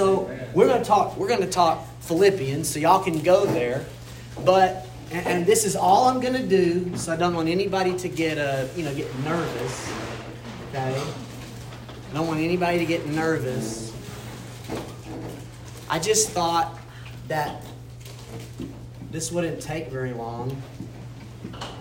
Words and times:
So 0.00 0.34
we're 0.54 0.66
going 0.66 0.80
to 0.80 0.88
talk. 0.88 1.18
We're 1.18 1.28
going 1.28 1.42
to 1.42 1.46
talk 1.46 1.86
Philippians, 2.00 2.66
so 2.66 2.80
y'all 2.80 3.04
can 3.04 3.18
go 3.18 3.44
there. 3.44 3.84
But 4.46 4.88
and, 5.12 5.44
this 5.44 5.66
is 5.66 5.76
all 5.76 6.08
I'm 6.08 6.20
going 6.20 6.32
to 6.32 6.46
do, 6.46 6.96
so 6.96 7.12
I 7.12 7.16
don't 7.16 7.34
want 7.34 7.50
anybody 7.50 7.94
to 7.98 8.08
get 8.08 8.38
uh, 8.38 8.64
you 8.74 8.82
know 8.82 8.94
get 8.94 9.14
nervous. 9.18 9.92
Okay. 10.70 10.98
I 10.98 12.14
don't 12.14 12.26
want 12.26 12.40
anybody 12.40 12.78
to 12.78 12.86
get 12.86 13.08
nervous. 13.08 13.94
I 15.90 15.98
just 15.98 16.30
thought 16.30 16.80
that 17.28 17.62
this 19.10 19.30
wouldn't 19.30 19.60
take 19.60 19.88
very 19.88 20.14
long. 20.14 20.62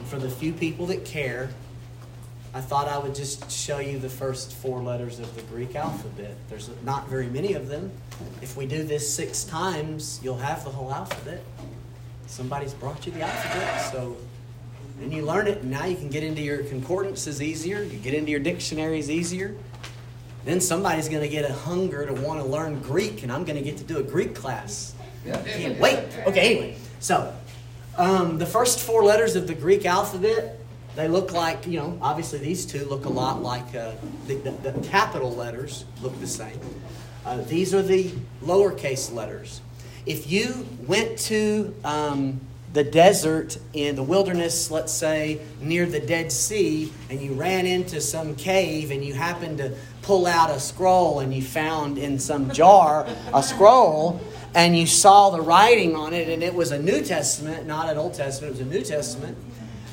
For 0.08 0.20
the 0.20 0.30
few 0.30 0.52
people 0.52 0.88
that 0.88 1.06
care, 1.06 1.52
I 2.54 2.62
thought 2.62 2.88
I 2.88 2.98
would 2.98 3.14
just 3.14 3.52
show 3.52 3.78
you 3.78 4.00
the 4.00 4.10
first 4.10 4.54
four 4.54 4.82
letters 4.82 5.20
of 5.20 5.34
the 5.36 5.42
Greek 5.44 5.76
alphabet. 5.76 6.36
There's 6.50 6.70
not 6.84 7.08
very 7.08 7.28
many 7.28 7.54
of 7.54 7.68
them. 7.68 7.92
If 8.42 8.58
we 8.58 8.66
do 8.66 8.84
this 8.84 9.12
six 9.12 9.44
times, 9.44 10.20
you'll 10.24 10.38
have 10.38 10.64
the 10.64 10.72
whole 10.72 10.92
alphabet. 10.92 11.44
Somebody's 12.26 12.74
brought 12.74 13.06
you 13.06 13.12
the 13.12 13.22
alphabet, 13.22 13.92
so 13.92 14.18
then 15.00 15.12
you 15.12 15.24
learn 15.24 15.48
it, 15.48 15.60
and 15.60 15.70
now 15.70 15.86
you 15.86 15.96
can 15.96 16.10
get 16.10 16.24
into 16.24 16.42
your 16.42 16.64
concordances 16.64 17.42
easier. 17.42 17.84
You 17.84 18.00
get 18.00 18.16
into 18.16 18.32
your 18.32 18.40
dictionaries 18.40 19.12
easier. 19.12 19.56
Then 20.44 20.60
somebody's 20.60 21.08
going 21.08 21.22
to 21.22 21.30
get 21.30 21.50
a 21.50 21.54
hunger 21.54 22.06
to 22.06 22.14
want 22.14 22.40
to 22.40 22.46
learn 22.46 22.80
Greek, 22.82 23.22
and 23.22 23.32
I'm 23.32 23.46
going 23.46 23.58
to 23.58 23.64
get 23.64 23.78
to 23.78 23.84
do 23.84 23.98
a 24.00 24.04
Greek 24.04 24.34
class. 24.34 24.96
Can't 25.46 25.80
wait. 25.80 26.00
Okay, 26.26 26.52
anyway, 26.52 26.78
so 27.00 27.32
um, 27.98 28.40
the 28.40 28.46
first 28.46 28.80
four 28.80 29.04
letters 29.04 29.36
of 29.36 29.46
the 29.46 29.54
Greek 29.54 29.86
alphabet 29.86 30.59
they 31.00 31.08
look 31.08 31.32
like, 31.32 31.66
you 31.66 31.80
know, 31.80 31.98
obviously 32.02 32.40
these 32.40 32.66
two 32.66 32.84
look 32.84 33.06
a 33.06 33.10
lot 33.10 33.42
like 33.42 33.74
uh, 33.74 33.94
the, 34.28 34.36
the, 34.36 34.52
the, 34.52 34.88
capital 34.90 35.34
letters 35.34 35.86
look 36.02 36.20
the 36.20 36.28
same. 36.28 36.60
Uh, 37.26 37.38
these 37.44 37.74
are 37.74 37.82
the 37.82 38.12
lowercase 38.44 39.14
letters. 39.14 39.62
If 40.06 40.30
you 40.30 40.68
went 40.88 41.18
to 41.20 41.74
um, 41.86 42.42
the 42.74 42.84
desert 42.84 43.60
in 43.72 43.96
the 43.96 44.04
wilderness, 44.04 44.72
let's 44.72 44.92
say 44.92 45.40
near 45.62 45.86
the 45.86 46.02
Dead 46.02 46.34
Sea, 46.34 46.92
and 47.10 47.22
you 47.22 47.32
ran 47.32 47.66
into 47.66 48.02
some 48.02 48.36
cave 48.36 48.92
and 48.92 49.04
you 49.04 49.14
happened 49.14 49.60
to 49.60 49.74
pull 50.02 50.28
out 50.28 50.50
a 50.50 50.60
scroll 50.60 51.22
and 51.22 51.34
you 51.34 51.42
found 51.42 51.98
in 51.98 52.20
some 52.20 52.52
jar 52.52 53.08
a 53.34 53.42
scroll 53.42 54.20
and 54.54 54.78
you 54.78 54.86
saw 54.86 55.30
the 55.30 55.40
writing 55.40 55.96
on 55.96 56.14
it 56.14 56.28
and 56.28 56.44
it 56.44 56.54
was 56.54 56.72
a 56.72 56.82
New 56.82 57.02
Testament, 57.02 57.66
not 57.66 57.88
an 57.88 57.98
Old 57.98 58.16
Testament, 58.16 58.56
it 58.56 58.66
was 58.66 58.68
a 58.68 58.78
New 58.78 58.84
Testament 58.84 59.38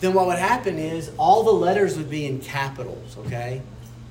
then 0.07 0.15
what 0.15 0.27
would 0.29 0.39
happen 0.39 0.79
is 0.79 1.11
all 1.19 1.43
the 1.43 1.53
letters 1.53 1.97
would 1.97 2.09
be 2.09 2.27
in 2.27 2.39
capitals, 2.41 3.19
okay? 3.19 3.61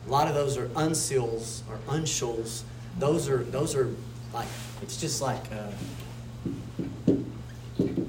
A 0.06 0.10
lot 0.10 0.28
of 0.28 0.36
those 0.36 0.58
are 0.58 0.68
unseals 0.70 1.62
or 1.70 1.78
uncials. 1.88 2.64
Those 3.00 3.30
are 3.30 3.44
those 3.46 3.76
are 3.76 3.96
like 4.34 4.48
it's 4.82 5.00
just 5.00 5.22
like 5.22 5.42
uh, 5.54 7.14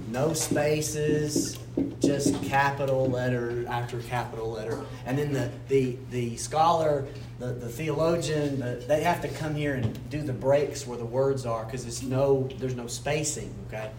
no 0.09 0.33
spaces, 0.33 1.61
just 2.01 2.43
capital 2.43 3.07
letter 3.07 3.65
after 3.69 4.01
capital 4.01 4.51
letter, 4.51 4.81
and 5.07 5.17
then 5.17 5.33
the 5.33 5.51
the 5.69 5.97
the 6.11 6.37
scholar, 6.37 7.07
the, 7.39 7.53
the 7.53 7.69
theologian, 7.69 8.59
the, 8.59 8.85
they 8.89 9.05
have 9.05 9.23
to 9.23 9.29
come 9.29 9.55
here 9.55 9.75
and 9.75 10.11
do 10.11 10.23
the 10.23 10.33
breaks 10.33 10.89
where 10.89 10.99
the 10.99 11.07
words 11.07 11.47
are 11.47 11.65
because 11.65 11.87
it's 11.87 12.03
no 12.03 12.49
there's 12.59 12.75
no 12.75 12.89
spacing, 12.89 13.55
okay? 13.69 13.93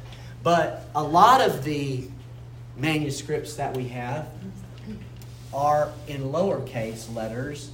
But 0.44 0.90
a 0.94 1.04
lot 1.04 1.42
of 1.42 1.64
the 1.64 2.10
manuscripts 2.78 3.56
that 3.56 3.76
we 3.76 3.88
have 3.88 4.28
are 5.54 5.92
in 6.08 6.22
lowercase 6.22 7.14
letters 7.14 7.72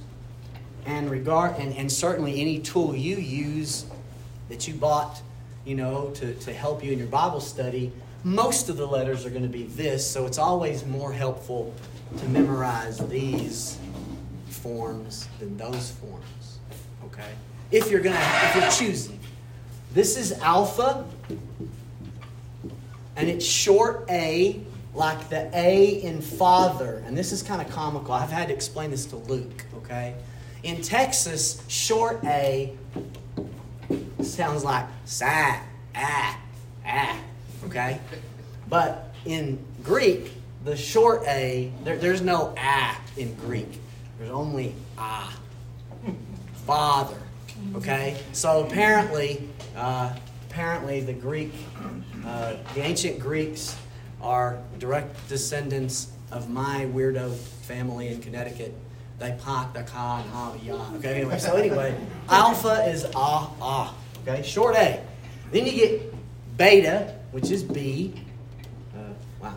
and 0.86 1.10
regard 1.10 1.56
and, 1.58 1.74
and 1.74 1.90
certainly 1.90 2.40
any 2.40 2.58
tool 2.58 2.94
you 2.94 3.16
use 3.16 3.86
that 4.48 4.66
you 4.68 4.74
bought 4.74 5.20
you 5.64 5.74
know 5.74 6.10
to, 6.10 6.34
to 6.34 6.52
help 6.52 6.84
you 6.84 6.92
in 6.92 6.98
your 6.98 7.08
bible 7.08 7.40
study 7.40 7.92
most 8.22 8.68
of 8.68 8.76
the 8.76 8.86
letters 8.86 9.26
are 9.26 9.30
going 9.30 9.42
to 9.42 9.48
be 9.48 9.64
this 9.64 10.08
so 10.08 10.26
it's 10.26 10.38
always 10.38 10.86
more 10.86 11.12
helpful 11.12 11.74
to 12.18 12.28
memorize 12.28 12.98
these 13.08 13.78
forms 14.48 15.28
than 15.38 15.56
those 15.56 15.90
forms 15.90 16.44
okay? 17.14 17.30
If 17.70 17.90
you're 17.90 18.00
going 18.00 18.16
to 18.16 18.22
if 18.22 18.56
you're 18.56 18.88
choosing. 18.88 19.18
This 19.92 20.16
is 20.16 20.32
alpha 20.40 21.04
and 23.16 23.28
it's 23.28 23.44
short 23.44 24.06
a 24.10 24.60
like 24.94 25.28
the 25.28 25.50
A 25.54 25.86
in 26.02 26.20
father. 26.20 27.02
And 27.06 27.16
this 27.16 27.32
is 27.32 27.42
kind 27.42 27.60
of 27.60 27.70
comical. 27.70 28.14
I've 28.14 28.30
had 28.30 28.48
to 28.48 28.54
explain 28.54 28.90
this 28.90 29.06
to 29.06 29.16
Luke, 29.16 29.64
okay? 29.76 30.14
In 30.62 30.80
Texas, 30.82 31.62
short 31.68 32.22
A 32.24 32.72
sounds 34.22 34.64
like 34.64 34.86
sa, 35.04 35.58
ah, 35.94 36.38
ah, 36.86 37.18
okay? 37.66 38.00
But 38.68 39.14
in 39.26 39.58
Greek, 39.82 40.32
the 40.64 40.76
short 40.76 41.22
A, 41.26 41.70
there, 41.82 41.96
there's 41.96 42.22
no 42.22 42.54
ah 42.58 42.98
in 43.16 43.34
Greek. 43.34 43.78
There's 44.18 44.30
only 44.30 44.74
ah. 44.96 45.38
Father. 46.66 47.18
Okay? 47.76 48.16
So 48.32 48.64
apparently, 48.66 49.48
uh, 49.76 50.14
apparently 50.48 51.00
the 51.00 51.12
Greek, 51.12 51.52
uh, 52.24 52.54
the 52.74 52.80
ancient 52.80 53.18
Greeks 53.18 53.76
are 54.24 54.58
direct 54.78 55.28
descendants 55.28 56.08
of 56.32 56.48
my 56.48 56.86
weirdo 56.92 57.34
family 57.36 58.08
in 58.08 58.20
Connecticut. 58.20 58.74
They 59.18 59.36
park 59.40 59.74
the 59.74 59.82
car 59.82 60.20
and 60.20 60.30
ha 60.30 60.54
ya. 60.64 60.80
Okay, 60.96 61.20
anyway, 61.20 61.38
so 61.38 61.54
anyway, 61.54 61.94
alpha 62.28 62.88
is 62.88 63.06
ah 63.14 63.52
ah. 63.60 63.94
Okay, 64.26 64.42
short 64.42 64.74
A. 64.76 65.00
Then 65.52 65.66
you 65.66 65.72
get 65.72 66.14
beta, 66.56 67.14
which 67.30 67.50
is 67.50 67.62
B. 67.62 68.14
Uh, 68.96 69.12
wow. 69.40 69.54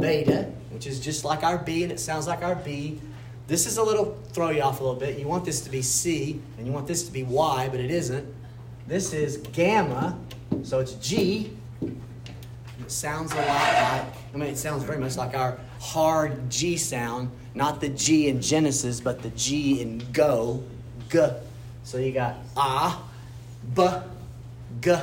Beta, 0.00 0.50
which 0.70 0.86
is 0.86 1.00
just 1.00 1.24
like 1.24 1.42
our 1.42 1.58
B 1.58 1.82
and 1.82 1.92
it 1.92 2.00
sounds 2.00 2.26
like 2.26 2.42
our 2.42 2.54
B. 2.54 3.00
This 3.48 3.66
is 3.66 3.76
a 3.76 3.82
little 3.82 4.18
throw 4.32 4.50
you 4.50 4.62
off 4.62 4.80
a 4.80 4.84
little 4.84 4.98
bit. 4.98 5.18
You 5.18 5.26
want 5.26 5.44
this 5.44 5.60
to 5.62 5.70
be 5.70 5.82
C 5.82 6.40
and 6.56 6.66
you 6.66 6.72
want 6.72 6.86
this 6.86 7.02
to 7.04 7.12
be 7.12 7.24
Y, 7.24 7.68
but 7.70 7.80
it 7.80 7.90
isn't. 7.90 8.26
This 8.86 9.12
is 9.12 9.38
gamma, 9.38 10.18
so 10.62 10.78
it's 10.78 10.92
G 10.94 11.50
it 12.84 12.92
sounds 12.92 13.32
a 13.32 13.36
lot 13.36 13.46
like, 13.46 14.14
I 14.34 14.36
mean, 14.36 14.50
it 14.50 14.58
sounds 14.58 14.82
very 14.84 14.98
much 14.98 15.16
like 15.16 15.34
our 15.34 15.58
hard 15.80 16.50
G 16.50 16.76
sound, 16.76 17.30
not 17.54 17.80
the 17.80 17.88
G 17.88 18.28
in 18.28 18.42
Genesis, 18.42 19.00
but 19.00 19.22
the 19.22 19.30
G 19.30 19.80
in 19.80 20.04
go, 20.12 20.62
g. 21.08 21.26
So 21.82 21.96
you 21.96 22.12
got 22.12 22.36
ah, 22.58 23.02
b, 23.74 23.86
g, 24.82 24.94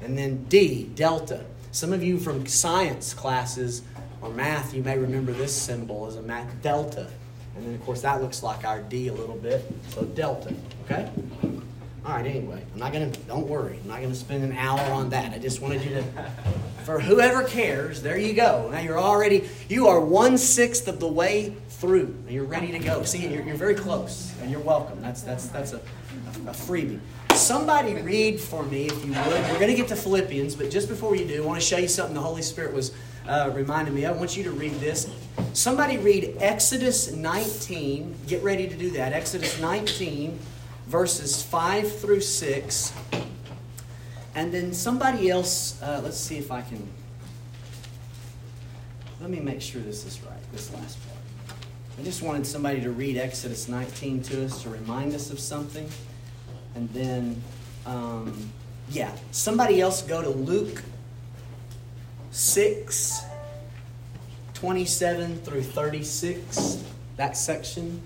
and 0.00 0.18
then 0.18 0.44
D, 0.48 0.90
delta. 0.96 1.44
Some 1.70 1.92
of 1.92 2.02
you 2.02 2.18
from 2.18 2.44
science 2.46 3.14
classes 3.14 3.82
or 4.20 4.30
math, 4.30 4.74
you 4.74 4.82
may 4.82 4.98
remember 4.98 5.32
this 5.32 5.54
symbol 5.54 6.06
as 6.06 6.16
a 6.16 6.22
math 6.22 6.60
delta. 6.60 7.08
And 7.54 7.66
then, 7.66 7.74
of 7.74 7.84
course, 7.84 8.02
that 8.02 8.20
looks 8.20 8.42
like 8.42 8.64
our 8.64 8.80
D 8.80 9.08
a 9.08 9.12
little 9.12 9.36
bit. 9.36 9.64
So 9.90 10.02
delta, 10.02 10.52
okay? 10.84 11.08
All 12.04 12.14
right, 12.14 12.26
anyway, 12.26 12.60
I'm 12.72 12.80
not 12.80 12.92
going 12.92 13.12
to, 13.12 13.20
don't 13.20 13.46
worry, 13.46 13.78
I'm 13.80 13.88
not 13.88 13.98
going 13.98 14.10
to 14.10 14.16
spend 14.16 14.42
an 14.42 14.52
hour 14.58 14.80
on 14.92 15.10
that. 15.10 15.32
I 15.32 15.38
just 15.38 15.60
wanted 15.60 15.84
you 15.84 15.90
to, 15.90 16.04
for 16.82 16.98
whoever 16.98 17.44
cares, 17.44 18.02
there 18.02 18.18
you 18.18 18.32
go. 18.32 18.68
Now 18.72 18.80
you're 18.80 18.98
already, 18.98 19.48
you 19.68 19.86
are 19.86 20.00
one 20.00 20.36
sixth 20.36 20.88
of 20.88 20.98
the 20.98 21.06
way 21.06 21.54
through. 21.68 22.06
And 22.26 22.30
you're 22.30 22.44
ready 22.44 22.72
to 22.72 22.80
go. 22.80 23.04
See, 23.04 23.28
you're, 23.28 23.44
you're 23.44 23.54
very 23.54 23.76
close, 23.76 24.34
and 24.42 24.50
you're 24.50 24.58
welcome. 24.58 25.00
That's, 25.00 25.22
that's, 25.22 25.46
that's 25.46 25.74
a, 25.74 25.76
a 25.76 26.50
freebie. 26.50 26.98
Somebody 27.34 27.94
read 27.94 28.40
for 28.40 28.64
me, 28.64 28.86
if 28.86 29.04
you 29.04 29.12
would. 29.12 29.50
We're 29.50 29.60
going 29.60 29.70
to 29.70 29.76
get 29.76 29.86
to 29.88 29.96
Philippians, 29.96 30.56
but 30.56 30.72
just 30.72 30.88
before 30.88 31.14
you 31.14 31.24
do, 31.24 31.44
I 31.44 31.46
want 31.46 31.60
to 31.60 31.66
show 31.66 31.78
you 31.78 31.86
something 31.86 32.14
the 32.14 32.20
Holy 32.20 32.42
Spirit 32.42 32.74
was 32.74 32.92
uh, 33.28 33.52
reminding 33.54 33.94
me. 33.94 34.06
I 34.06 34.10
want 34.10 34.36
you 34.36 34.42
to 34.42 34.50
read 34.50 34.72
this. 34.80 35.08
Somebody 35.52 35.98
read 35.98 36.36
Exodus 36.40 37.12
19. 37.12 38.16
Get 38.26 38.42
ready 38.42 38.66
to 38.66 38.74
do 38.74 38.90
that. 38.90 39.12
Exodus 39.12 39.60
19 39.60 40.36
verses 40.92 41.42
5 41.42 42.00
through 42.00 42.20
6. 42.20 42.92
And 44.34 44.52
then 44.52 44.74
somebody 44.74 45.30
else, 45.30 45.80
uh, 45.80 46.02
let's 46.04 46.18
see 46.18 46.36
if 46.36 46.52
I 46.52 46.60
can. 46.60 46.86
Let 49.18 49.30
me 49.30 49.40
make 49.40 49.62
sure 49.62 49.80
this 49.80 50.04
is 50.04 50.20
right, 50.20 50.52
this 50.52 50.70
last 50.74 50.98
part. 51.06 51.58
I 51.98 52.02
just 52.02 52.20
wanted 52.22 52.46
somebody 52.46 52.82
to 52.82 52.90
read 52.90 53.16
Exodus 53.16 53.68
19 53.68 54.22
to 54.24 54.44
us 54.44 54.62
to 54.64 54.68
remind 54.68 55.14
us 55.14 55.30
of 55.30 55.40
something. 55.40 55.88
And 56.74 56.90
then, 56.90 57.42
um, 57.86 58.52
yeah, 58.90 59.12
somebody 59.30 59.80
else 59.80 60.02
go 60.02 60.20
to 60.20 60.28
Luke 60.28 60.82
6, 62.32 63.24
27 64.52 65.38
through 65.38 65.62
36, 65.62 66.84
that 67.16 67.34
section. 67.34 68.02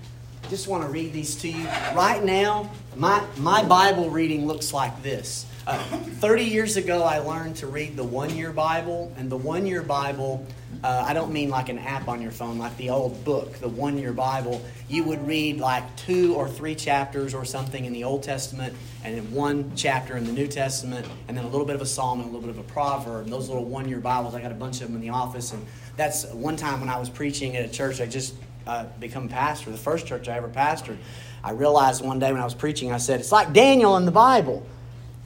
Just 0.48 0.68
want 0.68 0.84
to 0.84 0.88
read 0.88 1.12
these 1.12 1.34
to 1.36 1.48
you. 1.48 1.66
Right 1.94 2.22
now, 2.22 2.70
my, 2.94 3.24
my 3.38 3.64
Bible 3.64 4.10
reading 4.10 4.46
looks 4.46 4.72
like 4.72 5.02
this. 5.02 5.46
Uh, 5.66 5.78
30 5.78 6.44
years 6.44 6.76
ago, 6.76 7.02
I 7.02 7.18
learned 7.18 7.56
to 7.56 7.66
read 7.66 7.96
the 7.96 8.04
one 8.04 8.36
year 8.36 8.52
Bible, 8.52 9.12
and 9.16 9.28
the 9.28 9.36
one 9.36 9.66
year 9.66 9.82
Bible, 9.82 10.46
uh, 10.84 11.04
I 11.04 11.12
don't 11.12 11.32
mean 11.32 11.50
like 11.50 11.68
an 11.68 11.80
app 11.80 12.06
on 12.06 12.22
your 12.22 12.30
phone, 12.30 12.56
like 12.56 12.76
the 12.76 12.90
old 12.90 13.24
book, 13.24 13.54
the 13.54 13.68
one 13.68 13.98
year 13.98 14.12
Bible. 14.12 14.64
You 14.88 15.02
would 15.04 15.26
read 15.26 15.58
like 15.58 15.96
two 15.96 16.36
or 16.36 16.48
three 16.48 16.76
chapters 16.76 17.34
or 17.34 17.44
something 17.44 17.84
in 17.84 17.92
the 17.92 18.04
Old 18.04 18.22
Testament, 18.22 18.74
and 19.02 19.16
then 19.16 19.32
one 19.32 19.72
chapter 19.74 20.16
in 20.16 20.24
the 20.24 20.32
New 20.32 20.46
Testament, 20.46 21.04
and 21.26 21.36
then 21.36 21.44
a 21.44 21.48
little 21.48 21.66
bit 21.66 21.74
of 21.74 21.82
a 21.82 21.86
psalm 21.86 22.20
and 22.20 22.30
a 22.30 22.32
little 22.32 22.46
bit 22.46 22.50
of 22.50 22.58
a 22.58 22.72
proverb. 22.72 23.24
And 23.24 23.32
those 23.32 23.48
little 23.48 23.64
one 23.64 23.88
year 23.88 23.98
Bibles, 23.98 24.36
I 24.36 24.40
got 24.40 24.52
a 24.52 24.56
bunch 24.56 24.80
of 24.80 24.86
them 24.86 24.94
in 24.94 25.02
the 25.02 25.10
office, 25.10 25.52
and 25.52 25.66
that's 25.96 26.26
one 26.26 26.54
time 26.54 26.78
when 26.78 26.88
I 26.88 26.98
was 26.98 27.10
preaching 27.10 27.56
at 27.56 27.64
a 27.64 27.68
church, 27.68 28.00
I 28.00 28.06
just 28.06 28.34
uh, 28.66 28.84
become 28.98 29.28
pastor, 29.28 29.70
the 29.70 29.76
first 29.76 30.06
church 30.06 30.28
I 30.28 30.36
ever 30.36 30.48
pastored. 30.48 30.98
I 31.44 31.52
realized 31.52 32.04
one 32.04 32.18
day 32.18 32.32
when 32.32 32.40
I 32.40 32.44
was 32.44 32.54
preaching, 32.54 32.92
I 32.92 32.98
said, 32.98 33.20
It's 33.20 33.32
like 33.32 33.52
Daniel 33.52 33.96
in 33.96 34.04
the 34.04 34.12
Bible. 34.12 34.66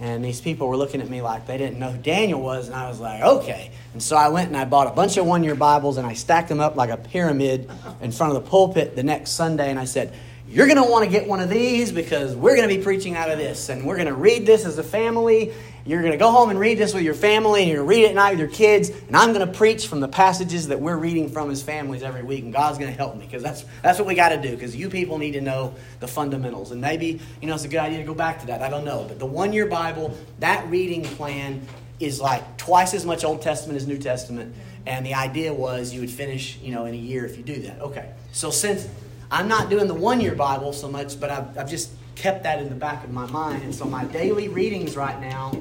And 0.01 0.25
these 0.25 0.41
people 0.41 0.67
were 0.67 0.79
looking 0.79 1.03
at 1.03 1.11
me 1.11 1.21
like 1.21 1.47
they 1.47 1.59
didn't 1.59 1.79
know 1.79 1.91
who 1.91 1.99
Daniel 1.99 2.41
was, 2.41 2.69
and 2.69 2.75
I 2.75 2.89
was 2.89 3.01
like, 3.01 3.21
okay. 3.21 3.71
And 3.93 4.03
so 4.03 4.17
I 4.17 4.29
went 4.29 4.49
and 4.49 4.57
I 4.57 4.65
bought 4.65 4.87
a 4.87 4.93
bunch 4.93 5.19
of 5.19 5.27
one 5.27 5.45
year 5.45 5.55
Bibles 5.55 5.99
and 5.99 6.07
I 6.07 6.15
stacked 6.15 6.49
them 6.49 6.59
up 6.59 6.75
like 6.75 6.89
a 6.89 6.97
pyramid 6.97 7.71
in 8.01 8.11
front 8.11 8.35
of 8.35 8.43
the 8.43 8.49
pulpit 8.49 8.97
the 8.97 9.03
next 9.03 9.33
Sunday, 9.33 9.69
and 9.69 9.79
I 9.79 9.85
said, 9.85 10.15
You're 10.49 10.67
going 10.67 10.83
to 10.83 10.91
want 10.91 11.05
to 11.05 11.11
get 11.11 11.29
one 11.29 11.41
of 11.41 11.51
these 11.51 11.93
because 11.93 12.35
we're 12.35 12.57
going 12.57 12.67
to 12.67 12.75
be 12.75 12.83
preaching 12.83 13.15
out 13.15 13.31
of 13.31 13.37
this, 13.37 13.69
and 13.69 13.85
we're 13.85 13.97
going 13.97 14.09
to 14.09 14.15
read 14.15 14.47
this 14.47 14.65
as 14.65 14.79
a 14.79 14.83
family, 14.83 15.53
you're 15.87 16.01
going 16.01 16.13
to 16.13 16.19
go 16.19 16.31
home 16.31 16.51
and 16.51 16.59
read 16.59 16.79
this 16.79 16.93
with 16.93 17.03
your 17.03 17.15
family, 17.15 17.61
and 17.63 17.69
you're 17.69 17.79
going 17.79 17.89
to 17.89 17.97
read 17.97 18.05
it 18.05 18.09
at 18.11 18.15
night 18.15 18.31
with 18.31 18.41
your 18.41 18.49
kids. 18.49 18.91
And 18.91 19.17
I'm 19.17 19.33
going 19.33 19.47
to 19.47 19.53
preach 19.53 19.87
from 19.87 20.01
the 20.01 20.09
passages 20.09 20.69
that 20.69 20.81
we're 20.81 20.97
reading 20.97 21.29
from 21.29 21.51
as 21.51 21.63
families 21.63 22.03
every 22.03 22.23
week. 22.23 22.45
And 22.45 22.53
God's 22.53 22.79
going 22.79 22.91
to 22.91 22.97
help 22.97 23.17
me 23.17 23.25
because 23.25 23.43
that's, 23.43 23.65
that's 23.83 23.99
what 23.99 24.07
we 24.07 24.15
got 24.15 24.31
to 24.31 24.41
do 24.41 24.51
because 24.51 24.77
you 24.77 24.91
people 24.91 25.19
need 25.19 25.33
to 25.33 25.41
know 25.41 25.75
the 26.01 26.09
fundamentals. 26.09 26.71
And 26.71 26.81
maybe, 26.81 27.21
you 27.41 27.49
know, 27.49 27.55
it's 27.55 27.65
a 27.65 27.69
good 27.69 27.81
idea 27.81 27.99
to 27.99 28.05
go 28.05 28.15
back 28.15 28.41
to 28.41 28.47
that. 28.49 28.63
I 28.63 28.69
don't 28.69 28.85
know. 28.85 29.05
But 29.09 29.19
the 29.19 29.27
one 29.27 29.53
year 29.53 29.67
Bible, 29.67 30.17
that 30.41 30.69
reading 30.69 31.03
plan 31.03 31.67
is 31.99 32.21
like 32.21 32.57
twice 32.57 32.95
as 32.95 33.05
much 33.05 33.25
Old 33.25 33.43
Testament 33.43 33.77
as 33.77 33.87
New 33.87 33.99
Testament. 33.99 34.55
And 34.87 35.05
the 35.05 35.15
idea 35.15 35.53
was 35.53 35.93
you 35.93 36.01
would 36.01 36.11
finish, 36.11 36.59
you 36.59 36.73
know, 36.73 36.87
in 36.87 36.95
a 36.95 36.99
year 36.99 37.25
if 37.25 37.37
you 37.37 37.43
do 37.43 37.61
that. 37.63 37.81
Okay. 37.81 38.11
So 38.33 38.51
since 38.51 38.89
I'm 39.31 39.49
not 39.49 39.71
doing 39.71 39.87
the 39.87 39.95
one 39.95 40.21
year 40.21 40.35
Bible 40.35 40.73
so 40.73 40.89
much, 40.89 41.21
but 41.21 41.31
I've, 41.31 41.59
I've 41.59 41.71
just 41.71 41.91
kept 42.15 42.43
that 42.45 42.61
in 42.61 42.69
the 42.69 42.75
back 42.75 43.05
of 43.05 43.11
my 43.11 43.27
mind. 43.27 43.63
And 43.63 43.75
so 43.75 43.85
my 43.85 44.05
daily 44.05 44.49
readings 44.49 44.97
right 44.97 45.21
now, 45.21 45.53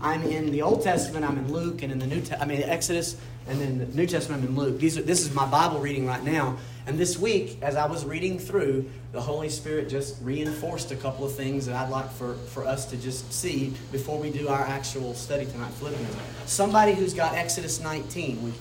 I'm 0.00 0.22
in 0.22 0.50
the 0.52 0.62
Old 0.62 0.82
Testament, 0.82 1.24
I'm 1.24 1.38
in 1.38 1.52
Luke, 1.52 1.82
and 1.82 1.92
in 1.92 1.98
the 1.98 2.06
New 2.06 2.20
Te- 2.20 2.36
I 2.36 2.44
mean 2.44 2.62
Exodus, 2.62 3.16
and 3.48 3.60
then 3.60 3.78
the 3.78 3.86
New 3.86 4.06
Testament, 4.06 4.42
I'm 4.42 4.50
in 4.50 4.56
Luke. 4.56 4.78
These 4.78 4.98
are, 4.98 5.02
this 5.02 5.22
is 5.22 5.34
my 5.34 5.46
Bible 5.46 5.80
reading 5.80 6.06
right 6.06 6.22
now. 6.22 6.56
And 6.86 6.98
this 6.98 7.18
week, 7.18 7.58
as 7.62 7.76
I 7.76 7.86
was 7.86 8.04
reading 8.04 8.38
through, 8.38 8.88
the 9.12 9.20
Holy 9.20 9.48
Spirit 9.48 9.88
just 9.88 10.16
reinforced 10.22 10.92
a 10.92 10.96
couple 10.96 11.24
of 11.24 11.34
things 11.34 11.66
that 11.66 11.74
I'd 11.74 11.90
like 11.90 12.10
for, 12.12 12.34
for 12.34 12.64
us 12.64 12.86
to 12.86 12.96
just 12.96 13.32
see 13.32 13.74
before 13.92 14.18
we 14.18 14.30
do 14.30 14.48
our 14.48 14.62
actual 14.62 15.14
study 15.14 15.46
tonight, 15.46 15.72
Philippians. 15.72 16.16
Somebody 16.46 16.94
who's 16.94 17.14
got 17.14 17.34
Exodus 17.34 17.80
19, 17.80 18.42
would 18.44 18.54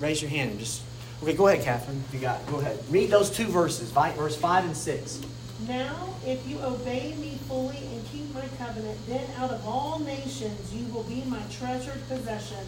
raise 0.00 0.22
your 0.22 0.30
hand 0.30 0.50
and 0.52 0.60
just. 0.60 0.82
Okay, 1.22 1.34
go 1.34 1.46
ahead, 1.46 1.64
Catherine. 1.64 2.02
You 2.12 2.18
got. 2.18 2.44
Go 2.48 2.58
ahead. 2.58 2.78
Read 2.90 3.10
those 3.10 3.30
two 3.30 3.46
verses, 3.46 3.90
verse 3.90 4.36
five 4.36 4.64
and 4.64 4.76
six. 4.76 5.20
Now, 5.68 6.14
if 6.26 6.46
you 6.48 6.58
obey 6.60 7.14
me 7.20 7.38
fully 7.46 7.76
and 7.76 8.04
keep 8.10 8.34
my 8.34 8.44
covenant, 8.58 8.98
then 9.06 9.24
out 9.38 9.50
of 9.50 9.64
all 9.66 10.00
nations 10.00 10.74
you 10.74 10.84
will 10.92 11.04
be 11.04 11.22
my 11.28 11.42
treasured 11.50 12.00
possession. 12.08 12.64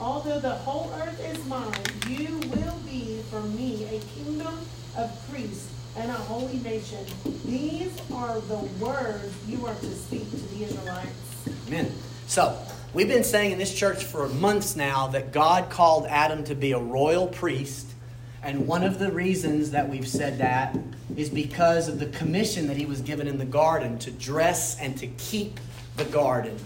Although 0.00 0.40
the 0.40 0.50
whole 0.50 0.92
earth 1.00 1.20
is 1.24 1.44
mine, 1.46 1.72
you 2.08 2.36
will 2.50 2.76
be 2.84 3.20
for 3.30 3.40
me 3.42 3.84
a 3.84 4.00
kingdom 4.16 4.58
of 4.96 5.30
priests 5.30 5.68
and 5.96 6.10
a 6.10 6.14
holy 6.14 6.58
nation. 6.58 7.04
These 7.44 7.92
are 8.12 8.40
the 8.40 8.58
words 8.80 9.32
you 9.46 9.64
are 9.66 9.74
to 9.74 9.94
speak 9.94 10.28
to 10.30 10.36
the 10.36 10.64
Israelites. 10.64 11.48
Amen. 11.68 11.92
So, 12.26 12.58
we've 12.92 13.08
been 13.08 13.24
saying 13.24 13.52
in 13.52 13.58
this 13.58 13.74
church 13.74 14.04
for 14.04 14.28
months 14.28 14.74
now 14.74 15.06
that 15.08 15.32
God 15.32 15.70
called 15.70 16.06
Adam 16.06 16.42
to 16.44 16.54
be 16.54 16.72
a 16.72 16.78
royal 16.78 17.28
priest. 17.28 17.91
And 18.42 18.66
one 18.66 18.82
of 18.82 18.98
the 18.98 19.10
reasons 19.12 19.70
that 19.70 19.88
we've 19.88 20.08
said 20.08 20.38
that 20.38 20.76
is 21.16 21.30
because 21.30 21.88
of 21.88 21.98
the 21.98 22.06
commission 22.06 22.66
that 22.66 22.76
he 22.76 22.86
was 22.86 23.00
given 23.00 23.28
in 23.28 23.38
the 23.38 23.44
garden 23.44 23.98
to 24.00 24.10
dress 24.10 24.78
and 24.80 24.96
to 24.98 25.06
keep 25.06 25.60
the 25.96 26.04
garden. 26.06 26.56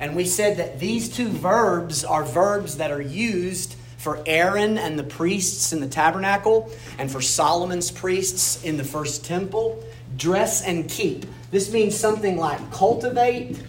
And 0.00 0.16
we 0.16 0.24
said 0.24 0.56
that 0.56 0.80
these 0.80 1.08
two 1.08 1.28
verbs 1.28 2.04
are 2.04 2.24
verbs 2.24 2.78
that 2.78 2.90
are 2.90 3.00
used 3.00 3.76
for 3.96 4.22
Aaron 4.26 4.76
and 4.76 4.98
the 4.98 5.04
priests 5.04 5.72
in 5.72 5.80
the 5.80 5.88
tabernacle 5.88 6.70
and 6.98 7.10
for 7.10 7.20
Solomon's 7.20 7.90
priests 7.90 8.62
in 8.64 8.76
the 8.76 8.84
first 8.84 9.24
temple. 9.24 9.82
Dress 10.16 10.62
and 10.62 10.90
keep. 10.90 11.26
This 11.50 11.72
means 11.72 11.96
something 11.96 12.36
like 12.36 12.72
cultivate 12.72 13.62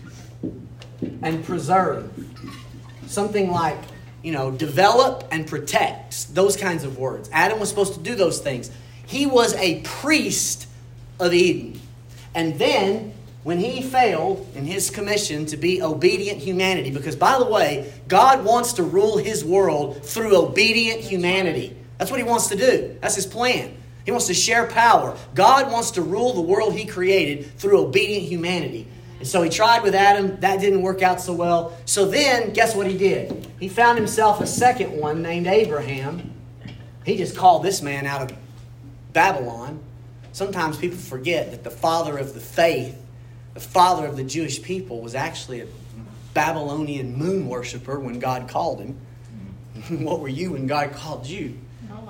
and 1.21 1.45
preserve. 1.45 2.11
Something 3.07 3.51
like, 3.51 3.77
you 4.25 4.31
know, 4.31 4.49
develop 4.49 5.23
and 5.29 5.45
protect. 5.45 6.33
Those 6.33 6.57
kinds 6.57 6.83
of 6.83 6.97
words. 6.97 7.29
Adam 7.31 7.59
was 7.59 7.69
supposed 7.69 7.93
to 7.93 7.99
do 7.99 8.15
those 8.15 8.39
things. 8.39 8.71
He 9.05 9.27
was 9.27 9.53
a 9.53 9.81
priest 9.81 10.67
of 11.19 11.31
Eden. 11.31 11.79
And 12.33 12.57
then, 12.57 13.13
when 13.43 13.59
he 13.59 13.83
failed 13.83 14.49
in 14.55 14.65
his 14.65 14.89
commission 14.89 15.45
to 15.45 15.57
be 15.57 15.79
obedient 15.79 16.39
humanity, 16.39 16.89
because 16.89 17.15
by 17.15 17.37
the 17.37 17.45
way, 17.45 17.93
God 18.07 18.43
wants 18.43 18.73
to 18.73 18.83
rule 18.83 19.17
his 19.17 19.45
world 19.45 20.03
through 20.03 20.35
obedient 20.35 21.01
humanity. 21.01 21.77
That's 21.99 22.09
what 22.09 22.19
he 22.19 22.25
wants 22.25 22.47
to 22.47 22.55
do, 22.55 22.97
that's 23.01 23.15
his 23.15 23.27
plan. 23.27 23.77
He 24.05 24.11
wants 24.11 24.25
to 24.27 24.33
share 24.33 24.65
power. 24.67 25.15
God 25.35 25.71
wants 25.71 25.91
to 25.91 26.01
rule 26.01 26.33
the 26.33 26.41
world 26.41 26.73
he 26.73 26.85
created 26.85 27.57
through 27.59 27.79
obedient 27.79 28.23
humanity. 28.23 28.87
And 29.19 29.27
so 29.27 29.41
he 29.41 29.49
tried 29.49 29.83
with 29.83 29.95
Adam. 29.95 30.39
That 30.41 30.59
didn't 30.59 30.81
work 30.81 31.01
out 31.01 31.21
so 31.21 31.33
well. 31.33 31.77
So 31.85 32.05
then, 32.05 32.53
guess 32.53 32.75
what 32.75 32.87
he 32.87 32.97
did? 32.97 33.47
He 33.59 33.69
found 33.69 33.97
himself 33.97 34.41
a 34.41 34.47
second 34.47 34.91
one 34.91 35.21
named 35.21 35.47
Abraham. 35.47 36.33
He 37.05 37.17
just 37.17 37.35
called 37.35 37.63
this 37.63 37.81
man 37.81 38.05
out 38.05 38.21
of 38.23 38.37
Babylon, 39.15 39.79
sometimes 40.33 40.77
people 40.77 40.97
forget 40.97 41.51
that 41.51 41.63
the 41.63 41.71
father 41.71 42.17
of 42.17 42.33
the 42.33 42.41
faith, 42.41 43.01
the 43.53 43.61
father 43.61 44.05
of 44.05 44.17
the 44.17 44.25
Jewish 44.25 44.61
people, 44.61 45.01
was 45.01 45.15
actually 45.15 45.61
a 45.61 45.67
Babylonian 46.33 47.15
moon 47.15 47.47
worshiper 47.47 47.97
when 47.97 48.19
God 48.19 48.49
called 48.49 48.81
him. 48.81 48.99
what 50.03 50.19
were 50.19 50.27
you 50.27 50.51
when 50.51 50.67
God 50.67 50.91
called 50.91 51.25
you? 51.25 51.57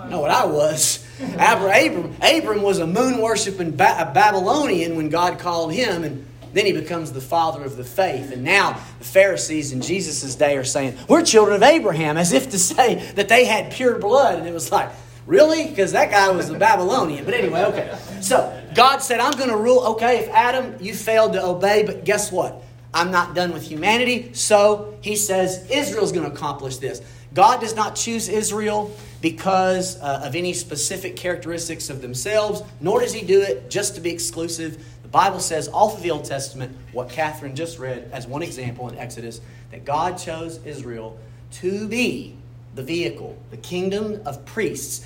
know 0.10 0.20
what 0.20 0.32
I 0.32 0.46
was. 0.46 1.06
Abram, 1.38 2.16
Abram 2.22 2.64
was 2.64 2.80
a 2.80 2.88
moon 2.88 3.22
worshiping 3.22 3.72
ba- 3.72 4.12
Babylonian 4.14 4.96
when 4.96 5.10
God 5.10 5.38
called 5.38 5.72
him, 5.74 6.04
and 6.04 6.26
then 6.56 6.66
he 6.66 6.72
becomes 6.72 7.12
the 7.12 7.20
father 7.20 7.66
of 7.66 7.76
the 7.76 7.84
faith. 7.84 8.32
And 8.32 8.44
now 8.44 8.80
the 8.98 9.06
Pharisees 9.06 9.74
in 9.74 9.82
Jesus' 9.82 10.36
day 10.36 10.56
are 10.56 10.64
saying, 10.64 10.98
We're 11.10 11.22
children 11.22 11.58
of 11.58 11.64
Abraham, 11.64 12.16
as 12.16 12.32
if 12.32 12.50
to 12.52 12.58
say 12.58 13.12
that 13.16 13.28
they 13.28 13.44
had 13.44 13.74
pure 13.74 14.00
blood. 14.00 14.40
And 14.40 14.48
it 14.48 14.54
was 14.54 14.72
like, 14.72 14.90
Really? 15.28 15.68
Because 15.68 15.92
that 15.92 16.12
guy 16.12 16.30
was 16.32 16.50
a 16.50 16.58
Babylonian. 16.58 17.26
But 17.26 17.34
anyway, 17.34 17.64
okay. 17.66 17.98
So 18.22 18.58
God 18.74 19.00
said, 19.00 19.20
I'm 19.20 19.34
going 19.34 19.50
to 19.50 19.58
rule. 19.58 19.80
Okay, 19.96 20.20
if 20.20 20.30
Adam, 20.30 20.78
you 20.80 20.94
failed 20.94 21.34
to 21.34 21.44
obey, 21.44 21.84
but 21.84 22.06
guess 22.06 22.32
what? 22.32 22.64
I'm 22.94 23.12
not 23.12 23.36
done 23.36 23.52
with 23.52 23.64
humanity. 23.64 24.34
So 24.34 24.98
he 25.02 25.18
says, 25.18 25.70
Israel's 25.70 26.14
going 26.14 26.26
to 26.26 26.32
accomplish 26.32 26.78
this. 26.78 27.02
God 27.34 27.60
does 27.60 27.76
not 27.76 27.96
choose 27.96 28.30
Israel 28.30 28.96
because 29.22 30.00
uh, 30.00 30.22
of 30.24 30.36
any 30.36 30.54
specific 30.54 31.18
characteristics 31.18 31.90
of 31.90 32.02
themselves, 32.02 32.62
nor 32.80 33.02
does 33.02 33.12
he 33.12 33.26
do 33.26 33.42
it 33.42 33.70
just 33.70 33.96
to 33.96 34.02
be 34.02 34.12
exclusive. 34.12 34.86
The 35.06 35.12
Bible 35.12 35.40
says 35.40 35.68
all 35.68 35.90
through 35.90 36.02
the 36.02 36.10
Old 36.10 36.26
Testament, 36.26 36.76
what 36.92 37.10
Catherine 37.10 37.56
just 37.56 37.78
read 37.78 38.10
as 38.12 38.26
one 38.26 38.42
example 38.42 38.90
in 38.90 38.98
Exodus, 38.98 39.40
that 39.70 39.86
God 39.86 40.18
chose 40.18 40.60
Israel 40.66 41.20
to 41.52 41.88
be 41.88 42.36
the 42.74 42.82
vehicle, 42.82 43.38
the 43.52 43.58
kingdom 43.58 44.20
of 44.26 44.44
priests 44.48 45.06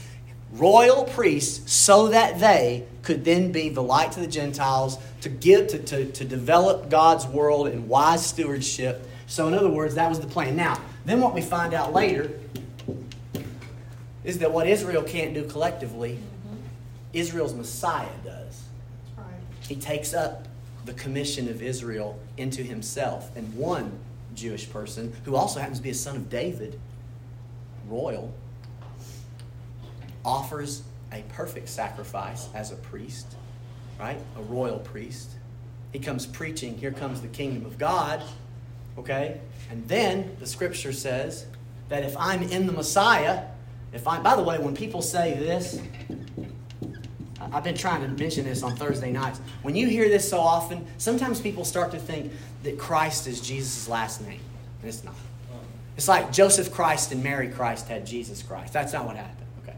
royal 0.53 1.03
priests 1.03 1.72
so 1.72 2.08
that 2.08 2.39
they 2.39 2.84
could 3.03 3.24
then 3.24 3.51
be 3.51 3.70
the 3.70 3.84
light 3.84 4.13
to 4.13 4.20
the 4.20 4.27
Gentiles 4.27 4.98
to 5.22 5.29
give 5.29 5.68
to, 5.68 5.79
to, 5.79 6.12
to 6.12 6.25
develop 6.25 6.89
God's 6.89 7.27
world 7.27 7.68
in 7.68 7.88
wise 7.88 8.25
stewardship. 8.25 9.06
So 9.27 9.48
in 9.48 9.53
other 9.53 9.70
words, 9.70 9.96
that 9.96 10.10
was 10.10 10.20
the 10.20 10.27
plan. 10.27 10.56
Now, 10.56 10.82
then 11.06 11.22
what 11.22 11.34
we 11.34 11.41
find 11.41 11.74
out 11.74 11.94
later 11.94 12.32
is 14.24 14.39
that 14.39 14.51
what 14.51 14.65
Israel 14.65 15.03
can't 15.03 15.34
do 15.34 15.46
collectively, 15.46 16.13
mm-hmm. 16.13 16.56
Israel's 17.13 17.53
Messiah 17.53 18.08
does. 18.24 18.63
He 19.70 19.76
takes 19.76 20.16
up 20.16 20.48
the 20.86 20.94
commission 20.94 21.48
of 21.48 21.62
Israel 21.62 22.20
into 22.38 22.64
himself. 22.64 23.30
And 23.38 23.54
one 23.54 24.00
Jewish 24.34 24.68
person, 24.68 25.14
who 25.26 25.36
also 25.36 25.60
happens 25.60 25.78
to 25.78 25.84
be 25.84 25.92
a 25.92 25.94
son 25.94 26.16
of 26.16 26.28
David, 26.28 26.80
royal, 27.88 28.34
offers 30.26 30.82
a 31.12 31.24
perfect 31.30 31.70
sacrifice 31.70 32.50
as 32.56 32.72
a 32.72 32.76
priest, 32.78 33.36
right? 34.00 34.20
A 34.38 34.42
royal 34.42 34.80
priest. 34.80 35.30
He 35.94 36.00
comes 36.00 36.26
preaching, 36.26 36.76
here 36.76 36.92
comes 36.92 37.22
the 37.22 37.28
kingdom 37.28 37.68
of 37.68 37.78
God, 37.78 38.24
okay? 38.98 39.40
And 39.70 39.88
then 39.88 40.36
the 40.40 40.48
scripture 40.48 40.94
says 40.94 41.46
that 41.90 42.04
if 42.04 42.18
I'm 42.18 42.42
in 42.42 42.66
the 42.66 42.74
Messiah, 42.74 43.44
if 43.94 44.08
I, 44.08 44.20
by 44.20 44.36
the 44.36 44.44
way, 44.44 44.58
when 44.58 44.76
people 44.76 45.04
say 45.04 45.36
this, 45.36 45.80
I've 47.51 47.63
been 47.63 47.77
trying 47.77 48.01
to 48.01 48.08
mention 48.08 48.46
this 48.46 48.63
on 48.63 48.75
Thursday 48.75 49.12
nights. 49.12 49.39
When 49.62 49.75
you 49.75 49.88
hear 49.88 50.10
this 50.10 50.29
so 50.29 50.39
often, 50.39 50.86
sometimes 50.98 51.41
people 51.41 51.65
start 51.65 51.91
to 51.91 52.00
think 52.00 52.32
that 52.63 52.77
Christ 52.77 53.27
is 53.27 53.41
Jesus' 53.41 53.88
last 53.88 54.22
name. 54.22 54.39
And 54.82 54.89
it's 54.89 55.03
not. 55.03 55.15
It's 55.98 56.08
like 56.08 56.32
Joseph 56.32 56.72
Christ 56.72 57.12
and 57.12 57.22
Mary 57.22 57.50
Christ 57.50 57.89
had 57.89 58.06
Jesus 58.06 58.41
Christ. 58.41 58.72
That's 58.72 58.94
not 58.94 59.06
what 59.06 59.18
happened. 59.18 59.48
Okay. 59.63 59.75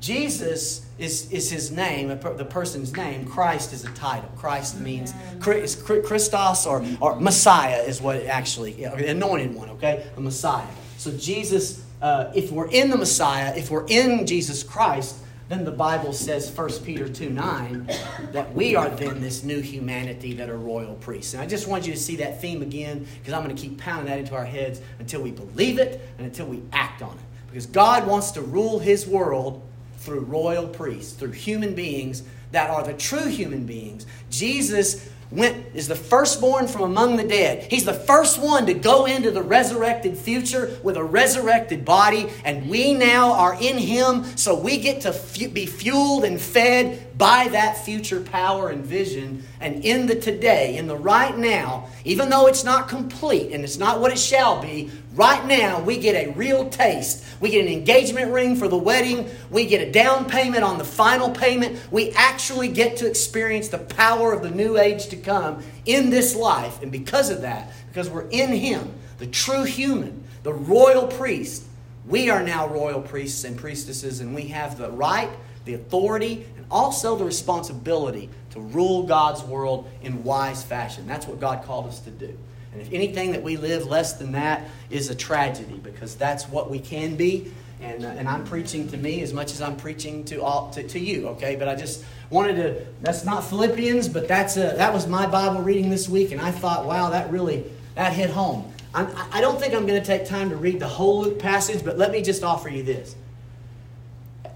Jesus 0.00 0.86
is, 0.98 1.30
is 1.30 1.50
his 1.50 1.70
name, 1.70 2.08
the 2.08 2.46
person's 2.48 2.96
name. 2.96 3.26
Christ 3.26 3.74
is 3.74 3.84
a 3.84 3.90
title. 3.90 4.30
Christ 4.36 4.80
means 4.80 5.12
is 5.46 5.76
Christos 5.76 6.66
or, 6.66 6.82
or 7.00 7.20
Messiah 7.20 7.82
is 7.82 8.00
what 8.00 8.16
it 8.16 8.28
actually, 8.28 8.82
anointed 8.84 9.54
one, 9.54 9.68
okay? 9.70 10.06
A 10.16 10.20
Messiah. 10.20 10.66
So 10.96 11.14
Jesus, 11.16 11.84
uh, 12.00 12.32
if 12.34 12.50
we're 12.50 12.70
in 12.70 12.88
the 12.88 12.96
Messiah, 12.96 13.54
if 13.54 13.70
we're 13.70 13.86
in 13.88 14.26
Jesus 14.26 14.62
Christ, 14.62 15.16
then 15.48 15.64
the 15.64 15.70
Bible 15.70 16.12
says, 16.12 16.50
1 16.50 16.70
Peter 16.84 17.08
2 17.08 17.30
9, 17.30 17.90
that 18.32 18.54
we 18.54 18.76
are 18.76 18.90
then 18.90 19.20
this 19.20 19.42
new 19.42 19.60
humanity 19.60 20.34
that 20.34 20.50
are 20.50 20.58
royal 20.58 20.94
priests. 20.96 21.32
And 21.32 21.42
I 21.42 21.46
just 21.46 21.66
want 21.66 21.86
you 21.86 21.92
to 21.94 21.98
see 21.98 22.16
that 22.16 22.40
theme 22.40 22.60
again 22.60 23.06
because 23.18 23.32
I'm 23.32 23.42
going 23.42 23.54
to 23.54 23.60
keep 23.60 23.78
pounding 23.78 24.06
that 24.06 24.18
into 24.18 24.34
our 24.34 24.44
heads 24.44 24.80
until 24.98 25.22
we 25.22 25.30
believe 25.30 25.78
it 25.78 26.06
and 26.18 26.26
until 26.26 26.46
we 26.46 26.62
act 26.72 27.00
on 27.00 27.14
it. 27.14 27.24
Because 27.48 27.64
God 27.64 28.06
wants 28.06 28.30
to 28.32 28.42
rule 28.42 28.78
his 28.78 29.06
world 29.06 29.62
through 29.98 30.20
royal 30.20 30.68
priests, 30.68 31.14
through 31.14 31.32
human 31.32 31.74
beings 31.74 32.22
that 32.52 32.70
are 32.70 32.82
the 32.82 32.94
true 32.94 33.26
human 33.26 33.64
beings. 33.64 34.06
Jesus 34.30 35.08
went 35.30 35.66
is 35.74 35.88
the 35.88 35.94
firstborn 35.94 36.66
from 36.66 36.82
among 36.82 37.16
the 37.16 37.24
dead. 37.24 37.70
He's 37.70 37.84
the 37.84 37.92
first 37.92 38.40
one 38.40 38.66
to 38.66 38.74
go 38.74 39.06
into 39.06 39.30
the 39.30 39.42
resurrected 39.42 40.16
future 40.16 40.78
with 40.82 40.96
a 40.96 41.04
resurrected 41.04 41.84
body, 41.84 42.30
and 42.44 42.68
we 42.68 42.94
now 42.94 43.32
are 43.32 43.54
in 43.60 43.78
him, 43.78 44.24
so 44.36 44.58
we 44.58 44.78
get 44.78 45.02
to 45.02 45.12
be 45.50 45.66
fueled 45.66 46.24
and 46.24 46.40
fed 46.40 47.18
by 47.18 47.48
that 47.48 47.84
future 47.84 48.20
power 48.20 48.70
and 48.70 48.84
vision. 48.84 49.44
And 49.60 49.84
in 49.84 50.06
the 50.06 50.14
today, 50.14 50.76
in 50.76 50.86
the 50.86 50.96
right 50.96 51.36
now, 51.36 51.88
even 52.04 52.30
though 52.30 52.46
it's 52.46 52.64
not 52.64 52.88
complete 52.88 53.52
and 53.52 53.64
it's 53.64 53.78
not 53.78 54.00
what 54.00 54.12
it 54.12 54.18
shall 54.18 54.62
be, 54.62 54.90
right 55.18 55.44
now 55.44 55.82
we 55.82 55.98
get 55.98 56.14
a 56.14 56.32
real 56.32 56.70
taste. 56.70 57.24
We 57.40 57.50
get 57.50 57.66
an 57.66 57.72
engagement 57.72 58.32
ring 58.32 58.56
for 58.56 58.68
the 58.68 58.78
wedding. 58.78 59.28
We 59.50 59.66
get 59.66 59.86
a 59.86 59.90
down 59.90 60.26
payment 60.26 60.64
on 60.64 60.78
the 60.78 60.84
final 60.84 61.30
payment. 61.30 61.78
We 61.90 62.12
actually 62.12 62.68
get 62.68 62.96
to 62.98 63.06
experience 63.06 63.68
the 63.68 63.78
power 63.78 64.32
of 64.32 64.42
the 64.42 64.50
new 64.50 64.78
age 64.78 65.08
to 65.08 65.16
come 65.16 65.62
in 65.84 66.08
this 66.08 66.34
life. 66.34 66.80
And 66.82 66.90
because 66.90 67.30
of 67.30 67.42
that, 67.42 67.72
because 67.88 68.08
we're 68.08 68.28
in 68.28 68.52
Him, 68.52 68.94
the 69.18 69.26
true 69.26 69.64
human, 69.64 70.24
the 70.44 70.54
royal 70.54 71.08
priest, 71.08 71.64
we 72.06 72.30
are 72.30 72.42
now 72.42 72.68
royal 72.68 73.02
priests 73.02 73.44
and 73.44 73.56
priestesses, 73.58 74.20
and 74.20 74.34
we 74.34 74.48
have 74.48 74.78
the 74.78 74.90
right, 74.90 75.30
the 75.64 75.74
authority, 75.74 76.46
and 76.56 76.64
also 76.70 77.16
the 77.16 77.24
responsibility 77.24 78.30
to 78.50 78.60
rule 78.60 79.02
God's 79.02 79.42
world 79.42 79.90
in 80.02 80.24
wise 80.24 80.62
fashion. 80.62 81.06
That's 81.06 81.26
what 81.26 81.38
God 81.38 81.64
called 81.64 81.86
us 81.86 82.00
to 82.00 82.10
do. 82.10 82.38
And 82.72 82.82
if 82.82 82.92
anything 82.92 83.32
that 83.32 83.42
we 83.42 83.56
live 83.56 83.86
less 83.86 84.14
than 84.14 84.32
that 84.32 84.68
is 84.90 85.10
a 85.10 85.14
tragedy 85.14 85.80
because 85.82 86.14
that's 86.14 86.48
what 86.48 86.70
we 86.70 86.78
can 86.78 87.16
be. 87.16 87.52
And, 87.80 88.04
uh, 88.04 88.08
and 88.08 88.28
I'm 88.28 88.44
preaching 88.44 88.88
to 88.88 88.96
me 88.96 89.22
as 89.22 89.32
much 89.32 89.52
as 89.52 89.62
I'm 89.62 89.76
preaching 89.76 90.24
to 90.26 90.42
all 90.42 90.70
to, 90.70 90.82
to 90.82 90.98
you, 90.98 91.28
okay? 91.28 91.54
But 91.54 91.68
I 91.68 91.76
just 91.76 92.04
wanted 92.28 92.56
to, 92.56 92.86
that's 93.02 93.24
not 93.24 93.44
Philippians, 93.44 94.08
but 94.08 94.26
that's 94.26 94.56
a, 94.56 94.74
that 94.76 94.92
was 94.92 95.06
my 95.06 95.26
Bible 95.26 95.62
reading 95.62 95.88
this 95.88 96.08
week. 96.08 96.32
And 96.32 96.40
I 96.40 96.50
thought, 96.50 96.86
wow, 96.86 97.10
that 97.10 97.30
really, 97.30 97.64
that 97.94 98.12
hit 98.12 98.30
home. 98.30 98.72
I'm, 98.94 99.08
I 99.32 99.40
don't 99.40 99.60
think 99.60 99.74
I'm 99.74 99.86
going 99.86 100.00
to 100.00 100.06
take 100.06 100.26
time 100.26 100.50
to 100.50 100.56
read 100.56 100.80
the 100.80 100.88
whole 100.88 101.22
Luke 101.22 101.38
passage, 101.38 101.84
but 101.84 101.98
let 101.98 102.10
me 102.10 102.20
just 102.20 102.42
offer 102.42 102.68
you 102.68 102.82
this. 102.82 103.14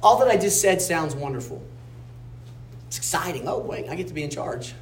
All 0.02 0.18
that 0.18 0.28
I 0.28 0.36
just 0.36 0.60
said 0.60 0.82
sounds 0.82 1.14
wonderful. 1.14 1.62
It's 2.88 2.98
exciting. 2.98 3.46
Oh, 3.46 3.58
wait, 3.58 3.88
I 3.88 3.94
get 3.94 4.08
to 4.08 4.14
be 4.14 4.24
in 4.24 4.30
charge. 4.30 4.74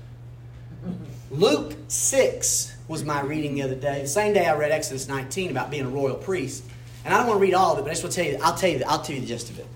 Luke 1.30 1.76
6 1.88 2.69
was 2.90 3.04
my 3.04 3.20
reading 3.20 3.54
the 3.54 3.62
other 3.62 3.76
day. 3.76 4.02
The 4.02 4.08
same 4.08 4.34
day 4.34 4.46
I 4.46 4.56
read 4.56 4.72
Exodus 4.72 5.06
19 5.06 5.52
about 5.52 5.70
being 5.70 5.86
a 5.86 5.88
royal 5.88 6.16
priest. 6.16 6.64
And 7.04 7.14
I 7.14 7.18
don't 7.18 7.28
want 7.28 7.38
to 7.38 7.42
read 7.42 7.54
all 7.54 7.72
of 7.72 7.78
it, 7.78 7.82
but 7.82 7.90
I 7.90 7.92
just 7.92 8.02
want 8.02 8.12
to 8.14 8.20
tell 8.20 8.32
you, 8.32 8.38
I'll 8.42 8.56
tell 8.56 8.68
you, 8.68 8.82
I'll 8.84 9.00
tell 9.00 9.14
you 9.14 9.20
the 9.20 9.28
gist 9.28 9.48
of 9.48 9.60
it. 9.60 9.66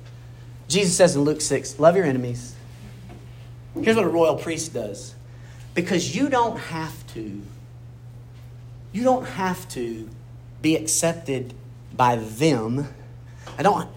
Jesus 0.66 0.97
says 0.97 1.14
in 1.14 1.23
Luke 1.23 1.40
6, 1.40 1.78
love 1.78 1.94
your 1.94 2.06
enemies. 2.06 2.56
Here's 3.80 3.94
what 3.94 4.04
a 4.04 4.09
royal 4.09 4.35
priest 4.35 4.75
does. 4.75 5.14
Because 5.75 6.16
you 6.16 6.28
don't 6.28 6.59
have 6.59 7.06
to, 7.14 7.40
you 8.90 9.04
don't 9.04 9.26
have 9.26 9.68
to 9.71 10.11
be 10.61 10.75
accepted 10.75 11.54
by 11.97 12.16
them. 12.16 12.88
I 13.56 13.62
don't, 13.62 13.88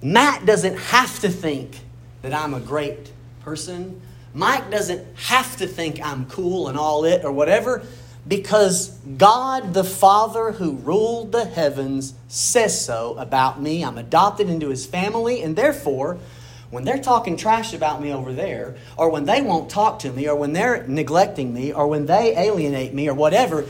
Matt 0.00 0.46
doesn't 0.46 0.78
have 0.78 1.18
to 1.18 1.30
think 1.30 1.80
that 2.22 2.32
I'm 2.32 2.54
a 2.54 2.60
great 2.60 3.10
person. 3.40 4.00
Mike 4.34 4.70
doesn't 4.70 5.04
have 5.16 5.56
to 5.56 5.66
think 5.66 6.00
I'm 6.00 6.26
cool 6.26 6.68
and 6.68 6.78
all 6.78 7.04
it 7.04 7.24
or 7.24 7.32
whatever 7.32 7.82
because 8.26 8.90
God 9.18 9.74
the 9.74 9.84
Father 9.84 10.52
who 10.52 10.72
ruled 10.72 11.32
the 11.32 11.44
heavens 11.44 12.14
says 12.28 12.84
so 12.84 13.16
about 13.18 13.60
me. 13.60 13.84
I'm 13.84 13.98
adopted 13.98 14.48
into 14.48 14.68
his 14.68 14.86
family, 14.86 15.42
and 15.42 15.56
therefore, 15.56 16.18
when 16.70 16.84
they're 16.84 16.98
talking 16.98 17.36
trash 17.36 17.74
about 17.74 18.00
me 18.00 18.12
over 18.12 18.32
there, 18.32 18.76
or 18.96 19.10
when 19.10 19.24
they 19.24 19.42
won't 19.42 19.70
talk 19.70 19.98
to 20.00 20.12
me, 20.12 20.28
or 20.28 20.36
when 20.36 20.52
they're 20.52 20.86
neglecting 20.86 21.52
me, 21.52 21.72
or 21.72 21.86
when 21.86 22.06
they 22.06 22.36
alienate 22.36 22.94
me, 22.94 23.08
or 23.08 23.14
whatever, 23.14 23.66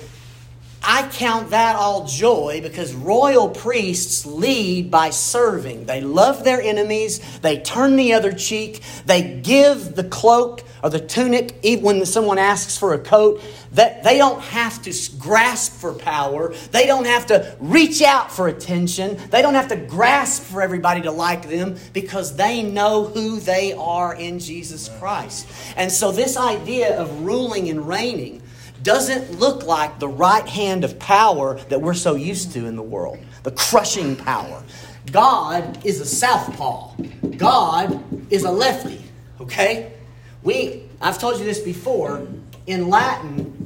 I 0.85 1.09
count 1.12 1.51
that 1.51 1.77
all 1.77 2.07
joy 2.07 2.61
because 2.62 2.93
royal 2.95 3.49
priests 3.49 4.27
lead 4.27 4.91
by 4.91 5.11
serving. 5.11 5.87
They 5.87 6.01
love 6.01 6.45
their 6.45 6.61
enemies, 6.61 7.21
they 7.41 7.61
turn 7.61 7.97
the 7.97 8.15
other 8.15 8.33
cheek, 8.33 8.81
they 9.07 9.41
give 9.41 9.95
the 9.95 10.05
cloak 10.05 10.65
or 10.83 10.91
the 10.91 10.99
tunic 10.99 11.55
even 11.62 11.85
when 11.85 12.07
someone 12.07 12.39
asks 12.39 12.77
for 12.77 12.95
a 12.95 12.99
coat. 12.99 13.41
That 13.73 14.03
they 14.03 14.19
don't 14.19 14.43
have 14.43 14.83
to 14.83 14.93
grasp 15.19 15.73
for 15.73 15.95
power. 15.95 16.53
They 16.73 16.87
don't 16.87 17.07
have 17.07 17.27
to 17.27 17.57
reach 17.59 18.03
out 18.03 18.31
for 18.31 18.49
attention. 18.49 19.17
They 19.31 19.41
don't 19.41 19.55
have 19.55 19.69
to 19.69 19.77
grasp 19.77 20.43
for 20.43 20.61
everybody 20.61 21.03
to 21.03 21.11
like 21.11 21.49
them 21.49 21.77
because 21.95 22.37
they 22.37 22.62
know 22.62 23.07
who 23.07 23.41
they 23.41 23.73
are 23.73 24.15
in 24.15 24.41
Jesus 24.41 24.91
Christ. 24.99 25.49
And 25.77 25.91
so 25.91 26.12
this 26.12 26.37
idea 26.37 27.01
of 27.01 27.23
ruling 27.23 27.71
and 27.71 27.89
reigning 27.89 28.42
doesn't 28.83 29.39
look 29.39 29.65
like 29.65 29.99
the 29.99 30.09
right 30.09 30.47
hand 30.47 30.85
of 30.85 30.99
power 30.99 31.59
that 31.69 31.81
we're 31.81 31.95
so 31.95 32.15
used 32.15 32.53
to 32.53 32.67
in 32.67 32.77
the 32.77 32.83
world, 32.83 33.19
the 33.43 33.51
crushing 33.53 34.17
power. 34.17 34.62
God 35.11 35.85
is 35.85 36.01
a 36.01 36.07
southpaw. 36.07 36.95
God 37.37 38.33
is 38.33 38.45
a 38.45 38.51
lefty. 38.51 39.03
Okay? 39.41 39.93
We 40.43 40.85
I've 41.03 41.19
told 41.19 41.39
you 41.39 41.45
this 41.45 41.59
before. 41.59 42.27
In 42.69 42.89
Latin, 42.89 43.59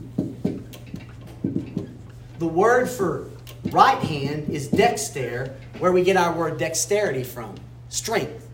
the 2.38 2.46
word 2.46 2.88
for 2.88 3.30
right 3.66 3.99
hand 3.99 4.49
is 4.49 4.68
dexter, 4.68 5.54
where 5.78 5.92
we 5.92 6.02
get 6.02 6.16
our 6.16 6.32
word 6.32 6.58
dexterity 6.58 7.25
from, 7.25 7.54
strength. 7.90 8.49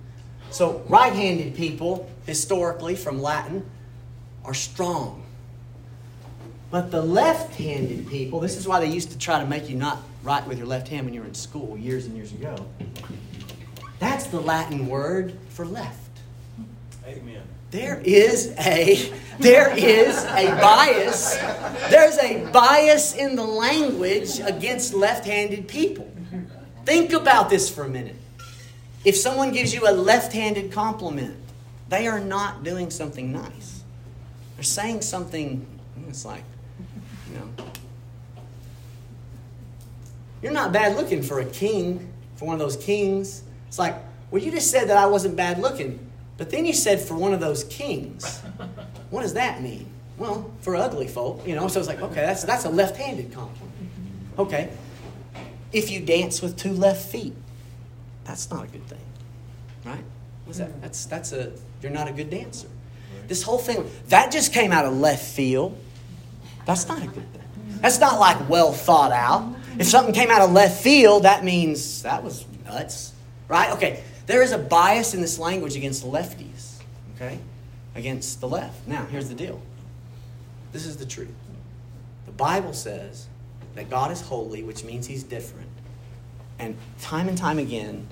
So 0.50 0.85
right-handed 0.88 1.54
people, 1.54 2.11
historically 2.26 2.97
from 2.97 3.23
Latin, 3.23 3.64
are 4.45 4.52
strong 4.52 5.22
but 6.73 6.91
the 6.91 7.02
left 7.02 7.55
handed 7.57 8.09
people, 8.09 8.41
this 8.41 8.57
is 8.57 8.67
why 8.67 8.81
they 8.81 8.87
used 8.87 9.11
to 9.11 9.19
try 9.19 9.38
to 9.38 9.47
make 9.47 9.69
you 9.69 9.76
not 9.76 9.99
write 10.23 10.47
with 10.49 10.57
your 10.57 10.67
left 10.67 10.88
hand 10.88 11.05
when 11.05 11.12
you 11.12 11.21
were 11.21 11.26
in 11.26 11.35
school 11.35 11.76
years 11.76 12.07
and 12.07 12.17
years 12.17 12.33
ago. 12.33 12.57
That's 13.99 14.26
the 14.29 14.41
Latin 14.41 14.87
word 14.87 15.37
for 15.50 15.67
left. 15.67 15.99
Amen. 17.07 17.43
There 17.71 18.00
is 18.02 18.55
a 18.59 19.12
there 19.38 19.76
is 19.76 20.25
a 20.25 20.47
bias. 20.62 21.37
There's 21.91 22.17
a 22.19 22.50
bias 22.50 23.14
in 23.17 23.37
the 23.37 23.45
language 23.45 24.41
against 24.41 24.95
left-handed 24.95 25.69
people. 25.69 26.11
Think 26.87 27.12
about 27.12 27.50
this 27.50 27.69
for 27.69 27.85
a 27.85 27.88
minute. 27.88 28.17
If 29.05 29.17
someone 29.17 29.52
gives 29.52 29.75
you 29.75 29.87
a 29.87 29.93
left-handed 29.93 30.73
compliment, 30.73 31.37
they 31.91 32.07
are 32.07 32.21
not 32.21 32.64
doing 32.64 32.91
something 32.91 33.31
nice. 33.31 33.83
They're 34.57 34.64
saying 34.64 35.02
something 35.02 35.67
it's 36.09 36.25
like 36.25 36.45
You're 40.43 40.53
not 40.53 40.73
bad 40.73 40.97
looking 40.97 41.23
for 41.23 41.41
a 41.41 41.45
king, 41.45 42.12
for 42.35 42.47
one 42.47 42.55
of 42.55 42.59
those 42.59 42.77
kings. 42.77 43.45
It's 43.69 43.79
like, 43.79 43.97
well, 44.31 44.43
you 44.43 44.51
just 44.51 44.71
said 44.71 44.89
that 44.89 44.97
I 44.97 45.07
wasn't 45.07 45.37
bad 45.37 45.59
looking, 45.59 46.11
but 46.37 46.51
then 46.51 46.67
you 46.67 46.73
said 46.73 47.01
for 47.01 47.15
one 47.15 47.33
of 47.33 47.41
those 47.41 47.65
kings. 47.65 48.43
What 49.11 49.21
does 49.21 49.35
that 49.35 49.61
mean? 49.61 49.87
Well, 50.17 50.51
for 50.62 50.75
ugly 50.75 51.07
folk, 51.07 51.47
you 51.47 51.55
know. 51.55 51.69
So 51.69 51.79
it's 51.81 51.87
like, 51.87 52.01
okay, 52.01 52.23
that's 52.23 52.45
that's 52.45 52.65
a 52.65 52.71
left-handed 52.71 53.31
compliment. 53.31 53.75
Okay, 54.39 54.71
if 55.71 55.91
you 55.91 56.01
dance 56.01 56.41
with 56.41 56.57
two 56.57 56.73
left 56.73 57.11
feet, 57.11 57.35
that's 58.25 58.51
not 58.51 58.65
a 58.65 58.69
good 58.69 58.87
thing, 58.87 59.05
right? 59.85 60.03
What's 60.47 60.61
that? 60.61 60.71
Hmm. 60.71 60.81
That's 60.81 61.05
that's 61.05 61.33
a 61.33 61.53
you're 61.83 61.93
not 61.93 62.09
a 62.09 62.12
good 62.12 62.31
dancer. 62.31 62.69
This 63.29 63.43
whole 63.43 63.59
thing 63.59 63.91
that 64.09 64.33
just 64.33 64.55
came 64.55 64.73
out 64.73 64.87
of 64.87 64.97
left 64.97 65.25
field. 65.25 65.79
That's 66.66 66.87
not 66.88 67.02
a 67.02 67.07
good 67.07 67.33
thing. 67.33 67.42
That's 67.81 67.99
not 67.99 68.21
like 68.21 68.49
well 68.49 68.73
thought 68.73 69.12
out. 69.12 69.54
If 69.78 69.87
something 69.87 70.14
came 70.14 70.31
out 70.31 70.42
of 70.42 70.52
left 70.52 70.83
field, 70.83 71.25
that 71.25 71.45
means 71.45 72.02
that 72.02 72.23
was 72.23 72.45
nuts, 72.64 73.12
right? 73.49 73.73
Okay, 73.73 74.02
there 74.26 74.42
is 74.42 74.52
a 74.52 74.59
bias 74.59 75.14
in 75.14 75.21
this 75.21 75.38
language 75.38 75.76
against 75.76 76.04
lefties, 76.04 76.81
okay? 77.16 77.38
against 77.95 78.40
the 78.40 78.49
left. 78.49 78.87
Now, 78.87 79.04
here's 79.07 79.28
the 79.28 79.35
deal 79.35 79.61
this 80.73 80.87
is 80.87 80.97
the 80.97 81.07
truth. 81.07 81.28
The 82.26 82.33
Bible 82.33 82.73
says 82.73 83.26
that 83.75 83.90
God 83.90 84.11
is 84.11 84.21
holy, 84.23 84.62
which 84.62 84.85
means 84.85 85.07
he's 85.07 85.23
different. 85.23 85.69
And 86.59 86.76
time 87.00 87.28
and 87.28 87.37
time 87.37 87.59
again, 87.59 88.07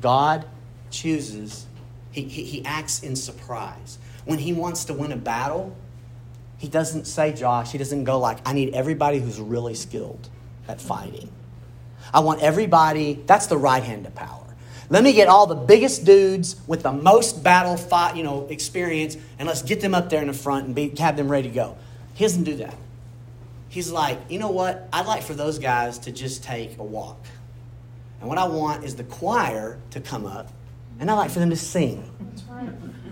God 0.00 0.44
chooses, 0.90 1.66
he, 2.10 2.22
he, 2.22 2.44
he 2.44 2.64
acts 2.64 3.02
in 3.02 3.14
surprise. 3.14 3.98
When 4.24 4.38
he 4.38 4.52
wants 4.52 4.84
to 4.86 4.94
win 4.94 5.12
a 5.12 5.16
battle, 5.16 5.76
he 6.60 6.68
doesn't 6.68 7.06
say, 7.06 7.32
Josh, 7.32 7.72
he 7.72 7.78
doesn't 7.78 8.04
go 8.04 8.18
like, 8.18 8.38
I 8.44 8.52
need 8.52 8.74
everybody 8.74 9.18
who's 9.18 9.40
really 9.40 9.74
skilled 9.74 10.28
at 10.68 10.78
fighting. 10.78 11.30
I 12.12 12.20
want 12.20 12.42
everybody, 12.42 13.14
that's 13.24 13.46
the 13.46 13.56
right 13.56 13.82
hand 13.82 14.04
of 14.04 14.14
power. 14.14 14.44
Let 14.90 15.02
me 15.02 15.14
get 15.14 15.26
all 15.26 15.46
the 15.46 15.54
biggest 15.54 16.04
dudes 16.04 16.60
with 16.66 16.82
the 16.82 16.92
most 16.92 17.42
battle 17.42 17.78
fight, 17.78 18.14
you 18.14 18.22
know, 18.22 18.46
experience, 18.48 19.16
and 19.38 19.48
let's 19.48 19.62
get 19.62 19.80
them 19.80 19.94
up 19.94 20.10
there 20.10 20.20
in 20.20 20.26
the 20.26 20.34
front 20.34 20.66
and 20.66 20.74
be, 20.74 20.90
have 20.98 21.16
them 21.16 21.30
ready 21.30 21.48
to 21.48 21.54
go. 21.54 21.78
He 22.12 22.24
doesn't 22.24 22.44
do 22.44 22.56
that. 22.56 22.74
He's 23.70 23.90
like, 23.90 24.18
you 24.28 24.38
know 24.38 24.50
what? 24.50 24.86
I'd 24.92 25.06
like 25.06 25.22
for 25.22 25.32
those 25.32 25.58
guys 25.58 25.98
to 26.00 26.12
just 26.12 26.44
take 26.44 26.76
a 26.76 26.84
walk. 26.84 27.24
And 28.20 28.28
what 28.28 28.36
I 28.36 28.46
want 28.46 28.84
is 28.84 28.96
the 28.96 29.04
choir 29.04 29.78
to 29.92 30.00
come 30.00 30.26
up, 30.26 30.52
and 30.98 31.10
I'd 31.10 31.14
like 31.14 31.30
for 31.30 31.38
them 31.38 31.48
to 31.48 31.56
sing. 31.56 32.04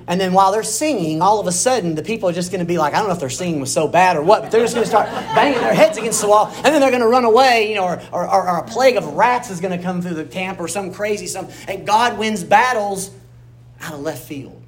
And 0.09 0.19
then 0.19 0.33
while 0.33 0.53
they're 0.53 0.63
singing, 0.63 1.21
all 1.21 1.39
of 1.39 1.47
a 1.47 1.53
sudden, 1.53 1.95
the 1.95 2.03
people 2.03 2.31
are 2.31 2.33
just 2.33 2.51
going 2.51 2.61
to 2.61 2.67
be 2.67 2.79
like, 2.79 2.95
I 2.95 2.99
don't 2.99 3.09
know 3.09 3.15
if 3.15 3.21
their 3.21 3.29
singing 3.29 3.61
was 3.61 3.71
so 3.71 3.87
bad 3.87 4.17
or 4.17 4.23
what, 4.23 4.41
but 4.41 4.51
they're 4.51 4.63
just 4.63 4.75
going 4.75 4.85
to 4.85 4.89
start 4.89 5.07
banging 5.35 5.61
their 5.61 5.75
heads 5.75 5.99
against 5.99 6.23
the 6.23 6.29
wall, 6.29 6.51
and 6.57 6.65
then 6.65 6.81
they're 6.81 6.91
going 6.91 7.03
to 7.03 7.09
run 7.09 7.25
away, 7.25 7.69
you 7.69 7.75
know, 7.75 7.85
or, 7.85 8.03
or, 8.11 8.27
or 8.27 8.59
a 8.59 8.65
plague 8.65 8.97
of 8.97 9.07
rats 9.13 9.51
is 9.51 9.61
going 9.61 9.77
to 9.77 9.85
come 9.85 10.01
through 10.01 10.15
the 10.15 10.25
camp 10.25 10.61
or 10.61 10.67
some 10.67 10.93
crazy 10.93 11.27
something. 11.27 11.55
And 11.69 11.87
God 11.87 12.19
wins 12.19 12.43
battles 12.43 13.11
out 13.83 13.93
of 13.93 14.01
left 14.01 14.27
field. 14.27 14.61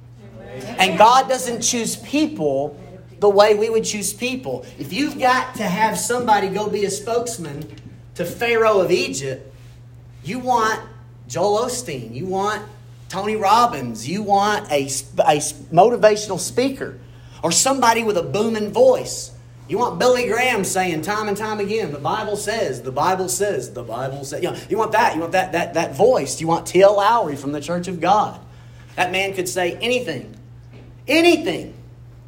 And 0.77 0.97
God 0.97 1.27
doesn't 1.27 1.61
choose 1.61 1.95
people 1.95 2.79
the 3.19 3.29
way 3.29 3.55
we 3.55 3.69
would 3.69 3.83
choose 3.83 4.13
people. 4.13 4.65
If 4.77 4.93
you've 4.93 5.19
got 5.19 5.55
to 5.55 5.63
have 5.63 5.97
somebody 5.97 6.49
go 6.49 6.69
be 6.69 6.85
a 6.85 6.91
spokesman 6.91 7.67
to 8.15 8.25
Pharaoh 8.25 8.81
of 8.81 8.91
Egypt, 8.91 9.51
you 10.23 10.37
want 10.39 10.81
Joel 11.27 11.65
Osteen, 11.65 12.13
you 12.13 12.25
want 12.25 12.63
Tony 13.11 13.35
Robbins, 13.35 14.07
you 14.07 14.23
want 14.23 14.71
a, 14.71 14.83
a 14.83 15.37
motivational 15.73 16.39
speaker 16.39 16.97
or 17.43 17.51
somebody 17.51 18.05
with 18.05 18.15
a 18.15 18.23
booming 18.23 18.71
voice. 18.71 19.33
You 19.67 19.79
want 19.79 19.99
Billy 19.99 20.29
Graham 20.29 20.63
saying 20.63 21.01
time 21.01 21.27
and 21.27 21.35
time 21.35 21.59
again, 21.59 21.91
the 21.91 21.99
Bible 21.99 22.37
says, 22.37 22.81
the 22.81 22.91
Bible 22.91 23.27
says, 23.27 23.73
the 23.73 23.83
Bible 23.83 24.23
says. 24.23 24.41
You, 24.41 24.51
know, 24.51 24.57
you 24.69 24.77
want 24.77 24.93
that. 24.93 25.15
You 25.15 25.19
want 25.19 25.33
that, 25.33 25.51
that, 25.51 25.73
that 25.73 25.93
voice. 25.93 26.39
You 26.39 26.47
want 26.47 26.65
T.L. 26.65 26.95
Lowery 26.95 27.35
from 27.35 27.51
the 27.51 27.59
Church 27.59 27.89
of 27.89 27.99
God. 27.99 28.39
That 28.95 29.11
man 29.11 29.33
could 29.33 29.49
say 29.49 29.73
anything. 29.81 30.33
Anything. 31.05 31.73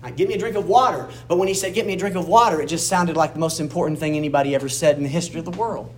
Like, 0.02 0.18
give 0.18 0.28
me 0.28 0.36
a 0.36 0.38
drink 0.38 0.58
of 0.58 0.68
water. 0.68 1.08
But 1.30 1.38
when 1.38 1.48
he 1.48 1.54
said, 1.54 1.74
get 1.74 1.88
me 1.88 1.94
a 1.94 1.98
drink 1.98 2.18
of 2.18 2.28
water, 2.28 2.62
it 2.62 2.66
just 2.66 2.90
sounded 2.90 3.16
like 3.16 3.32
the 3.32 3.40
most 3.40 3.62
important 3.62 4.00
thing 4.00 4.18
anybody 4.18 4.54
ever 4.54 4.68
said 4.68 4.98
in 4.98 5.04
the 5.04 5.10
history 5.10 5.40
of 5.40 5.46
the 5.46 5.52
world. 5.52 5.94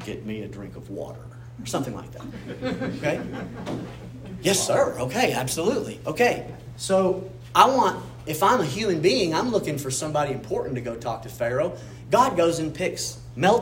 Get 0.00 0.26
me 0.26 0.42
a 0.42 0.48
drink 0.48 0.74
of 0.74 0.90
water 0.90 1.20
or 1.62 1.66
something 1.66 1.94
like 1.94 2.10
that. 2.12 2.24
Okay? 2.96 3.20
Yes, 4.42 4.64
sir. 4.64 4.96
Okay, 4.98 5.32
absolutely. 5.32 6.00
Okay. 6.06 6.46
So 6.76 7.30
I 7.54 7.66
want, 7.68 8.04
if 8.26 8.42
I'm 8.42 8.60
a 8.60 8.64
human 8.64 9.00
being, 9.00 9.34
I'm 9.34 9.50
looking 9.50 9.78
for 9.78 9.90
somebody 9.90 10.32
important 10.32 10.74
to 10.74 10.80
go 10.80 10.96
talk 10.96 11.22
to 11.22 11.28
Pharaoh. 11.28 11.76
God 12.10 12.36
goes 12.36 12.58
and 12.58 12.74
picks 12.74 13.18
Mel 13.36 13.60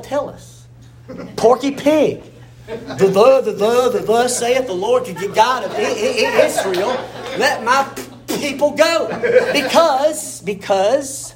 Porky 1.37 1.71
Pig. 1.71 2.23
The 2.67 2.75
the 2.95 3.41
the 3.41 3.53
the 3.53 3.91
the 3.91 3.99
the 4.07 4.29
saith 4.29 4.67
the 4.67 4.73
Lord 4.73 5.05
to 5.05 5.29
God 5.29 5.65
of 5.65 5.75
Israel, 5.77 6.97
let 7.37 7.65
my 7.65 7.89
people 8.29 8.71
go. 8.71 9.09
Because 9.53 10.41
because 10.43 11.32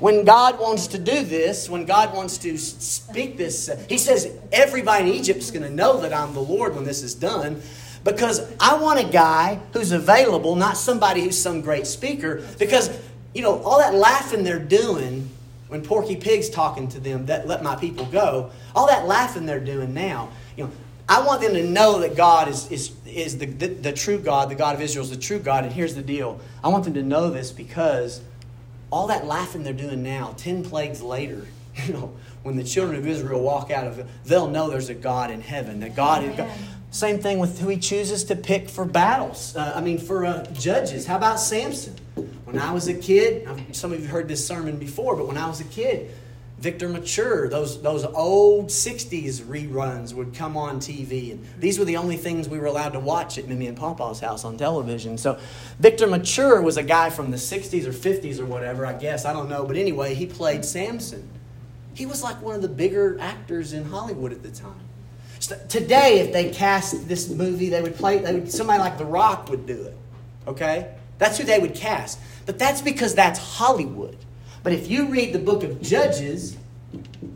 when 0.00 0.24
God 0.24 0.58
wants 0.58 0.88
to 0.88 0.98
do 0.98 1.22
this, 1.22 1.68
when 1.68 1.84
God 1.84 2.14
wants 2.14 2.38
to 2.38 2.56
speak 2.58 3.36
this, 3.36 3.70
He 3.88 3.98
says 3.98 4.32
everybody 4.50 5.08
in 5.10 5.14
Egypt 5.14 5.38
is 5.38 5.50
going 5.50 5.62
to 5.62 5.70
know 5.70 6.00
that 6.00 6.12
I'm 6.12 6.34
the 6.34 6.40
Lord 6.40 6.74
when 6.74 6.84
this 6.84 7.02
is 7.02 7.14
done. 7.14 7.62
Because 8.02 8.50
I 8.58 8.80
want 8.80 8.98
a 8.98 9.04
guy 9.04 9.60
who's 9.74 9.92
available, 9.92 10.56
not 10.56 10.78
somebody 10.78 11.20
who's 11.20 11.36
some 11.36 11.60
great 11.60 11.86
speaker. 11.86 12.42
Because, 12.58 12.98
you 13.34 13.42
know, 13.42 13.62
all 13.62 13.78
that 13.78 13.94
laughing 13.94 14.42
they're 14.42 14.58
doing 14.58 15.28
when 15.68 15.82
Porky 15.82 16.16
Pig's 16.16 16.48
talking 16.48 16.88
to 16.88 16.98
them, 16.98 17.26
that 17.26 17.46
let 17.46 17.62
my 17.62 17.76
people 17.76 18.04
go, 18.06 18.50
all 18.74 18.88
that 18.88 19.06
laughing 19.06 19.46
they're 19.46 19.60
doing 19.60 19.94
now, 19.94 20.30
you 20.56 20.64
know, 20.64 20.70
I 21.08 21.24
want 21.24 21.42
them 21.42 21.54
to 21.54 21.64
know 21.64 22.00
that 22.00 22.16
God 22.16 22.48
is, 22.48 22.70
is, 22.70 22.92
is 23.04 23.38
the, 23.38 23.46
the, 23.46 23.66
the 23.66 23.92
true 23.92 24.18
God, 24.18 24.48
the 24.48 24.54
God 24.54 24.74
of 24.74 24.80
Israel 24.80 25.04
is 25.04 25.10
the 25.10 25.16
true 25.16 25.38
God. 25.38 25.64
And 25.64 25.72
here's 25.72 25.94
the 25.94 26.02
deal 26.02 26.40
I 26.62 26.68
want 26.68 26.84
them 26.84 26.94
to 26.94 27.02
know 27.02 27.30
this 27.30 27.52
because 27.52 28.20
all 28.90 29.06
that 29.08 29.24
laughing 29.24 29.62
they're 29.62 29.72
doing 29.72 30.02
now, 30.02 30.34
10 30.36 30.64
plagues 30.64 31.00
later, 31.00 31.46
you 31.86 31.92
know, 31.92 32.12
when 32.42 32.56
the 32.56 32.64
children 32.64 32.98
of 32.98 33.06
Israel 33.06 33.40
walk 33.40 33.70
out 33.70 33.86
of 33.86 33.98
it, 33.98 34.06
they'll 34.24 34.48
know 34.48 34.70
there's 34.70 34.88
a 34.88 34.94
God 34.94 35.30
in 35.30 35.40
heaven. 35.40 35.80
That 35.80 35.94
God 35.94 36.24
is 36.24 36.36
God. 36.36 36.50
Same 36.90 37.20
thing 37.20 37.38
with 37.38 37.60
who 37.60 37.68
he 37.68 37.76
chooses 37.76 38.24
to 38.24 38.36
pick 38.36 38.68
for 38.68 38.84
battles. 38.84 39.54
Uh, 39.54 39.72
I 39.76 39.80
mean, 39.80 39.98
for 39.98 40.26
uh, 40.26 40.44
judges. 40.52 41.06
How 41.06 41.16
about 41.16 41.38
Samson? 41.38 41.94
When 42.44 42.58
I 42.58 42.72
was 42.72 42.88
a 42.88 42.94
kid, 42.94 43.48
some 43.76 43.92
of 43.92 44.00
you 44.00 44.08
heard 44.08 44.26
this 44.26 44.44
sermon 44.44 44.76
before, 44.76 45.14
but 45.14 45.28
when 45.28 45.38
I 45.38 45.46
was 45.46 45.60
a 45.60 45.64
kid, 45.64 46.10
Victor 46.60 46.90
Mature, 46.90 47.48
those, 47.48 47.80
those 47.80 48.04
old 48.04 48.66
60s 48.66 49.40
reruns 49.40 50.12
would 50.12 50.34
come 50.34 50.58
on 50.58 50.78
TV. 50.78 51.32
And 51.32 51.42
these 51.58 51.78
were 51.78 51.86
the 51.86 51.96
only 51.96 52.18
things 52.18 52.50
we 52.50 52.58
were 52.58 52.66
allowed 52.66 52.90
to 52.90 53.00
watch 53.00 53.38
at 53.38 53.48
Mimi 53.48 53.66
and 53.66 53.76
Papa's 53.76 54.20
house 54.20 54.44
on 54.44 54.58
television. 54.58 55.16
So 55.16 55.38
Victor 55.78 56.06
Mature 56.06 56.60
was 56.60 56.76
a 56.76 56.82
guy 56.82 57.08
from 57.08 57.30
the 57.30 57.38
60s 57.38 57.86
or 57.86 57.92
50s 57.92 58.38
or 58.38 58.44
whatever, 58.44 58.84
I 58.84 58.92
guess. 58.92 59.24
I 59.24 59.32
don't 59.32 59.48
know. 59.48 59.64
But 59.64 59.78
anyway, 59.78 60.14
he 60.14 60.26
played 60.26 60.66
Samson. 60.66 61.26
He 61.94 62.04
was 62.04 62.22
like 62.22 62.40
one 62.42 62.54
of 62.54 62.62
the 62.62 62.68
bigger 62.68 63.18
actors 63.18 63.72
in 63.72 63.86
Hollywood 63.86 64.32
at 64.32 64.42
the 64.42 64.50
time. 64.50 64.80
So 65.38 65.58
today, 65.70 66.20
if 66.20 66.30
they 66.34 66.50
cast 66.50 67.08
this 67.08 67.30
movie, 67.30 67.70
they 67.70 67.80
would 67.80 67.96
play, 67.96 68.18
they 68.18 68.34
would, 68.34 68.52
somebody 68.52 68.80
like 68.80 68.98
The 68.98 69.06
Rock 69.06 69.48
would 69.48 69.64
do 69.64 69.84
it. 69.84 69.96
Okay? 70.46 70.94
That's 71.16 71.38
who 71.38 71.44
they 71.44 71.58
would 71.58 71.74
cast. 71.74 72.18
But 72.44 72.58
that's 72.58 72.82
because 72.82 73.14
that's 73.14 73.38
Hollywood. 73.38 74.18
But 74.62 74.72
if 74.72 74.90
you 74.90 75.08
read 75.08 75.32
the 75.32 75.38
book 75.38 75.62
of 75.62 75.80
Judges, 75.80 76.56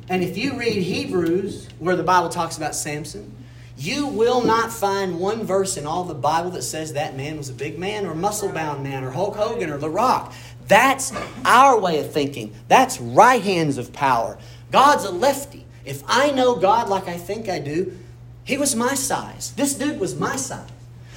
and 0.09 0.23
if 0.23 0.37
you 0.37 0.59
read 0.59 0.83
Hebrews, 0.83 1.69
where 1.79 1.97
the 1.97 2.03
Bible 2.03 2.29
talks 2.29 2.57
about 2.57 2.75
Samson, 2.75 3.35
you 3.77 4.07
will 4.07 4.45
not 4.45 4.73
find 4.73 5.19
one 5.19 5.45
verse 5.45 5.77
in 5.77 5.87
all 5.87 6.05
the 6.05 6.15
Bible 6.15 6.51
that 6.51 6.63
says 6.63 6.93
that 6.93 7.17
man 7.17 7.37
was 7.37 7.49
a 7.49 7.55
big 7.55 7.79
man 7.79 8.07
or 8.07 8.15
muscle 8.15 8.53
bound 8.53 8.83
man 8.85 9.03
or 9.03 9.11
Hulk 9.11 9.37
Hogan 9.37 9.71
or 9.71 9.79
The 9.79 9.91
Rock. 9.91 10.33
That's 10.69 11.13
our 11.45 11.79
way 11.79 11.99
of 11.99 12.13
thinking. 12.13 12.55
That's 12.69 13.01
right 13.01 13.43
hands 13.43 13.79
of 13.79 13.93
power. 13.93 14.39
God's 14.71 15.05
a 15.05 15.11
lefty. 15.11 15.65
If 15.85 16.03
I 16.07 16.31
know 16.31 16.57
God 16.57 16.89
like 16.89 17.09
I 17.09 17.17
think 17.17 17.49
I 17.49 17.59
do, 17.59 17.97
he 18.45 18.57
was 18.57 18.75
my 18.75 18.95
size. 18.95 19.53
This 19.53 19.75
dude 19.75 19.99
was 19.99 20.15
my 20.15 20.37
size. 20.37 20.69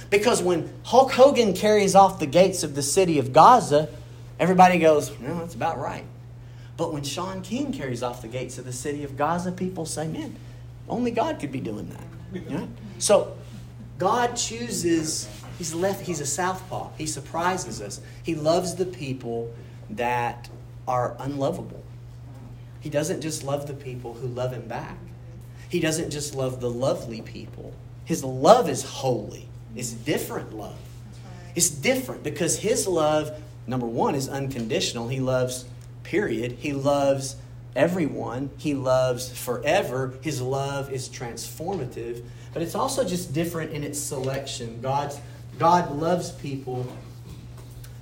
Because 0.10 0.42
when 0.42 0.72
Hulk 0.84 1.12
Hogan 1.12 1.54
carries 1.54 1.94
off 1.94 2.20
the 2.20 2.26
gates 2.26 2.64
of 2.64 2.76
the 2.76 2.82
city 2.82 3.20
of 3.20 3.34
Gaza, 3.34 3.90
Everybody 4.40 4.80
goes, 4.80 5.18
no, 5.20 5.40
that's 5.40 5.56
about 5.56 5.80
right. 5.80 6.06
But 6.78 6.94
when 6.94 7.04
Shaun 7.04 7.42
King 7.42 7.74
carries 7.74 8.04
off 8.04 8.22
the 8.22 8.28
gates 8.28 8.58
of 8.58 8.66
the 8.66 8.74
city 8.74 9.04
of 9.04 9.18
Gaza, 9.18 9.52
people 9.52 9.86
say, 9.86 10.08
man, 10.08 10.36
only 10.88 11.12
God 11.12 11.40
could 11.40 11.52
be 11.52 11.60
doing 11.60 11.90
that. 11.90 12.04
You 12.34 12.50
know? 12.50 12.68
So 13.00 13.36
God 13.98 14.36
chooses, 14.36 15.28
he's 15.58 15.74
left, 15.74 16.06
he's 16.06 16.20
a 16.20 16.26
southpaw. 16.26 16.92
He 16.98 17.08
surprises 17.08 17.82
us. 17.82 18.00
He 18.22 18.36
loves 18.36 18.76
the 18.76 18.86
people 18.86 19.52
that 19.90 20.50
are 20.88 21.16
unlovable. 21.20 21.84
He 22.80 22.90
doesn't 22.90 23.22
just 23.22 23.44
love 23.44 23.68
the 23.68 23.74
people 23.74 24.14
who 24.14 24.28
love 24.28 24.54
him 24.54 24.68
back. 24.68 24.98
He 25.70 25.80
doesn't 25.80 26.12
just 26.12 26.36
love 26.36 26.62
the 26.62 26.70
lovely 26.70 27.22
people. 27.22 27.74
His 28.06 28.24
love 28.24 28.70
is 28.70 28.84
holy. 28.84 29.50
It's 29.76 29.92
different 29.92 30.56
love. 30.56 30.78
It's 31.56 31.70
different 31.70 32.24
because 32.24 32.60
his 32.60 32.88
love 32.88 33.32
number 33.68 33.86
one, 33.86 34.16
is 34.16 34.30
unconditional. 34.30 35.10
He 35.10 35.20
loves, 35.20 35.66
period. 36.04 36.54
He 36.54 36.74
loves 36.74 37.36
everyone. 37.76 38.50
He 38.58 38.74
loves 38.74 39.38
forever. 39.38 40.14
His 40.22 40.42
love 40.42 40.92
is 40.92 41.10
transformative. 41.10 42.24
But 42.54 42.62
it's 42.64 42.76
also 42.76 43.04
just 43.04 43.34
different 43.34 43.72
in 43.72 43.84
its 43.84 44.00
selection. 44.00 44.82
God's, 44.82 45.20
God 45.60 45.92
loves 45.92 46.32
people 46.32 46.88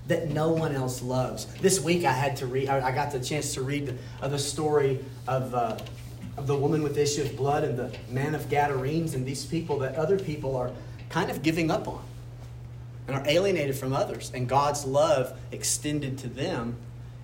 that 0.07 0.29
no 0.29 0.49
one 0.49 0.73
else 0.75 1.01
loves. 1.01 1.45
This 1.55 1.81
week 1.81 2.05
I 2.05 2.11
had 2.11 2.37
to 2.37 2.45
read, 2.45 2.69
I 2.69 2.93
got 2.93 3.11
the 3.11 3.19
chance 3.19 3.55
to 3.55 3.63
read 3.63 3.87
the, 3.87 3.95
uh, 4.21 4.27
the 4.27 4.39
story 4.39 5.03
of, 5.27 5.53
uh, 5.53 5.77
of 6.37 6.45
the 6.45 6.55
woman 6.55 6.83
with 6.83 6.95
the 6.95 7.01
issue 7.01 7.23
of 7.23 7.35
blood 7.35 7.63
and 7.63 7.77
the 7.77 7.91
man 8.09 8.35
of 8.35 8.47
Gadarenes 8.49 9.15
and 9.15 9.25
these 9.25 9.45
people 9.45 9.79
that 9.79 9.95
other 9.95 10.19
people 10.19 10.55
are 10.55 10.71
kind 11.09 11.31
of 11.31 11.41
giving 11.41 11.71
up 11.71 11.87
on 11.87 12.03
and 13.07 13.15
are 13.15 13.23
alienated 13.27 13.75
from 13.75 13.93
others. 13.93 14.31
And 14.33 14.47
God's 14.47 14.85
love 14.85 15.37
extended 15.51 16.17
to 16.19 16.27
them 16.27 16.75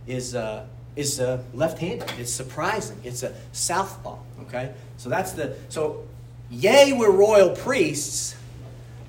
is, 0.07 0.35
uh, 0.35 0.65
is 0.95 1.19
uh, 1.19 1.41
left 1.53 1.79
handed. 1.79 2.11
It's 2.17 2.31
surprising. 2.31 2.99
It's 3.03 3.23
a 3.23 3.33
southpaw. 3.51 4.17
Okay? 4.43 4.73
So 4.97 5.09
that's 5.09 5.31
the. 5.31 5.55
So, 5.69 6.05
yay, 6.49 6.93
we're 6.93 7.11
royal 7.11 7.55
priests, 7.55 8.35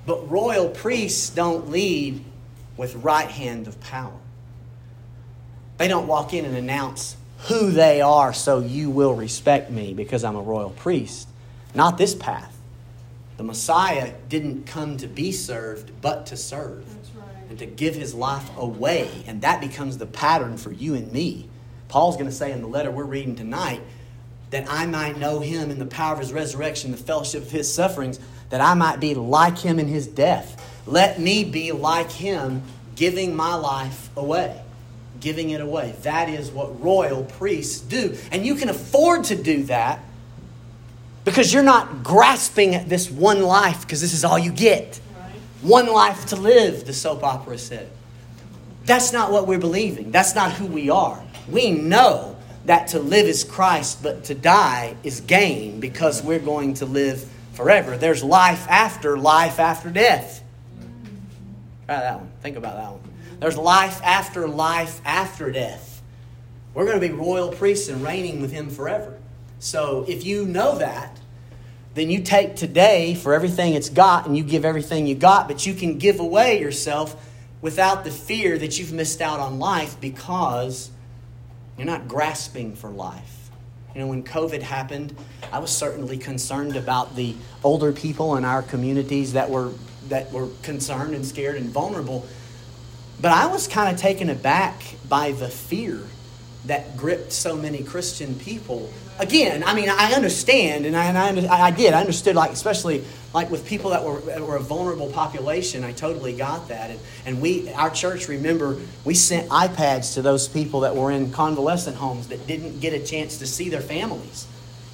but 0.05 0.29
royal 0.29 0.69
priests 0.69 1.29
don't 1.29 1.69
lead 1.69 2.23
with 2.77 2.95
right 2.95 3.29
hand 3.29 3.67
of 3.67 3.79
power. 3.79 4.13
They 5.77 5.87
don't 5.87 6.07
walk 6.07 6.33
in 6.33 6.45
and 6.45 6.55
announce 6.55 7.17
who 7.47 7.71
they 7.71 8.01
are 8.01 8.33
so 8.33 8.59
you 8.59 8.89
will 8.89 9.13
respect 9.13 9.69
me 9.69 9.93
because 9.93 10.23
I'm 10.23 10.35
a 10.35 10.41
royal 10.41 10.69
priest. 10.69 11.27
Not 11.75 11.97
this 11.97 12.15
path. 12.15 12.52
The 13.37 13.43
Messiah 13.43 14.13
didn't 14.29 14.65
come 14.65 14.97
to 14.97 15.07
be 15.07 15.31
served, 15.31 15.91
but 16.01 16.27
to 16.27 16.37
serve 16.37 16.85
That's 16.95 17.11
right. 17.15 17.49
and 17.49 17.59
to 17.59 17.65
give 17.65 17.95
his 17.95 18.13
life 18.13 18.49
away. 18.57 19.09
And 19.27 19.41
that 19.41 19.59
becomes 19.59 19.97
the 19.97 20.05
pattern 20.05 20.57
for 20.57 20.71
you 20.71 20.93
and 20.93 21.11
me. 21.11 21.49
Paul's 21.87 22.15
going 22.15 22.27
to 22.27 22.35
say 22.35 22.51
in 22.51 22.61
the 22.61 22.67
letter 22.67 22.91
we're 22.91 23.03
reading 23.03 23.35
tonight 23.35 23.81
that 24.51 24.69
I 24.69 24.85
might 24.85 25.17
know 25.17 25.39
him 25.39 25.71
in 25.71 25.79
the 25.79 25.85
power 25.85 26.13
of 26.13 26.19
his 26.19 26.31
resurrection, 26.31 26.91
the 26.91 26.97
fellowship 26.97 27.41
of 27.41 27.51
his 27.51 27.73
sufferings, 27.73 28.19
that 28.49 28.61
I 28.61 28.75
might 28.75 28.99
be 28.99 29.15
like 29.15 29.57
him 29.57 29.79
in 29.79 29.87
his 29.87 30.05
death. 30.05 30.81
Let 30.85 31.19
me 31.19 31.43
be 31.43 31.71
like 31.71 32.11
him, 32.11 32.61
giving 32.95 33.35
my 33.35 33.55
life 33.55 34.09
away. 34.15 34.61
Giving 35.19 35.49
it 35.49 35.61
away. 35.61 35.95
That 36.03 36.29
is 36.29 36.51
what 36.51 36.83
royal 36.83 37.23
priests 37.23 37.79
do. 37.79 38.15
And 38.31 38.45
you 38.45 38.55
can 38.55 38.69
afford 38.69 39.23
to 39.25 39.35
do 39.35 39.63
that 39.63 40.03
because 41.25 41.53
you're 41.53 41.63
not 41.63 42.03
grasping 42.03 42.75
at 42.75 42.89
this 42.89 43.09
one 43.09 43.41
life 43.41 43.81
because 43.81 44.01
this 44.01 44.13
is 44.13 44.23
all 44.23 44.37
you 44.37 44.51
get. 44.51 44.99
Right. 45.17 45.31
One 45.61 45.87
life 45.87 46.25
to 46.27 46.35
live, 46.35 46.85
the 46.85 46.93
soap 46.93 47.23
opera 47.23 47.57
said. 47.57 47.89
That's 48.85 49.13
not 49.13 49.31
what 49.31 49.47
we're 49.47 49.59
believing. 49.59 50.11
That's 50.11 50.35
not 50.35 50.51
who 50.51 50.65
we 50.65 50.89
are. 50.89 51.23
We 51.49 51.71
know 51.71 52.35
that 52.65 52.89
to 52.89 52.99
live 52.99 53.27
is 53.27 53.43
Christ, 53.43 54.03
but 54.03 54.25
to 54.25 54.35
die 54.35 54.95
is 55.03 55.21
gain 55.21 55.79
because 55.79 56.21
we're 56.21 56.39
going 56.39 56.73
to 56.75 56.85
live 56.85 57.29
forever. 57.53 57.97
There's 57.97 58.23
life 58.23 58.67
after 58.69 59.17
life 59.17 59.59
after 59.59 59.89
death. 59.89 60.43
Try 61.85 61.99
that 61.99 62.19
one. 62.19 62.31
Think 62.41 62.57
about 62.57 62.75
that 62.75 62.91
one. 62.91 63.01
There's 63.39 63.57
life 63.57 64.01
after 64.03 64.47
life 64.47 65.01
after 65.05 65.51
death. 65.51 66.01
We're 66.73 66.85
going 66.85 66.99
to 66.99 67.07
be 67.07 67.13
royal 67.13 67.51
priests 67.51 67.89
and 67.89 68.03
reigning 68.03 68.41
with 68.41 68.51
Him 68.51 68.69
forever. 68.69 69.17
So 69.63 70.03
if 70.09 70.25
you 70.25 70.45
know 70.45 70.79
that, 70.79 71.17
then 71.93 72.09
you 72.09 72.21
take 72.21 72.57
today 72.57 73.15
for 73.15 73.33
everything 73.33 73.75
it's 73.75 73.87
got 73.87 74.25
and 74.25 74.35
you 74.35 74.43
give 74.43 74.65
everything 74.65 75.07
you 75.07 75.15
got, 75.15 75.47
but 75.47 75.65
you 75.65 75.73
can 75.73 75.97
give 75.97 76.19
away 76.19 76.59
yourself 76.59 77.15
without 77.61 78.03
the 78.03 78.11
fear 78.11 78.57
that 78.57 78.77
you've 78.77 78.91
missed 78.91 79.21
out 79.21 79.39
on 79.39 79.59
life 79.59 80.01
because 80.01 80.91
you're 81.77 81.87
not 81.87 82.09
grasping 82.09 82.75
for 82.75 82.89
life. 82.89 83.49
You 83.95 84.01
know, 84.01 84.07
when 84.07 84.23
COVID 84.23 84.61
happened, 84.61 85.15
I 85.49 85.59
was 85.59 85.71
certainly 85.71 86.17
concerned 86.17 86.75
about 86.75 87.15
the 87.15 87.33
older 87.63 87.93
people 87.93 88.35
in 88.35 88.43
our 88.43 88.63
communities 88.63 89.31
that 89.31 89.49
were 89.49 89.71
that 90.09 90.29
were 90.33 90.49
concerned 90.63 91.15
and 91.15 91.25
scared 91.25 91.55
and 91.55 91.69
vulnerable. 91.69 92.27
But 93.21 93.31
I 93.31 93.45
was 93.45 93.69
kind 93.69 93.95
of 93.95 94.01
taken 94.01 94.29
aback 94.29 94.83
by 95.07 95.31
the 95.31 95.47
fear 95.47 96.01
that 96.65 96.97
gripped 96.97 97.31
so 97.31 97.55
many 97.55 97.81
Christian 97.81 98.35
people. 98.35 98.91
Again, 99.19 99.63
I 99.63 99.75
mean, 99.75 99.89
I 99.89 100.13
understand, 100.13 100.85
and 100.85 100.95
I, 100.97 101.05
and 101.05 101.47
I, 101.47 101.67
I 101.67 101.71
did. 101.71 101.93
I 101.93 102.01
understood, 102.01 102.35
like 102.35 102.51
especially 102.51 103.05
like 103.33 103.51
with 103.51 103.65
people 103.65 103.91
that 103.91 104.03
were, 104.03 104.19
that 104.21 104.41
were 104.41 104.55
a 104.55 104.59
vulnerable 104.59 105.11
population. 105.11 105.83
I 105.83 105.91
totally 105.91 106.33
got 106.35 106.69
that, 106.69 106.89
and 106.89 106.99
and 107.25 107.41
we, 107.41 107.71
our 107.73 107.91
church, 107.91 108.27
remember, 108.27 108.79
we 109.05 109.13
sent 109.13 109.49
iPads 109.49 110.15
to 110.15 110.23
those 110.23 110.47
people 110.47 110.81
that 110.81 110.95
were 110.95 111.11
in 111.11 111.31
convalescent 111.31 111.95
homes 111.95 112.27
that 112.29 112.47
didn't 112.47 112.79
get 112.79 112.93
a 112.93 112.99
chance 113.05 113.37
to 113.37 113.45
see 113.45 113.69
their 113.69 113.81
families. 113.81 114.47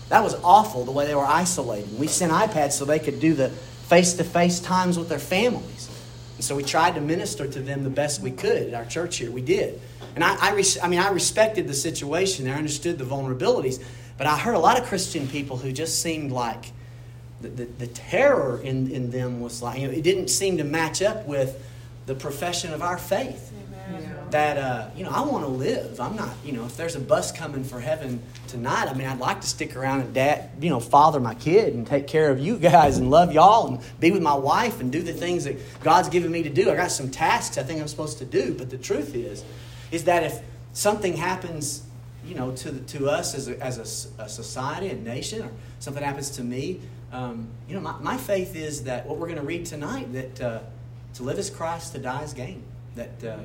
That 0.10 0.24
was 0.24 0.36
awful 0.44 0.84
the 0.84 0.92
way 0.92 1.08
they 1.08 1.16
were 1.16 1.26
isolated. 1.26 1.98
We 1.98 2.08
sent 2.08 2.32
iPads 2.32 2.74
so 2.74 2.84
they 2.84 3.00
could 3.00 3.20
do 3.20 3.34
the 3.34 3.50
face-to-face 3.50 4.60
times 4.60 4.98
with 4.98 5.08
their 5.08 5.20
families. 5.20 5.90
And 6.36 6.44
so 6.44 6.56
we 6.56 6.64
tried 6.64 6.96
to 6.96 7.02
minister 7.02 7.48
to 7.48 7.60
them 7.62 7.84
the 7.84 7.90
best 7.90 8.22
we 8.22 8.32
could 8.32 8.68
at 8.70 8.74
our 8.74 8.86
church 8.86 9.18
here. 9.18 9.32
We 9.32 9.42
did. 9.42 9.80
And 10.16 10.24
I, 10.24 10.36
I, 10.50 10.54
res- 10.54 10.80
I 10.82 10.88
mean, 10.88 11.00
I 11.00 11.10
respected 11.10 11.68
the 11.68 11.74
situation. 11.74 12.48
I 12.48 12.54
understood 12.54 12.98
the 12.98 13.06
vulnerabilities. 13.06 13.84
But 14.20 14.28
I 14.28 14.38
heard 14.38 14.54
a 14.54 14.60
lot 14.60 14.78
of 14.78 14.86
Christian 14.86 15.30
people 15.30 15.56
who 15.56 15.72
just 15.72 16.02
seemed 16.02 16.34
like 16.34 16.74
the, 17.40 17.48
the, 17.48 17.66
the 17.66 17.88
terror 17.88 18.60
in, 18.62 18.92
in 18.92 19.12
them 19.12 19.40
was 19.40 19.62
like, 19.62 19.80
you 19.80 19.88
know, 19.88 19.94
it 19.94 20.04
didn't 20.04 20.28
seem 20.28 20.58
to 20.58 20.66
match 20.66 21.02
up 21.02 21.26
with 21.26 21.66
the 22.06 22.16
profession 22.16 22.74
of 22.74 22.82
our 22.82 22.98
faith. 22.98 23.54
Amen. 23.88 24.16
That, 24.32 24.58
uh, 24.58 24.90
you 24.94 25.06
know, 25.06 25.10
I 25.10 25.22
want 25.22 25.46
to 25.46 25.50
live. 25.50 26.02
I'm 26.02 26.18
not, 26.18 26.32
you 26.44 26.52
know, 26.52 26.66
if 26.66 26.76
there's 26.76 26.96
a 26.96 27.00
bus 27.00 27.32
coming 27.32 27.64
for 27.64 27.80
heaven 27.80 28.22
tonight, 28.48 28.90
I 28.90 28.94
mean, 28.94 29.08
I'd 29.08 29.20
like 29.20 29.40
to 29.40 29.48
stick 29.48 29.78
around 29.78 30.02
and 30.02 30.14
dad, 30.14 30.50
you 30.60 30.70
know, 30.70 30.82
father 30.82 31.22
my 31.22 31.34
kid 31.34 31.74
and 31.74 31.88
take 31.88 32.06
care 32.06 32.30
of 32.30 32.40
you 32.40 32.58
guys 32.58 32.98
and 32.98 33.10
love 33.10 33.32
y'all 33.32 33.68
and 33.68 33.80
be 34.02 34.12
with 34.12 34.22
my 34.22 34.36
wife 34.36 34.82
and 34.82 34.92
do 34.92 35.02
the 35.02 35.14
things 35.14 35.46
that 35.46 35.56
God's 35.82 36.10
given 36.10 36.30
me 36.30 36.44
to 36.44 36.50
do. 36.50 36.70
I 36.70 36.76
got 36.76 36.92
some 36.92 37.10
tasks 37.10 37.58
I 37.58 37.64
think 37.64 37.80
I'm 37.80 37.88
supposed 37.88 38.18
to 38.18 38.26
do. 38.26 38.54
But 38.54 38.70
the 38.70 38.78
truth 38.78 39.16
is, 39.16 39.46
is 39.92 40.04
that 40.04 40.24
if 40.24 40.42
something 40.74 41.16
happens, 41.16 41.84
you 42.30 42.36
know, 42.36 42.52
to, 42.52 42.72
to 42.72 43.10
us 43.10 43.34
as, 43.34 43.48
a, 43.48 43.60
as 43.60 44.12
a, 44.20 44.24
a 44.24 44.30
society, 44.30 44.90
a 44.90 44.96
nation, 44.96 45.42
or 45.42 45.52
something 45.80 46.04
happens 46.04 46.30
to 46.30 46.44
me, 46.44 46.80
um, 47.12 47.48
you 47.68 47.74
know, 47.74 47.82
my, 47.82 47.98
my 48.00 48.18
faith 48.18 48.56
is 48.56 48.84
that 48.84 49.08
what 49.08 49.18
we're 49.18 49.26
going 49.26 49.40
to 49.40 49.46
read 49.46 49.66
tonight, 49.66 50.14
that 50.14 50.42
uh, 50.42 50.60
to 51.16 51.24
live 51.24 51.40
is 51.40 51.50
Christ, 51.50 51.94
to 51.94 52.00
die 52.00 52.22
is 52.22 52.34
gain. 52.34 52.62
That 52.96 53.24
uh, 53.24 53.38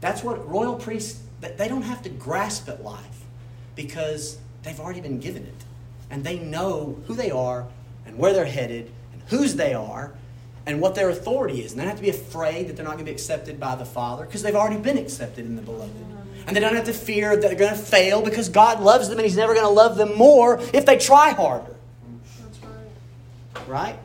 that's 0.00 0.24
what 0.24 0.48
royal 0.48 0.76
priests, 0.76 1.20
that 1.40 1.58
they 1.58 1.68
don't 1.68 1.82
have 1.82 2.02
to 2.02 2.08
grasp 2.08 2.68
at 2.68 2.82
life 2.82 3.24
because 3.76 4.38
they've 4.62 4.80
already 4.80 5.02
been 5.02 5.20
given 5.20 5.42
it. 5.42 5.64
And 6.10 6.24
they 6.24 6.38
know 6.38 6.98
who 7.06 7.14
they 7.14 7.30
are 7.30 7.66
and 8.06 8.16
where 8.16 8.32
they're 8.32 8.44
headed 8.46 8.90
and 9.12 9.22
whose 9.26 9.56
they 9.56 9.74
are 9.74 10.14
and 10.66 10.80
what 10.80 10.94
their 10.94 11.10
authority 11.10 11.62
is. 11.62 11.72
And 11.72 11.80
they 11.80 11.84
don't 11.84 11.90
have 11.90 11.98
to 11.98 12.02
be 12.02 12.10
afraid 12.10 12.68
that 12.68 12.76
they're 12.76 12.84
not 12.84 12.92
going 12.92 13.04
to 13.04 13.10
be 13.10 13.14
accepted 13.14 13.60
by 13.60 13.74
the 13.74 13.84
Father 13.84 14.24
because 14.24 14.42
they've 14.42 14.54
already 14.54 14.80
been 14.80 14.96
accepted 14.96 15.44
in 15.44 15.56
the 15.56 15.62
beloved. 15.62 16.13
And 16.46 16.54
they 16.54 16.60
don't 16.60 16.74
have 16.74 16.84
to 16.84 16.92
fear 16.92 17.36
that 17.36 17.40
they're 17.40 17.54
going 17.54 17.72
to 17.72 17.78
fail 17.78 18.22
because 18.22 18.48
God 18.48 18.80
loves 18.80 19.08
them 19.08 19.18
and 19.18 19.26
He's 19.26 19.36
never 19.36 19.54
going 19.54 19.66
to 19.66 19.72
love 19.72 19.96
them 19.96 20.16
more 20.16 20.60
if 20.72 20.84
they 20.84 20.98
try 20.98 21.30
harder. 21.30 21.74
That's 22.40 22.58
right. 22.62 23.68
Right? 23.68 23.98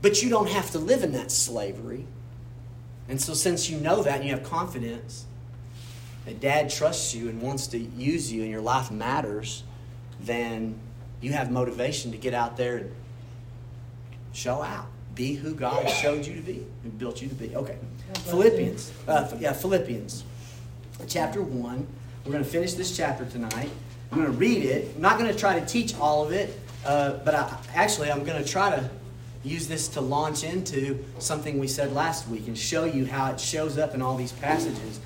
But 0.00 0.22
you 0.22 0.30
don't 0.30 0.48
have 0.48 0.70
to 0.72 0.78
live 0.78 1.02
in 1.02 1.12
that 1.12 1.30
slavery. 1.30 2.06
And 3.08 3.20
so, 3.20 3.34
since 3.34 3.68
you 3.68 3.78
know 3.78 4.02
that 4.02 4.16
and 4.16 4.24
you 4.24 4.30
have 4.30 4.44
confidence 4.44 5.24
that 6.26 6.40
dad 6.40 6.68
trusts 6.70 7.14
you 7.14 7.28
and 7.28 7.40
wants 7.40 7.68
to 7.68 7.78
use 7.78 8.30
you 8.30 8.42
and 8.42 8.50
your 8.50 8.60
life 8.60 8.90
matters, 8.90 9.64
then 10.20 10.78
you 11.20 11.32
have 11.32 11.50
motivation 11.50 12.12
to 12.12 12.18
get 12.18 12.34
out 12.34 12.56
there 12.56 12.76
and 12.76 12.94
show 14.32 14.62
out. 14.62 14.86
Be 15.14 15.34
who 15.34 15.54
God 15.54 15.88
showed 15.88 16.26
you 16.26 16.34
to 16.34 16.42
be, 16.42 16.64
who 16.82 16.90
built 16.90 17.20
you 17.22 17.28
to 17.28 17.34
be. 17.34 17.56
Okay. 17.56 17.76
Philippians. 18.26 18.92
Uh, 19.08 19.36
yeah, 19.40 19.52
Philippians. 19.52 20.22
Chapter 21.06 21.42
1. 21.42 21.86
We're 22.24 22.32
going 22.32 22.44
to 22.44 22.50
finish 22.50 22.74
this 22.74 22.94
chapter 22.94 23.24
tonight. 23.24 23.70
I'm 24.10 24.18
going 24.18 24.30
to 24.30 24.36
read 24.36 24.64
it. 24.64 24.92
I'm 24.96 25.00
not 25.00 25.18
going 25.18 25.32
to 25.32 25.38
try 25.38 25.58
to 25.58 25.64
teach 25.64 25.94
all 25.96 26.24
of 26.24 26.32
it, 26.32 26.58
uh, 26.84 27.18
but 27.24 27.34
I, 27.34 27.56
actually, 27.74 28.10
I'm 28.10 28.24
going 28.24 28.42
to 28.42 28.48
try 28.48 28.70
to 28.70 28.90
use 29.44 29.68
this 29.68 29.88
to 29.88 30.00
launch 30.00 30.44
into 30.44 31.02
something 31.18 31.58
we 31.58 31.68
said 31.68 31.94
last 31.94 32.28
week 32.28 32.46
and 32.48 32.58
show 32.58 32.84
you 32.84 33.06
how 33.06 33.30
it 33.32 33.40
shows 33.40 33.78
up 33.78 33.94
in 33.94 34.02
all 34.02 34.16
these 34.16 34.32
passages. 34.32 35.00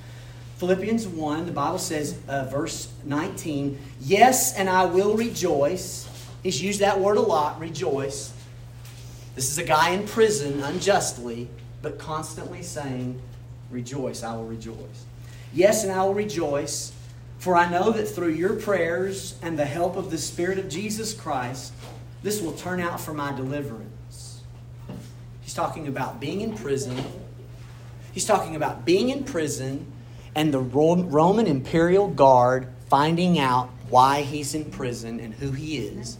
Philippians 0.57 1.07
1, 1.07 1.45
the 1.45 1.51
Bible 1.51 1.77
says, 1.77 2.19
uh, 2.27 2.45
verse 2.45 2.91
19, 3.05 3.77
Yes, 4.01 4.57
and 4.57 4.69
I 4.69 4.85
will 4.85 5.15
rejoice. 5.15 6.09
He's 6.41 6.61
used 6.61 6.81
that 6.81 6.99
word 6.99 7.17
a 7.17 7.21
lot, 7.21 7.59
rejoice. 7.59 8.33
This 9.35 9.49
is 9.49 9.57
a 9.57 9.63
guy 9.63 9.91
in 9.91 10.05
prison 10.07 10.61
unjustly, 10.63 11.47
but 11.81 11.97
constantly 11.97 12.63
saying, 12.63 13.21
Rejoice, 13.71 14.23
I 14.23 14.35
will 14.35 14.45
rejoice. 14.45 15.05
Yes, 15.53 15.83
and 15.83 15.91
I 15.91 16.03
will 16.03 16.15
rejoice, 16.15 16.91
for 17.37 17.55
I 17.55 17.69
know 17.69 17.91
that 17.91 18.07
through 18.07 18.31
your 18.31 18.55
prayers 18.55 19.35
and 19.41 19.57
the 19.57 19.65
help 19.65 19.95
of 19.95 20.09
the 20.09 20.17
Spirit 20.17 20.57
of 20.57 20.67
Jesus 20.67 21.13
Christ, 21.13 21.73
this 22.23 22.41
will 22.41 22.53
turn 22.53 22.79
out 22.79 22.99
for 22.99 23.13
my 23.13 23.31
deliverance. 23.33 24.41
He's 25.41 25.53
talking 25.53 25.87
about 25.87 26.19
being 26.19 26.41
in 26.41 26.55
prison. 26.55 26.97
He's 28.13 28.25
talking 28.25 28.55
about 28.55 28.85
being 28.85 29.09
in 29.09 29.23
prison 29.23 29.91
and 30.35 30.51
the 30.53 30.59
Roman 30.59 31.45
imperial 31.45 32.07
guard 32.07 32.67
finding 32.89 33.37
out 33.37 33.69
why 33.89 34.21
he's 34.21 34.55
in 34.55 34.65
prison 34.71 35.19
and 35.19 35.33
who 35.35 35.51
he 35.51 35.77
is. 35.77 36.17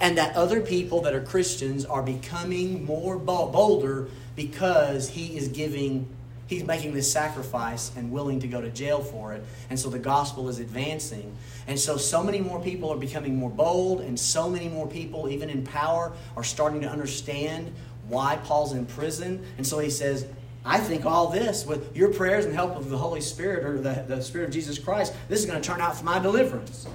And 0.00 0.18
that 0.18 0.34
other 0.34 0.60
people 0.60 1.02
that 1.02 1.14
are 1.14 1.20
Christians 1.20 1.84
are 1.84 2.02
becoming 2.02 2.84
more 2.84 3.16
bolder 3.16 4.08
because 4.34 5.10
he 5.10 5.36
is 5.36 5.48
giving, 5.48 6.08
he's 6.46 6.64
making 6.64 6.92
this 6.92 7.10
sacrifice 7.10 7.92
and 7.96 8.10
willing 8.10 8.40
to 8.40 8.48
go 8.48 8.60
to 8.60 8.70
jail 8.70 9.00
for 9.00 9.32
it. 9.32 9.44
And 9.70 9.78
so 9.78 9.88
the 9.88 9.98
gospel 9.98 10.48
is 10.48 10.58
advancing. 10.58 11.34
And 11.66 11.78
so, 11.78 11.96
so 11.96 12.22
many 12.22 12.40
more 12.40 12.60
people 12.60 12.92
are 12.92 12.96
becoming 12.96 13.36
more 13.36 13.50
bold, 13.50 14.00
and 14.00 14.18
so 14.18 14.48
many 14.48 14.68
more 14.68 14.86
people, 14.86 15.28
even 15.28 15.48
in 15.48 15.64
power, 15.64 16.12
are 16.36 16.44
starting 16.44 16.80
to 16.82 16.88
understand 16.88 17.72
why 18.08 18.36
Paul's 18.44 18.72
in 18.72 18.84
prison. 18.86 19.44
And 19.56 19.66
so 19.66 19.78
he 19.78 19.90
says, 19.90 20.26
I 20.64 20.78
think 20.78 21.04
all 21.04 21.28
this, 21.28 21.66
with 21.66 21.94
your 21.96 22.12
prayers 22.12 22.44
and 22.44 22.54
help 22.54 22.76
of 22.76 22.88
the 22.88 22.98
Holy 22.98 23.20
Spirit 23.20 23.64
or 23.64 23.80
the, 23.80 24.04
the 24.06 24.22
Spirit 24.22 24.48
of 24.48 24.54
Jesus 24.54 24.78
Christ, 24.78 25.14
this 25.28 25.40
is 25.40 25.46
going 25.46 25.60
to 25.60 25.66
turn 25.66 25.80
out 25.80 25.96
for 25.96 26.04
my 26.04 26.18
deliverance. 26.18 26.86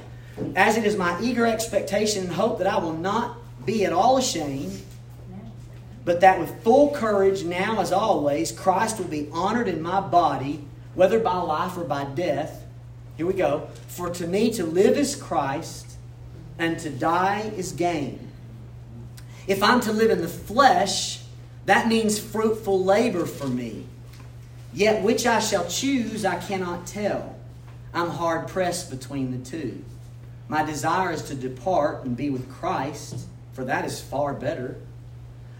As 0.56 0.78
it 0.78 0.86
is 0.86 0.96
my 0.96 1.20
eager 1.22 1.46
expectation 1.46 2.24
and 2.24 2.32
hope 2.32 2.60
that 2.60 2.68
I 2.68 2.78
will 2.78 2.94
not 2.94 3.38
be 3.66 3.86
at 3.86 3.94
all 3.94 4.18
ashamed, 4.18 4.82
but 6.10 6.22
that 6.22 6.40
with 6.40 6.64
full 6.64 6.90
courage, 6.90 7.44
now 7.44 7.80
as 7.80 7.92
always, 7.92 8.52
Christ 8.52 8.98
will 8.98 9.06
be 9.06 9.30
honored 9.32 9.68
in 9.68 9.80
my 9.80 10.02
body, 10.02 10.66
whether 10.96 11.20
by 11.20 11.38
life 11.38 11.78
or 11.78 11.84
by 11.84 12.04
death. 12.04 12.66
Here 13.16 13.28
we 13.28 13.36
go. 13.36 13.70
For 13.90 14.10
to 14.10 14.26
me 14.26 14.52
to 14.54 14.66
live 14.66 14.98
is 14.98 15.16
Christ, 15.16 15.98
and 16.58 16.80
to 16.80 16.90
die 16.90 17.52
is 17.56 17.74
gain. 17.74 18.32
If 19.46 19.62
I'm 19.62 19.82
to 19.82 19.92
live 19.92 20.10
in 20.10 20.22
the 20.22 20.28
flesh, 20.28 21.22
that 21.68 21.88
means 21.88 22.18
fruitful 22.18 22.84
labor 22.84 23.28
for 23.28 23.48
me. 23.48 23.86
Yet 24.74 25.04
which 25.04 25.28
I 25.28 25.38
shall 25.38 25.68
choose, 25.68 26.26
I 26.26 26.40
cannot 26.40 26.88
tell. 26.88 27.36
I'm 27.94 28.10
hard 28.10 28.48
pressed 28.48 28.90
between 28.90 29.30
the 29.30 29.48
two. 29.48 29.86
My 30.48 30.64
desire 30.64 31.12
is 31.12 31.22
to 31.26 31.36
depart 31.36 32.04
and 32.04 32.18
be 32.18 32.32
with 32.32 32.50
Christ, 32.50 33.28
for 33.54 33.64
that 33.66 33.86
is 33.86 34.02
far 34.02 34.34
better. 34.34 34.80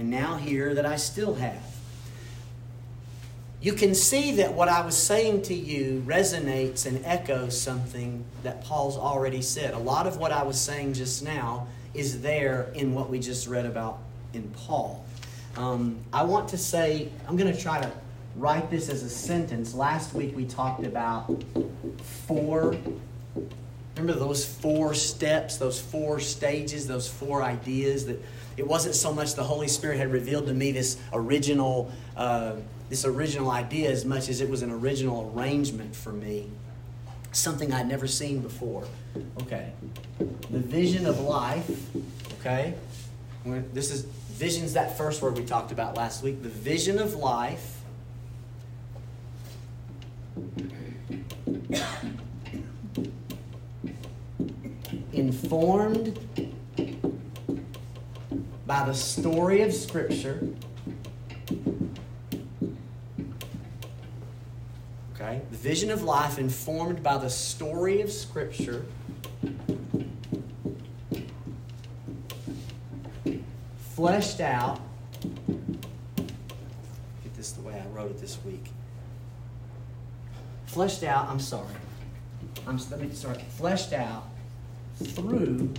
and 0.00 0.08
now 0.08 0.36
hear 0.36 0.72
that 0.72 0.86
I 0.86 0.96
still 0.96 1.34
have. 1.34 1.62
You 3.60 3.74
can 3.74 3.94
see 3.94 4.36
that 4.36 4.54
what 4.54 4.70
I 4.70 4.82
was 4.82 4.96
saying 4.96 5.42
to 5.42 5.54
you 5.54 6.02
resonates 6.06 6.86
and 6.86 7.04
echoes 7.04 7.60
something 7.60 8.24
that 8.42 8.64
Paul's 8.64 8.96
already 8.96 9.42
said. 9.42 9.74
A 9.74 9.78
lot 9.78 10.06
of 10.06 10.16
what 10.16 10.32
I 10.32 10.42
was 10.42 10.58
saying 10.58 10.94
just 10.94 11.22
now 11.22 11.66
is 11.92 12.22
there 12.22 12.72
in 12.74 12.94
what 12.94 13.10
we 13.10 13.18
just 13.18 13.46
read 13.46 13.66
about 13.66 13.98
in 14.32 14.44
Paul. 14.66 15.04
Um, 15.58 15.98
I 16.14 16.24
want 16.24 16.48
to 16.48 16.56
say, 16.56 17.10
I'm 17.28 17.36
going 17.36 17.54
to 17.54 17.60
try 17.60 17.78
to 17.82 17.92
write 18.36 18.70
this 18.70 18.88
as 18.88 19.02
a 19.02 19.10
sentence. 19.10 19.74
Last 19.74 20.14
week 20.14 20.34
we 20.34 20.46
talked 20.46 20.86
about 20.86 21.44
four. 22.26 22.74
Remember 23.98 24.18
those 24.18 24.46
four 24.46 24.94
steps, 24.94 25.58
those 25.58 25.78
four 25.78 26.20
stages, 26.20 26.86
those 26.86 27.06
four 27.06 27.42
ideas 27.42 28.06
that 28.06 28.18
it 28.60 28.66
wasn't 28.66 28.94
so 28.94 29.10
much 29.10 29.34
the 29.36 29.42
Holy 29.42 29.68
Spirit 29.68 29.96
had 29.96 30.12
revealed 30.12 30.46
to 30.46 30.52
me 30.52 30.70
this 30.70 30.98
original, 31.14 31.90
uh, 32.14 32.56
this 32.90 33.06
original 33.06 33.50
idea 33.50 33.90
as 33.90 34.04
much 34.04 34.28
as 34.28 34.42
it 34.42 34.50
was 34.50 34.60
an 34.60 34.70
original 34.70 35.32
arrangement 35.34 35.96
for 35.96 36.12
me, 36.12 36.50
something 37.32 37.72
I'd 37.72 37.88
never 37.88 38.06
seen 38.06 38.40
before. 38.40 38.86
Okay, 39.40 39.72
the 40.18 40.58
vision 40.58 41.06
of 41.06 41.20
life. 41.20 41.70
Okay, 42.38 42.74
this 43.72 43.90
is 43.90 44.02
vision's 44.02 44.74
that 44.74 44.98
first 44.98 45.22
word 45.22 45.38
we 45.38 45.44
talked 45.46 45.72
about 45.72 45.96
last 45.96 46.22
week. 46.22 46.42
The 46.42 46.50
vision 46.50 46.98
of 46.98 47.14
life 47.14 47.78
informed 55.14 56.18
by 58.70 58.84
the 58.84 58.94
story 58.94 59.62
of 59.62 59.74
Scripture. 59.74 60.46
Okay? 65.12 65.40
The 65.50 65.56
vision 65.56 65.90
of 65.90 66.04
life 66.04 66.38
informed 66.38 67.02
by 67.02 67.18
the 67.18 67.28
story 67.28 68.00
of 68.00 68.12
Scripture. 68.12 68.86
Fleshed 73.96 74.40
out. 74.40 74.80
Get 76.16 77.34
this 77.36 77.50
the 77.50 77.62
way 77.62 77.74
I 77.74 77.88
wrote 77.88 78.12
it 78.12 78.20
this 78.20 78.38
week 78.44 78.66
fleshed 80.66 81.02
out, 81.02 81.28
I'm 81.28 81.40
sorry. 81.40 81.66
I'm, 82.64 82.78
start. 82.78 83.42
Fleshed 83.58 83.92
out 83.92 84.28
through 85.02 85.74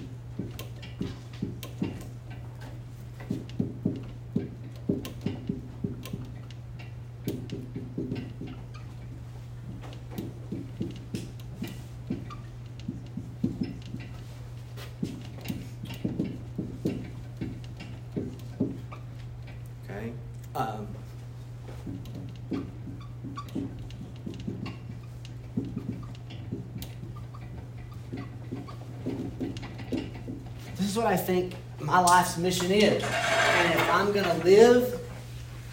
what 30.95 31.07
I 31.07 31.17
think 31.17 31.53
my 31.79 31.99
life's 31.99 32.37
mission 32.37 32.71
is. 32.71 33.03
And 33.03 33.73
if 33.73 33.91
I'm 33.91 34.11
going 34.11 34.25
to 34.25 34.43
live, 34.43 34.99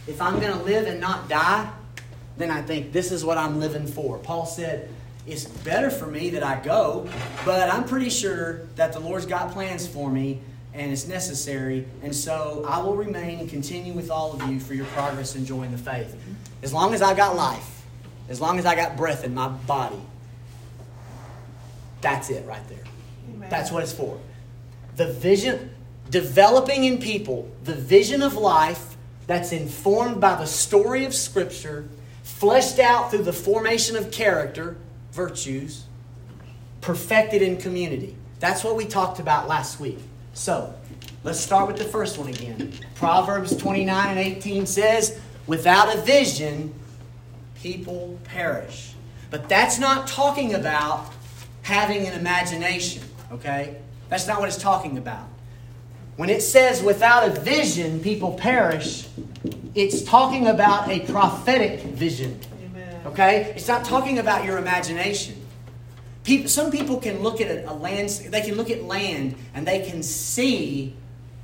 if 0.07 0.21
I'm 0.21 0.41
going 0.41 0.53
to 0.53 0.63
live 0.63 0.87
and 0.87 1.01
not 1.01 1.29
die, 1.29 1.71
then 2.37 2.51
I 2.51 2.63
think 2.63 2.93
this 2.93 3.13
is 3.13 3.25
what 3.25 3.39
I'm 3.39 3.59
living 3.59 3.87
for. 3.87 4.19
Paul 4.19 4.47
said, 4.47 4.89
It's 5.27 5.45
better 5.45 5.91
for 5.91 6.07
me 6.07 6.31
that 6.31 6.43
I 6.43 6.61
go, 6.61 7.09
but 7.45 7.69
I'm 7.71 7.85
pretty 7.85 8.11
sure 8.11 8.67
that 8.77 8.93
the 8.93 9.01
Lord's 9.01 9.27
got 9.27 9.53
plans 9.53 9.87
for 9.87 10.11
me 10.11 10.41
and 10.73 10.93
it's 10.93 11.09
necessary. 11.09 11.87
And 12.03 12.15
so 12.15 12.65
I 12.69 12.79
will 12.79 12.95
remain 12.95 13.41
and 13.41 13.51
continue 13.51 13.93
with 13.93 14.11
all 14.11 14.33
of 14.33 14.49
you 14.49 14.61
for 14.61 14.75
your 14.75 14.87
progress 14.87 15.35
in 15.35 15.45
joy 15.45 15.65
in 15.65 15.73
the 15.73 15.79
faith. 15.79 16.17
As 16.63 16.73
long 16.73 16.95
as 16.95 17.03
I 17.03 17.15
got 17.15 17.37
life, 17.37 17.83
as 18.29 18.41
long 18.41 18.59
as 18.59 18.67
I 18.67 18.75
got 18.75 18.97
breath 18.97 19.25
in 19.25 19.35
my 19.35 19.49
body, 19.49 20.01
that's 22.01 22.31
it 22.31 22.47
right 22.47 22.67
there. 22.69 22.85
Amen. 23.35 23.51
That's 23.51 23.73
what 23.73 23.83
it's 23.83 23.93
for 23.93 24.21
the 24.99 25.07
vision, 25.07 25.71
developing 26.11 26.85
in 26.85 26.99
people 26.99 27.51
the 27.65 27.75
vision 27.75 28.21
of 28.21 28.35
life 28.35 28.97
that's 29.27 29.53
informed 29.53 30.21
by 30.21 30.35
the 30.35 30.47
story 30.47 31.05
of 31.05 31.15
Scripture, 31.15 31.89
fleshed 32.23 32.79
out 32.79 33.11
through 33.11 33.23
the 33.23 33.33
formation 33.33 33.97
of 33.97 34.11
character, 34.11 34.77
virtues, 35.13 35.85
perfected 36.81 37.43
in 37.43 37.57
community. 37.57 38.17
That's 38.41 38.65
what 38.65 38.77
we 38.77 38.85
talked 38.85 39.19
about 39.19 39.49
last 39.49 39.81
week. 39.81 39.99
So, 40.35 40.75
let's 41.25 41.41
start 41.41 41.69
with 41.69 41.79
the 41.79 41.85
first 41.85 42.19
one 42.19 42.29
again. 42.29 42.73
Proverbs 42.95 43.57
29 43.57 44.09
and 44.09 44.19
18 44.19 44.67
says, 44.67 45.21
Without 45.47 45.95
a 45.95 46.01
vision, 46.01 46.75
people 47.61 48.19
perish. 48.25 48.95
But 49.31 49.49
that's 49.49 49.79
not 49.79 50.07
talking 50.07 50.55
about 50.55 51.13
having 51.63 52.07
an 52.07 52.19
imagination, 52.19 53.03
okay? 53.33 53.77
That's 54.09 54.27
not 54.27 54.41
what 54.41 54.49
it's 54.49 54.59
talking 54.59 54.99
about. 54.99 55.27
When 56.17 56.31
it 56.31 56.43
says 56.43 56.83
without 56.83 57.29
a 57.29 57.41
vision, 57.41 58.01
people 58.01 58.33
perish, 58.35 59.07
it's 59.75 60.03
talking 60.03 60.49
about 60.49 60.89
a 60.89 61.01
prophetic 61.01 61.81
vision. 61.83 62.41
Amen. 62.65 63.01
Okay? 63.07 63.53
It's 63.55 63.69
not 63.69 63.85
talking 63.85 64.19
about 64.19 64.45
your 64.45 64.59
imagination. 64.59 65.37
People, 66.25 66.49
some 66.49 66.71
people 66.71 66.99
can 66.99 67.21
look 67.21 67.41
at 67.41 67.49
a, 67.49 67.71
a 67.71 67.73
land, 67.73 68.09
they 68.31 68.41
can 68.41 68.57
look 68.57 68.71
at 68.71 68.83
land 68.83 69.37
and 69.55 69.67
they 69.67 69.89
can 69.89 70.03
see 70.03 70.95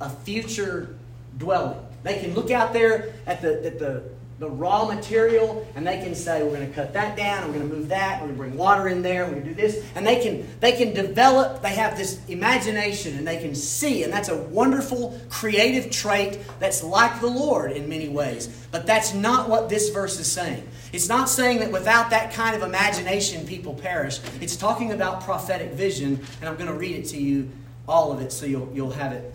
a 0.01 0.09
future 0.09 0.95
dwelling. 1.37 1.79
They 2.03 2.19
can 2.19 2.33
look 2.33 2.51
out 2.51 2.73
there 2.73 3.13
at 3.25 3.41
the, 3.41 3.65
at 3.65 3.79
the 3.79 4.03
the 4.37 4.49
raw 4.49 4.85
material 4.85 5.65
and 5.75 5.87
they 5.87 5.97
can 5.97 6.13
say 6.13 6.43
we're 6.43 6.49
going 6.49 6.67
to 6.67 6.73
cut 6.73 6.91
that 6.93 7.15
down 7.15 7.47
we're 7.47 7.59
going 7.59 7.69
to 7.69 7.75
move 7.75 7.87
that 7.87 8.19
we're 8.19 8.27
going 8.27 8.35
to 8.35 8.43
bring 8.43 8.57
water 8.57 8.89
in 8.89 9.01
there 9.01 9.25
we're 9.25 9.31
going 9.31 9.43
to 9.43 9.49
do 9.49 9.55
this. 9.55 9.85
And 9.95 10.05
they 10.05 10.21
can 10.21 10.45
they 10.59 10.73
can 10.73 10.93
develop 10.93 11.61
they 11.61 11.75
have 11.75 11.97
this 11.97 12.19
imagination 12.27 13.17
and 13.17 13.25
they 13.25 13.37
can 13.37 13.55
see 13.55 14.03
and 14.03 14.11
that's 14.11 14.27
a 14.27 14.35
wonderful 14.35 15.17
creative 15.29 15.89
trait 15.89 16.39
that's 16.59 16.83
like 16.83 17.21
the 17.21 17.27
lord 17.27 17.71
in 17.71 17.87
many 17.87 18.09
ways. 18.09 18.47
But 18.71 18.85
that's 18.85 19.13
not 19.13 19.47
what 19.47 19.69
this 19.69 19.89
verse 19.89 20.19
is 20.19 20.29
saying. 20.29 20.67
It's 20.91 21.07
not 21.07 21.29
saying 21.29 21.59
that 21.59 21.71
without 21.71 22.09
that 22.09 22.33
kind 22.33 22.55
of 22.55 22.61
imagination 22.61 23.47
people 23.47 23.73
perish. 23.73 24.19
It's 24.41 24.57
talking 24.57 24.91
about 24.91 25.21
prophetic 25.21 25.71
vision 25.71 26.19
and 26.41 26.49
i'm 26.49 26.55
going 26.55 26.67
to 26.67 26.77
read 26.77 26.97
it 26.97 27.05
to 27.09 27.17
you 27.17 27.49
all 27.87 28.11
of 28.11 28.19
it 28.19 28.33
so 28.33 28.45
you'll, 28.45 28.69
you'll 28.73 28.91
have 28.91 29.13
it. 29.13 29.33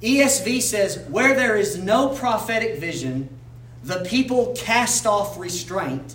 Esv 0.00 0.62
says 0.62 0.98
where 1.08 1.34
there 1.34 1.56
is 1.56 1.76
no 1.76 2.08
prophetic 2.08 2.78
vision 2.78 3.28
the 3.82 4.04
people 4.04 4.54
cast 4.56 5.06
off 5.06 5.38
restraint, 5.38 6.14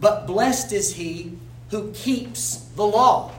but 0.00 0.26
blessed 0.26 0.72
is 0.72 0.94
he 0.94 1.36
who 1.70 1.92
keeps 1.92 2.56
the 2.76 2.84
law. 2.84 3.32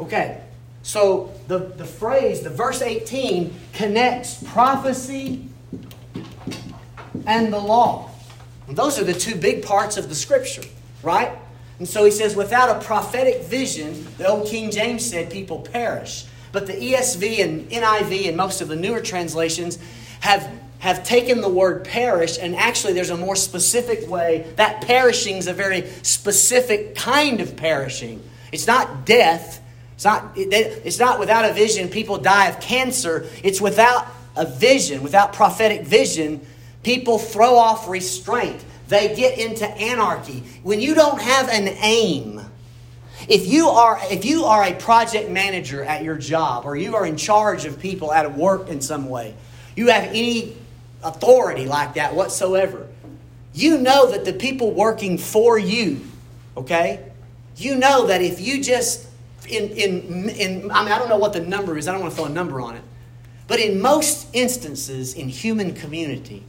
Okay, 0.00 0.40
so 0.82 1.32
the, 1.48 1.58
the 1.58 1.84
phrase, 1.84 2.42
the 2.42 2.50
verse 2.50 2.82
18, 2.82 3.54
connects 3.72 4.42
prophecy 4.42 5.46
and 7.26 7.52
the 7.52 7.58
law. 7.58 8.10
And 8.68 8.76
those 8.76 8.98
are 8.98 9.04
the 9.04 9.14
two 9.14 9.34
big 9.34 9.64
parts 9.64 9.96
of 9.96 10.08
the 10.08 10.14
scripture, 10.14 10.62
right? 11.02 11.32
And 11.78 11.88
so 11.88 12.04
he 12.04 12.10
says, 12.10 12.36
without 12.36 12.70
a 12.70 12.84
prophetic 12.84 13.42
vision, 13.42 14.06
the 14.18 14.28
old 14.28 14.46
King 14.48 14.70
James 14.70 15.04
said, 15.04 15.30
people 15.30 15.60
perish. 15.60 16.26
But 16.52 16.66
the 16.66 16.74
ESV 16.74 17.42
and 17.42 17.70
NIV 17.70 18.28
and 18.28 18.36
most 18.36 18.60
of 18.60 18.68
the 18.68 18.76
newer 18.76 19.00
translations 19.00 19.78
have 20.20 20.48
have 20.82 21.04
taken 21.04 21.40
the 21.40 21.48
word 21.48 21.84
perish, 21.84 22.38
and 22.40 22.56
actually, 22.56 22.92
there's 22.92 23.10
a 23.10 23.16
more 23.16 23.36
specific 23.36 24.10
way. 24.10 24.52
That 24.56 24.80
perishing 24.80 25.36
is 25.36 25.46
a 25.46 25.52
very 25.52 25.86
specific 26.02 26.96
kind 26.96 27.40
of 27.40 27.54
perishing. 27.54 28.20
It's 28.50 28.66
not 28.66 29.06
death. 29.06 29.62
It's 29.94 30.04
not, 30.04 30.32
it's 30.34 30.98
not 30.98 31.20
without 31.20 31.48
a 31.48 31.52
vision, 31.52 31.88
people 31.88 32.18
die 32.18 32.48
of 32.48 32.58
cancer. 32.58 33.28
It's 33.44 33.60
without 33.60 34.08
a 34.34 34.44
vision, 34.44 35.04
without 35.04 35.34
prophetic 35.34 35.82
vision, 35.82 36.44
people 36.82 37.16
throw 37.16 37.54
off 37.54 37.88
restraint. 37.88 38.64
They 38.88 39.14
get 39.14 39.38
into 39.38 39.64
anarchy. 39.68 40.42
When 40.64 40.80
you 40.80 40.96
don't 40.96 41.22
have 41.22 41.48
an 41.48 41.68
aim, 41.80 42.40
if 43.28 43.46
you 43.46 43.68
are 43.68 44.00
if 44.10 44.24
you 44.24 44.46
are 44.46 44.64
a 44.64 44.74
project 44.74 45.30
manager 45.30 45.84
at 45.84 46.02
your 46.02 46.18
job 46.18 46.64
or 46.64 46.74
you 46.74 46.96
are 46.96 47.06
in 47.06 47.16
charge 47.16 47.66
of 47.66 47.78
people 47.78 48.12
at 48.12 48.36
work 48.36 48.68
in 48.68 48.80
some 48.80 49.08
way, 49.08 49.36
you 49.76 49.86
have 49.86 50.02
any 50.06 50.56
authority 51.02 51.66
like 51.66 51.94
that 51.94 52.14
whatsoever. 52.14 52.88
You 53.54 53.78
know 53.78 54.10
that 54.10 54.24
the 54.24 54.32
people 54.32 54.72
working 54.72 55.18
for 55.18 55.58
you, 55.58 56.00
okay? 56.56 57.10
You 57.56 57.76
know 57.76 58.06
that 58.06 58.22
if 58.22 58.40
you 58.40 58.62
just 58.62 59.06
in 59.48 59.70
in 59.70 60.28
in 60.30 60.70
I 60.70 60.82
mean 60.84 60.92
I 60.92 60.98
don't 60.98 61.08
know 61.08 61.18
what 61.18 61.32
the 61.32 61.40
number 61.40 61.76
is. 61.76 61.88
I 61.88 61.92
don't 61.92 62.00
want 62.00 62.12
to 62.12 62.16
throw 62.16 62.26
a 62.26 62.30
number 62.30 62.60
on 62.60 62.76
it. 62.76 62.82
But 63.48 63.60
in 63.60 63.80
most 63.80 64.28
instances 64.32 65.14
in 65.14 65.28
human 65.28 65.74
community, 65.74 66.44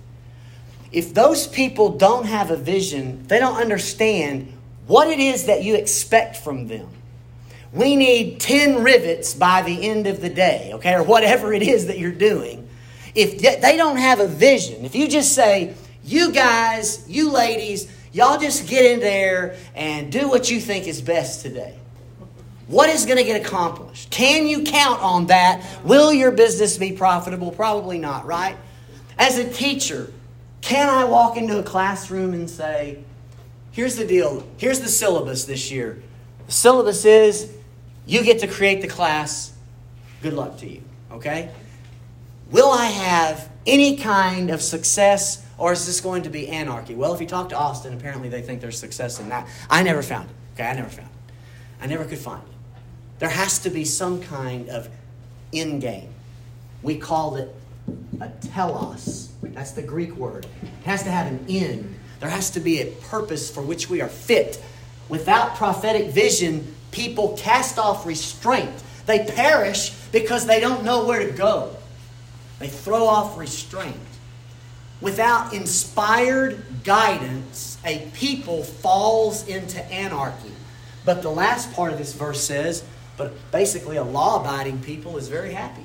if 0.92 1.14
those 1.14 1.48
people 1.48 1.98
don't 1.98 2.26
have 2.26 2.52
a 2.52 2.56
vision, 2.56 3.26
they 3.28 3.40
don't 3.40 3.58
understand 3.58 4.54
what 4.88 5.08
it 5.08 5.20
is 5.20 5.46
that 5.46 5.64
you 5.64 5.76
expect 5.76 6.38
from 6.38 6.68
them. 6.68 6.88
We 7.74 7.96
need 7.96 8.40
10 8.40 8.84
rivets 8.84 9.34
by 9.34 9.64
the 9.64 9.90
end 9.90 10.06
of 10.06 10.22
the 10.22 10.30
day, 10.30 10.72
okay, 10.76 10.94
or 10.94 11.02
whatever 11.02 11.52
it 11.52 11.64
is 11.64 11.88
that 11.88 11.98
you're 11.98 12.12
doing 12.12 12.70
if 13.16 13.62
they 13.62 13.78
don't 13.78 13.98
have 13.98 14.20
a 14.20 14.28
vision, 14.28 14.86
if 14.86 14.96
you 14.96 15.08
just 15.08 15.34
say, 15.34 15.76
you 16.04 16.32
guys, 16.32 17.06
you 17.08 17.32
ladies, 17.32 17.92
y'all 18.12 18.40
just 18.40 18.68
get 18.68 18.86
in 18.86 19.00
there 19.00 19.56
and 19.76 20.12
do 20.12 20.28
what 20.28 20.50
you 20.50 20.60
think 20.60 20.88
is 20.88 21.02
best 21.02 21.42
today. 21.42 21.78
What 22.68 22.90
is 22.90 23.06
going 23.06 23.18
to 23.18 23.24
get 23.24 23.40
accomplished? 23.40 24.10
Can 24.10 24.48
you 24.48 24.64
count 24.64 25.02
on 25.02 25.28
that? 25.28 25.64
Will 25.84 26.14
your 26.14 26.32
business 26.32 26.78
be 26.78 26.94
profitable? 26.94 27.52
Probably 27.52 28.00
not, 28.00 28.26
right? 28.26 28.58
As 29.18 29.38
a 29.38 29.50
teacher, 29.50 30.12
can 30.62 30.90
I 30.90 31.04
walk 31.04 31.38
into 31.38 31.60
a 31.60 31.64
classroom 31.64 32.34
and 32.34 32.50
say, 32.50 33.04
here's 33.72 33.96
the 33.96 34.06
deal, 34.06 34.48
here's 34.58 34.80
the 34.80 34.88
syllabus 34.88 35.46
this 35.46 35.72
year. 35.72 36.02
The 36.48 36.52
syllabus 36.52 37.06
is 37.06 37.54
you 38.06 38.24
get 38.24 38.40
to 38.40 38.48
create 38.48 38.82
the 38.82 38.88
class. 38.88 39.54
Good 40.22 40.34
luck 40.34 40.58
to 40.60 40.70
you, 40.70 40.82
okay? 41.12 41.52
Will 42.52 42.72
I 42.72 42.86
have 42.86 43.50
any 43.66 43.98
kind 43.98 44.50
of 44.50 44.62
success 44.62 45.46
or 45.58 45.72
is 45.72 45.86
this 45.86 46.02
going 46.02 46.24
to 46.24 46.30
be 46.30 46.50
anarchy? 46.50 46.96
Well, 46.96 47.14
if 47.14 47.22
you 47.22 47.28
talk 47.28 47.50
to 47.50 47.58
Austin, 47.58 47.94
apparently 47.94 48.30
they 48.30 48.42
think 48.42 48.62
there's 48.62 48.78
success 48.78 49.20
in 49.20 49.30
that. 49.30 49.48
I 49.70 49.84
never 49.84 50.02
found 50.02 50.30
it. 50.30 50.36
Okay, 50.56 50.70
I 50.70 50.74
never 50.74 50.90
found 50.90 51.08
it. 51.08 51.34
I 51.82 51.88
never 51.88 52.06
could 52.06 52.18
find 52.18 52.44
it. 52.44 52.80
There 53.20 53.30
has 53.30 53.60
to 53.60 53.70
be 53.70 53.86
some 53.86 54.22
kind 54.22 54.70
of 54.70 54.90
end 55.54 55.82
game. 55.82 56.10
We 56.82 56.98
call 56.98 57.36
it 57.38 57.54
a 58.20 58.30
telos. 58.48 59.32
That's 59.42 59.72
the 59.72 59.82
Greek 59.82 60.16
word. 60.16 60.46
It 60.62 60.86
has 60.86 61.04
to 61.04 61.12
have 61.12 61.28
an 61.28 61.46
end. 61.48 61.96
There 62.20 62.30
has 62.30 62.50
to 62.52 62.60
be 62.60 62.82
a 62.82 62.88
purpose 62.88 63.50
for 63.50 63.62
which 63.62 63.90
we 63.90 64.02
are 64.02 64.10
fit. 64.10 64.62
Without 65.10 65.56
prophetic 65.56 66.12
vision, 66.12 66.74
people 66.92 67.38
cast 67.38 67.78
off 67.78 68.06
restraint. 68.06 68.84
They 69.06 69.26
perish 69.26 69.92
because 70.12 70.46
they 70.46 70.60
don't 70.60 70.84
know 70.84 71.06
where 71.06 71.26
to 71.26 71.32
go. 71.36 71.76
They 72.64 72.70
throw 72.70 73.08
off 73.08 73.38
restraint. 73.38 73.98
Without 75.02 75.54
inspired 75.54 76.64
guidance, 76.86 77.78
a 77.84 78.08
people 78.14 78.64
falls 78.64 79.46
into 79.50 79.84
anarchy. 79.92 80.54
But 81.04 81.24
the 81.24 81.30
last 81.30 81.74
part 81.74 81.92
of 81.92 81.98
this 81.98 82.14
verse 82.14 82.42
says, 82.42 82.86
but 83.18 83.34
basically 83.52 83.98
a 83.98 84.04
law-abiding 84.06 84.80
people 84.80 85.18
is 85.18 85.28
very 85.28 85.52
happy. 85.52 85.84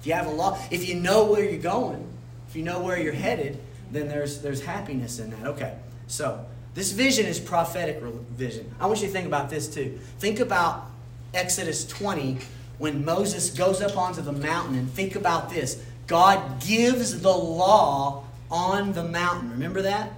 If 0.00 0.06
you 0.06 0.14
have 0.14 0.26
a 0.26 0.30
law, 0.30 0.58
if 0.70 0.88
you 0.88 0.94
know 0.94 1.30
where 1.30 1.44
you're 1.44 1.60
going, 1.60 2.08
if 2.48 2.56
you 2.56 2.62
know 2.62 2.80
where 2.80 2.98
you're 2.98 3.12
headed, 3.12 3.58
then 3.90 4.08
there's 4.08 4.40
there's 4.40 4.62
happiness 4.62 5.18
in 5.18 5.28
that. 5.32 5.46
Okay. 5.46 5.76
So, 6.06 6.46
this 6.72 6.92
vision 6.92 7.26
is 7.26 7.38
prophetic 7.38 8.00
vision. 8.00 8.74
I 8.80 8.86
want 8.86 9.02
you 9.02 9.08
to 9.08 9.12
think 9.12 9.26
about 9.26 9.50
this 9.50 9.68
too. 9.68 10.00
Think 10.20 10.40
about 10.40 10.86
Exodus 11.34 11.86
20 11.86 12.38
when 12.78 13.04
Moses 13.04 13.50
goes 13.50 13.80
up 13.80 13.96
onto 13.96 14.22
the 14.22 14.32
mountain, 14.32 14.76
and 14.76 14.90
think 14.90 15.14
about 15.14 15.50
this 15.50 15.82
God 16.06 16.60
gives 16.60 17.20
the 17.20 17.30
law 17.30 18.24
on 18.50 18.92
the 18.92 19.04
mountain. 19.04 19.50
Remember 19.50 19.82
that? 19.82 20.12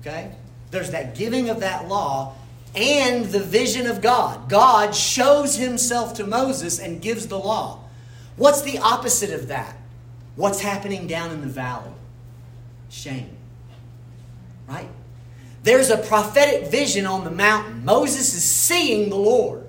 Okay? 0.00 0.32
There's 0.70 0.90
that 0.90 1.14
giving 1.14 1.48
of 1.48 1.60
that 1.60 1.88
law 1.88 2.34
and 2.74 3.26
the 3.26 3.40
vision 3.40 3.86
of 3.86 4.00
God. 4.00 4.48
God 4.48 4.94
shows 4.94 5.56
himself 5.56 6.14
to 6.14 6.26
Moses 6.26 6.78
and 6.78 7.00
gives 7.00 7.28
the 7.28 7.38
law. 7.38 7.80
What's 8.36 8.62
the 8.62 8.78
opposite 8.78 9.32
of 9.32 9.48
that? 9.48 9.76
What's 10.36 10.60
happening 10.60 11.06
down 11.06 11.30
in 11.30 11.40
the 11.40 11.46
valley? 11.46 11.92
Shame. 12.90 13.30
Right? 14.68 14.88
There's 15.62 15.90
a 15.90 15.96
prophetic 15.96 16.70
vision 16.70 17.06
on 17.06 17.24
the 17.24 17.30
mountain. 17.30 17.84
Moses 17.84 18.34
is 18.34 18.44
seeing 18.44 19.08
the 19.08 19.16
Lord. 19.16 19.63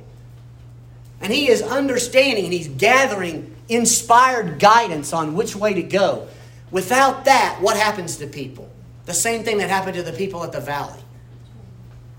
And 1.25 1.33
he 1.33 1.49
is 1.49 1.63
understanding 1.63 2.43
and 2.43 2.53
he's 2.53 2.67
gathering 2.67 3.55
inspired 3.67 4.59
guidance 4.59 5.11
on 5.11 5.33
which 5.33 5.55
way 5.55 5.73
to 5.73 5.81
go. 5.81 6.27
Without 6.69 7.25
that, 7.25 7.57
what 7.61 7.75
happens 7.75 8.17
to 8.17 8.27
people? 8.27 8.69
The 9.07 9.13
same 9.15 9.43
thing 9.43 9.57
that 9.57 9.67
happened 9.67 9.95
to 9.95 10.03
the 10.03 10.13
people 10.13 10.43
at 10.43 10.51
the 10.51 10.59
valley. 10.59 10.99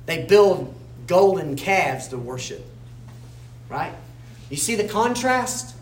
They 0.07 0.25
build 0.25 0.75
golden 1.07 1.55
calves 1.55 2.09
to 2.09 2.19
worship. 2.19 2.67
Right? 3.69 3.95
You 4.51 4.57
see 4.57 4.75
the 4.75 4.89
contrast? 4.89 5.77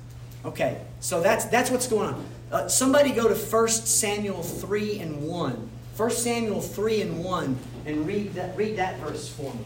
Okay, 0.44 0.78
so 1.00 1.22
that's, 1.22 1.46
that's 1.46 1.70
what's 1.70 1.88
going 1.88 2.12
on. 2.12 2.26
Uh, 2.52 2.68
somebody 2.68 3.10
go 3.10 3.26
to 3.26 3.34
1 3.34 3.68
Samuel 3.68 4.42
3 4.42 4.98
and 4.98 5.26
1. 5.26 5.70
1 5.96 6.10
Samuel 6.10 6.60
3 6.60 7.00
and 7.00 7.24
1 7.24 7.58
and 7.86 8.06
read 8.06 8.34
that, 8.34 8.54
read 8.54 8.76
that 8.76 8.98
verse 8.98 9.30
for 9.30 9.54
me. 9.54 9.64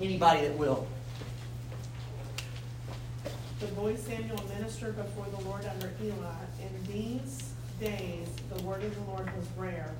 Anybody 0.00 0.42
that 0.42 0.56
will. 0.56 0.86
The 3.58 3.66
boy 3.68 3.96
Samuel 3.96 4.42
ministered 4.58 4.96
before 4.96 5.24
the 5.34 5.42
Lord 5.48 5.64
under 5.64 5.90
Eli. 6.02 6.12
In 6.60 6.92
these 6.92 7.54
days, 7.80 8.28
the 8.54 8.62
word 8.62 8.84
of 8.84 8.94
the 8.94 9.10
Lord 9.10 9.34
was 9.34 9.46
rare. 9.56 9.92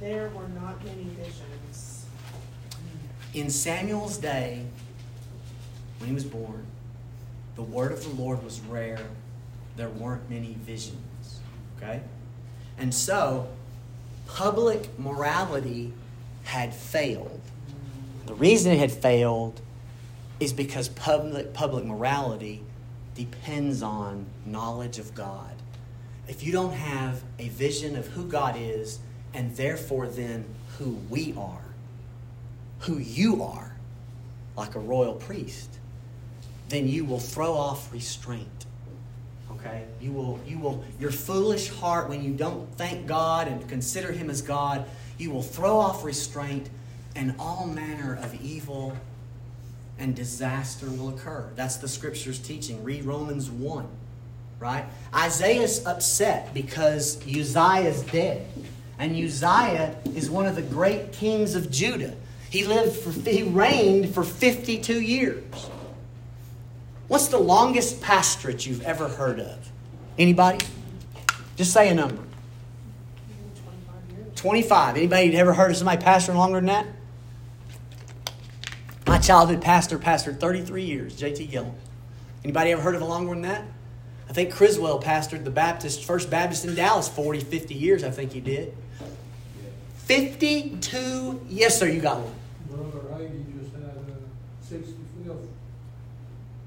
There 0.00 0.30
were 0.30 0.48
not 0.48 0.84
many 0.84 1.04
visions. 1.04 2.06
In 3.32 3.50
Samuel's 3.50 4.18
day, 4.18 4.66
when 5.98 6.08
he 6.08 6.14
was 6.14 6.24
born, 6.24 6.66
the 7.54 7.62
word 7.62 7.92
of 7.92 8.02
the 8.02 8.20
Lord 8.20 8.42
was 8.42 8.60
rare. 8.62 9.06
There 9.76 9.90
weren't 9.90 10.28
many 10.28 10.54
visions. 10.54 11.38
Okay? 11.76 12.00
And 12.78 12.92
so, 12.92 13.48
public 14.26 14.98
morality 14.98 15.92
had 16.42 16.74
failed. 16.74 17.40
The 18.26 18.34
reason 18.34 18.72
it 18.72 18.78
had 18.78 18.90
failed 18.90 19.60
is 20.40 20.52
because 20.52 20.88
public, 20.88 21.54
public 21.54 21.84
morality 21.84 22.62
depends 23.14 23.82
on 23.82 24.26
knowledge 24.44 24.98
of 24.98 25.14
God. 25.14 25.54
If 26.26 26.42
you 26.42 26.52
don't 26.52 26.72
have 26.72 27.22
a 27.38 27.48
vision 27.48 27.96
of 27.96 28.06
who 28.08 28.24
God 28.26 28.56
is 28.58 28.98
and 29.32 29.54
therefore 29.56 30.06
then 30.08 30.44
who 30.78 30.98
we 31.08 31.34
are, 31.36 31.64
who 32.80 32.98
you 32.98 33.42
are, 33.42 33.76
like 34.56 34.74
a 34.74 34.78
royal 34.80 35.14
priest, 35.14 35.78
then 36.68 36.88
you 36.88 37.04
will 37.04 37.20
throw 37.20 37.52
off 37.52 37.92
restraint. 37.92 38.66
Okay? 39.52 39.84
You 40.00 40.12
will, 40.12 40.40
you 40.46 40.58
will, 40.58 40.84
your 40.98 41.10
foolish 41.10 41.68
heart, 41.68 42.08
when 42.08 42.22
you 42.22 42.32
don't 42.32 42.68
thank 42.76 43.06
God 43.06 43.48
and 43.48 43.68
consider 43.68 44.12
Him 44.12 44.30
as 44.30 44.42
God, 44.42 44.86
you 45.18 45.30
will 45.30 45.42
throw 45.42 45.78
off 45.78 46.04
restraint 46.04 46.68
and 47.14 47.34
all 47.38 47.66
manner 47.66 48.18
of 48.22 48.34
evil 48.42 48.96
and 49.98 50.14
disaster 50.14 50.86
will 50.90 51.10
occur. 51.10 51.50
That's 51.54 51.76
the 51.76 51.88
scripture's 51.88 52.38
teaching. 52.38 52.82
Read 52.82 53.04
Romans 53.04 53.50
1, 53.50 53.86
right? 54.58 54.84
Isaiah's 55.14 55.86
upset 55.86 56.52
because 56.52 57.16
Uzziah 57.26 57.88
is 57.88 58.02
dead. 58.02 58.46
And 58.98 59.16
Uzziah 59.16 59.96
is 60.14 60.30
one 60.30 60.46
of 60.46 60.56
the 60.56 60.62
great 60.62 61.12
kings 61.12 61.54
of 61.54 61.70
Judah. 61.70 62.14
He 62.50 62.64
lived 62.64 62.96
for, 62.96 63.10
he 63.28 63.42
reigned 63.42 64.14
for 64.14 64.22
52 64.22 65.00
years. 65.00 65.42
What's 67.08 67.28
the 67.28 67.38
longest 67.38 68.00
pastorate 68.00 68.66
you've 68.66 68.82
ever 68.82 69.08
heard 69.08 69.40
of? 69.40 69.70
Anybody? 70.18 70.64
Just 71.56 71.72
say 71.72 71.88
a 71.88 71.94
number. 71.94 72.22
25. 74.36 74.96
Anybody 74.96 75.36
ever 75.36 75.52
heard 75.52 75.70
of 75.70 75.76
somebody 75.76 76.02
pastoring 76.02 76.36
longer 76.36 76.58
than 76.58 76.66
that? 76.66 76.86
My 79.06 79.18
childhood 79.18 79.60
pastor 79.60 79.98
pastored 79.98 80.40
33 80.40 80.82
years, 80.82 81.16
J.T. 81.16 81.46
Gillum. 81.46 81.74
Anybody 82.42 82.72
ever 82.72 82.80
heard 82.80 82.94
of 82.94 83.02
a 83.02 83.04
longer 83.04 83.32
than 83.32 83.42
that? 83.42 83.64
I 84.28 84.32
think 84.32 84.52
Criswell 84.52 85.00
pastored 85.00 85.44
the 85.44 85.50
Baptist, 85.50 86.04
First 86.04 86.30
Baptist 86.30 86.64
in 86.64 86.74
Dallas 86.74 87.08
40, 87.08 87.40
50 87.40 87.74
years, 87.74 88.02
I 88.02 88.10
think 88.10 88.32
he 88.32 88.40
did. 88.40 88.74
52, 89.98 91.46
yes 91.48 91.78
sir, 91.78 91.88
you 91.88 92.00
got 92.00 92.20
one. 92.20 92.34
Brother 92.68 93.14
Ivy 93.14 93.44
just 93.58 93.74
had 93.74 93.84
uh, 93.84 94.14
65. 94.60 95.36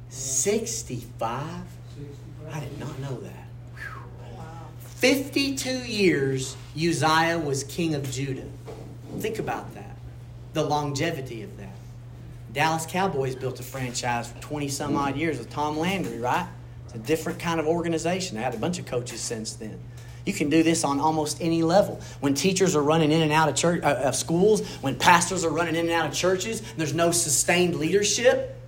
65? 0.09 1.63
65. 1.97 2.55
I 2.55 2.59
did 2.59 2.79
not 2.79 2.99
know 2.99 3.19
that. 3.21 3.47
52 4.97 5.69
years 5.85 6.55
Uzziah 6.75 7.38
was 7.38 7.63
king 7.63 7.93
of 7.93 8.09
Judah. 8.09 8.47
Think 9.19 9.38
about 9.38 9.73
that. 9.75 9.95
The 10.53 10.63
longevity 10.63 11.43
of 11.43 11.55
that. 11.57 11.76
Dallas 12.58 12.88
Cowboys 12.88 13.36
built 13.36 13.60
a 13.60 13.64
franchise 13.64 14.32
for 14.32 14.41
20 14.41 14.68
some 14.70 14.95
odd 14.95 15.16
years 15.16 15.38
with 15.38 15.47
Tom 15.47 15.78
Landry, 15.78 16.18
right? 16.18 16.47
It's 16.86 16.95
a 16.95 16.97
different 16.97 17.38
kind 17.38 17.60
of 17.60 17.68
organization. 17.68 18.36
They 18.36 18.41
had 18.41 18.55
a 18.55 18.58
bunch 18.58 18.80
of 18.80 18.88
coaches 18.88 19.22
since 19.22 19.53
then. 19.53 19.80
You 20.26 20.34
can 20.34 20.49
do 20.49 20.64
this 20.64 20.84
on 20.84 20.99
almost 20.99 21.39
any 21.39 21.62
level. 21.62 22.01
When 22.20 22.34
teachers 22.34 22.76
are 22.76 22.82
running 22.82 23.12
in 23.12 23.22
and 23.22 23.32
out 23.32 23.47
of 23.47 23.53
church 23.53 23.84
uh, 23.84 24.01
of 24.05 24.16
schools, 24.16 24.68
when 24.82 24.95
pastors 24.95 25.45
are 25.45 25.51
running 25.51 25.76
in 25.76 25.82
and 25.82 25.91
out 25.91 26.08
of 26.08 26.16
churches, 26.16 26.64
there's 26.78 26.95
no 26.95 27.12
sustained 27.12 27.76
leadership. 27.76 28.60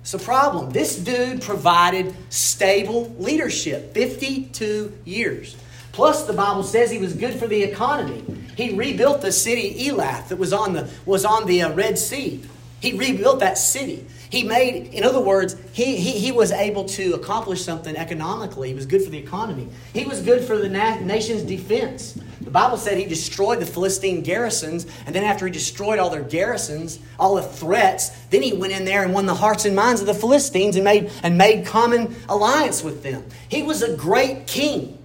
It's 0.00 0.14
a 0.14 0.18
problem. 0.18 0.70
This 0.70 0.96
dude 0.96 1.42
provided 1.42 2.14
stable 2.30 3.14
leadership 3.18 3.92
52 3.92 4.96
years. 5.04 5.56
Plus, 5.92 6.24
the 6.24 6.32
Bible 6.32 6.62
says 6.62 6.90
he 6.90 6.96
was 6.96 7.12
good 7.12 7.34
for 7.34 7.46
the 7.46 7.62
economy. 7.62 8.24
He 8.56 8.74
rebuilt 8.74 9.20
the 9.20 9.30
city 9.30 9.74
Elath 9.90 10.28
that 10.28 10.36
was 10.36 10.54
on 10.54 10.72
the, 10.72 10.88
was 11.04 11.26
on 11.26 11.46
the 11.46 11.60
uh, 11.60 11.74
Red 11.74 11.98
Sea. 11.98 12.42
He 12.80 12.96
rebuilt 12.96 13.40
that 13.40 13.58
city. 13.58 14.06
He 14.28 14.42
made, 14.42 14.92
in 14.92 15.04
other 15.04 15.20
words, 15.20 15.56
he, 15.72 15.96
he, 15.96 16.12
he 16.12 16.32
was 16.32 16.50
able 16.52 16.84
to 16.86 17.14
accomplish 17.14 17.64
something 17.64 17.96
economically. 17.96 18.68
He 18.68 18.74
was 18.74 18.86
good 18.86 19.02
for 19.02 19.10
the 19.10 19.18
economy. 19.18 19.68
He 19.94 20.04
was 20.04 20.20
good 20.20 20.44
for 20.44 20.58
the 20.58 20.68
na- 20.68 20.98
nation's 21.00 21.42
defense. 21.42 22.18
The 22.40 22.50
Bible 22.50 22.76
said 22.76 22.98
he 22.98 23.06
destroyed 23.06 23.60
the 23.60 23.66
Philistine 23.66 24.22
garrisons, 24.22 24.86
and 25.06 25.14
then 25.14 25.24
after 25.24 25.46
he 25.46 25.52
destroyed 25.52 25.98
all 25.98 26.10
their 26.10 26.22
garrisons, 26.22 26.98
all 27.18 27.36
the 27.36 27.42
threats, 27.42 28.10
then 28.30 28.42
he 28.42 28.52
went 28.52 28.72
in 28.72 28.84
there 28.84 29.04
and 29.04 29.14
won 29.14 29.26
the 29.26 29.34
hearts 29.34 29.64
and 29.64 29.74
minds 29.74 30.00
of 30.00 30.06
the 30.06 30.14
Philistines 30.14 30.76
and 30.76 30.84
made, 30.84 31.10
and 31.22 31.38
made 31.38 31.64
common 31.66 32.14
alliance 32.28 32.82
with 32.82 33.02
them. 33.02 33.24
He 33.48 33.62
was 33.62 33.82
a 33.82 33.96
great 33.96 34.46
king. 34.46 34.98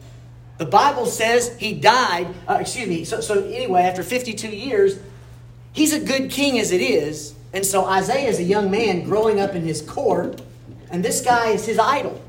The 0.58 0.66
Bible 0.66 1.06
says 1.06 1.56
he 1.58 1.74
died, 1.74 2.28
uh, 2.48 2.58
excuse 2.62 2.88
me, 2.88 3.06
so, 3.06 3.22
so 3.22 3.44
anyway, 3.46 3.82
after 3.82 4.04
52 4.04 4.48
years, 4.48 5.00
he's 5.74 5.94
a 5.94 6.00
good 6.00 6.30
king 6.30 6.60
as 6.60 6.72
it 6.72 6.82
is, 6.82 7.34
and 7.54 7.66
so 7.66 7.86
Isaiah 7.86 8.30
is 8.30 8.39
a 8.39 8.43
young 8.43 8.72
man 8.72 9.04
growing 9.04 9.39
up 9.39 9.56
in 9.56 9.64
his 9.64 9.82
court, 9.82 10.41
and 10.89 11.04
this 11.04 11.22
guy 11.22 11.49
is 11.49 11.66
his 11.66 11.80
idol. 11.80 12.22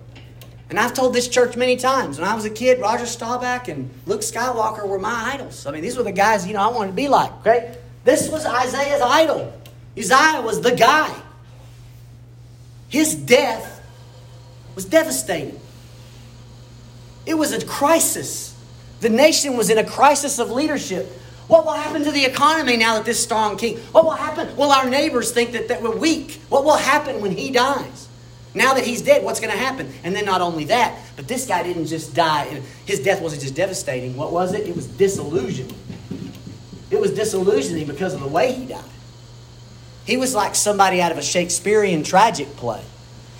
And 0.70 0.80
I've 0.80 0.94
told 0.94 1.12
this 1.12 1.28
church 1.28 1.54
many 1.54 1.76
times. 1.76 2.18
When 2.18 2.26
I 2.26 2.34
was 2.34 2.46
a 2.46 2.50
kid, 2.50 2.80
Roger 2.80 3.04
Staubach 3.04 3.68
and 3.68 3.90
Luke 4.06 4.22
Skywalker 4.22 4.88
were 4.88 4.98
my 4.98 5.32
idols. 5.34 5.66
I 5.66 5.70
mean, 5.70 5.82
these 5.82 5.98
were 5.98 6.02
the 6.02 6.12
guys, 6.12 6.46
you 6.46 6.54
know, 6.54 6.60
I 6.60 6.72
wanted 6.72 6.92
to 6.92 6.96
be 6.96 7.08
like, 7.08 7.30
okay? 7.40 7.76
This 8.04 8.30
was 8.30 8.46
Isaiah's 8.46 9.02
idol. 9.02 9.52
Uzziah 9.98 10.40
was 10.40 10.62
the 10.62 10.74
guy. 10.74 11.14
His 12.88 13.14
death 13.14 13.82
was 14.74 14.86
devastating. 14.86 15.60
It 17.26 17.34
was 17.34 17.52
a 17.52 17.64
crisis. 17.64 18.56
The 19.00 19.10
nation 19.10 19.56
was 19.56 19.70
in 19.70 19.78
a 19.78 19.84
crisis 19.84 20.38
of 20.38 20.50
leadership. 20.50 21.10
What 21.49 21.64
will 21.64 21.72
happen 21.72 22.05
to 22.05 22.11
the 22.11 22.24
economy 22.24 22.76
now 22.76 22.95
that 22.95 23.05
this 23.05 23.22
strong 23.22 23.57
king? 23.57 23.78
What 23.93 24.05
will 24.05 24.12
happen? 24.12 24.57
Will 24.57 24.70
our 24.70 24.88
neighbors 24.88 25.32
think 25.32 25.53
that, 25.53 25.68
that 25.68 25.82
we're 25.82 25.97
weak? 25.97 26.40
What 26.49 26.64
will 26.64 26.76
happen 26.76 27.20
when 27.20 27.32
he 27.32 27.51
dies? 27.51 28.09
Now 28.55 28.74
that 28.74 28.84
he's 28.84 29.03
dead, 29.03 29.24
what's 29.24 29.40
going 29.40 29.53
to 29.53 29.59
happen? 29.59 29.93
And 30.05 30.14
then 30.14 30.24
not 30.24 30.40
only 30.40 30.64
that, 30.66 30.99
but 31.16 31.26
this 31.26 31.47
guy 31.47 31.62
didn't 31.62 31.86
just 31.86 32.14
die. 32.14 32.61
His 32.84 33.01
death 33.01 33.22
wasn't 33.22 33.43
just 33.43 33.55
devastating. 33.55 34.16
What 34.16 34.30
was 34.30 34.53
it? 34.53 34.68
It 34.68 34.76
was 34.76 34.86
disillusioning. 34.86 35.78
It 36.90 37.01
was 37.01 37.12
disillusioning 37.12 37.86
because 37.86 38.12
of 38.12 38.20
the 38.20 38.28
way 38.28 38.53
he 38.53 38.66
died. 38.66 38.84
He 40.05 40.16
was 40.16 40.34
like 40.34 40.55
somebody 40.55 41.01
out 41.01 41.12
of 41.12 41.18
a 41.18 41.22
Shakespearean 41.22 42.03
tragic 42.03 42.49
play. 42.57 42.82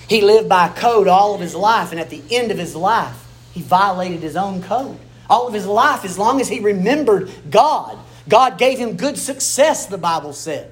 He 0.09 0.23
lived 0.23 0.49
by 0.49 0.69
code 0.69 1.09
all 1.09 1.35
of 1.35 1.41
his 1.41 1.55
life, 1.55 1.91
and 1.91 2.01
at 2.01 2.11
the 2.11 2.23
end 2.31 2.51
of 2.51 2.59
his 2.59 2.75
life, 2.75 3.23
he 3.53 3.61
violated 3.61 4.21
his 4.21 4.37
own 4.37 4.63
code. 4.63 4.99
All 5.33 5.49
of 5.49 5.55
his 5.55 5.65
life, 5.65 6.05
as 6.05 6.19
long 6.19 6.43
as 6.43 6.49
he 6.51 6.61
remembered 6.61 7.31
God, 7.49 7.99
God 8.29 8.59
gave 8.59 8.79
him 8.79 8.99
good 8.99 9.17
success, 9.17 9.87
the 9.87 9.97
Bible 9.97 10.35
said. 10.35 10.71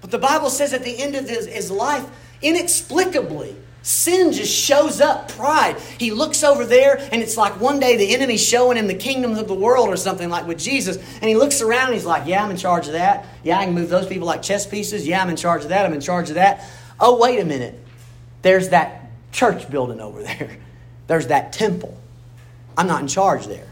But 0.00 0.10
the 0.10 0.18
Bible 0.18 0.48
says 0.48 0.72
at 0.72 0.82
the 0.82 0.96
end 0.98 1.14
of 1.14 1.28
his, 1.28 1.46
his 1.46 1.70
life, 1.70 2.08
inexplicably, 2.40 3.54
sin 3.82 4.32
just 4.32 4.50
shows 4.50 5.02
up. 5.02 5.28
Pride. 5.32 5.76
He 5.98 6.10
looks 6.10 6.42
over 6.42 6.64
there, 6.64 7.06
and 7.12 7.20
it's 7.20 7.36
like 7.36 7.60
one 7.60 7.80
day 7.80 7.98
the 7.98 8.14
enemy's 8.14 8.42
showing 8.42 8.78
him 8.78 8.86
the 8.86 8.94
kingdoms 8.94 9.38
of 9.38 9.46
the 9.46 9.52
world 9.52 9.90
or 9.90 9.98
something 9.98 10.30
like 10.30 10.46
with 10.46 10.58
Jesus. 10.58 10.96
And 10.96 11.24
he 11.24 11.36
looks 11.36 11.60
around 11.60 11.88
and 11.88 11.94
he's 11.94 12.06
like, 12.06 12.26
Yeah, 12.26 12.42
I'm 12.42 12.50
in 12.50 12.56
charge 12.56 12.86
of 12.86 12.94
that. 12.94 13.26
Yeah, 13.44 13.58
I 13.58 13.66
can 13.66 13.74
move 13.74 13.90
those 13.90 14.06
people 14.06 14.26
like 14.26 14.40
chess 14.40 14.66
pieces. 14.66 15.06
Yeah, 15.06 15.20
I'm 15.20 15.28
in 15.28 15.36
charge 15.36 15.64
of 15.64 15.68
that. 15.68 15.84
I'm 15.84 15.92
in 15.92 16.00
charge 16.00 16.30
of 16.30 16.36
that. 16.36 16.66
Oh, 16.98 17.18
wait 17.18 17.40
a 17.40 17.44
minute. 17.44 17.78
There's 18.40 18.70
that 18.70 19.10
church 19.32 19.68
building 19.68 20.00
over 20.00 20.22
there, 20.22 20.56
there's 21.08 21.26
that 21.26 21.52
temple. 21.52 21.94
I'm 22.78 22.86
not 22.86 23.02
in 23.02 23.08
charge 23.08 23.48
there. 23.48 23.66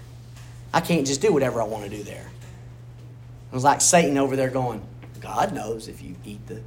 I 0.72 0.80
can't 0.80 1.06
just 1.06 1.20
do 1.20 1.32
whatever 1.32 1.60
I 1.60 1.64
want 1.64 1.84
to 1.84 1.90
do 1.90 2.02
there. 2.02 2.30
It 3.50 3.54
was 3.54 3.64
like 3.64 3.80
Satan 3.80 4.16
over 4.18 4.36
there 4.36 4.50
going, 4.50 4.82
God 5.20 5.52
knows 5.52 5.88
if 5.88 6.02
you 6.02 6.14
eat 6.24 6.46
the 6.46 6.62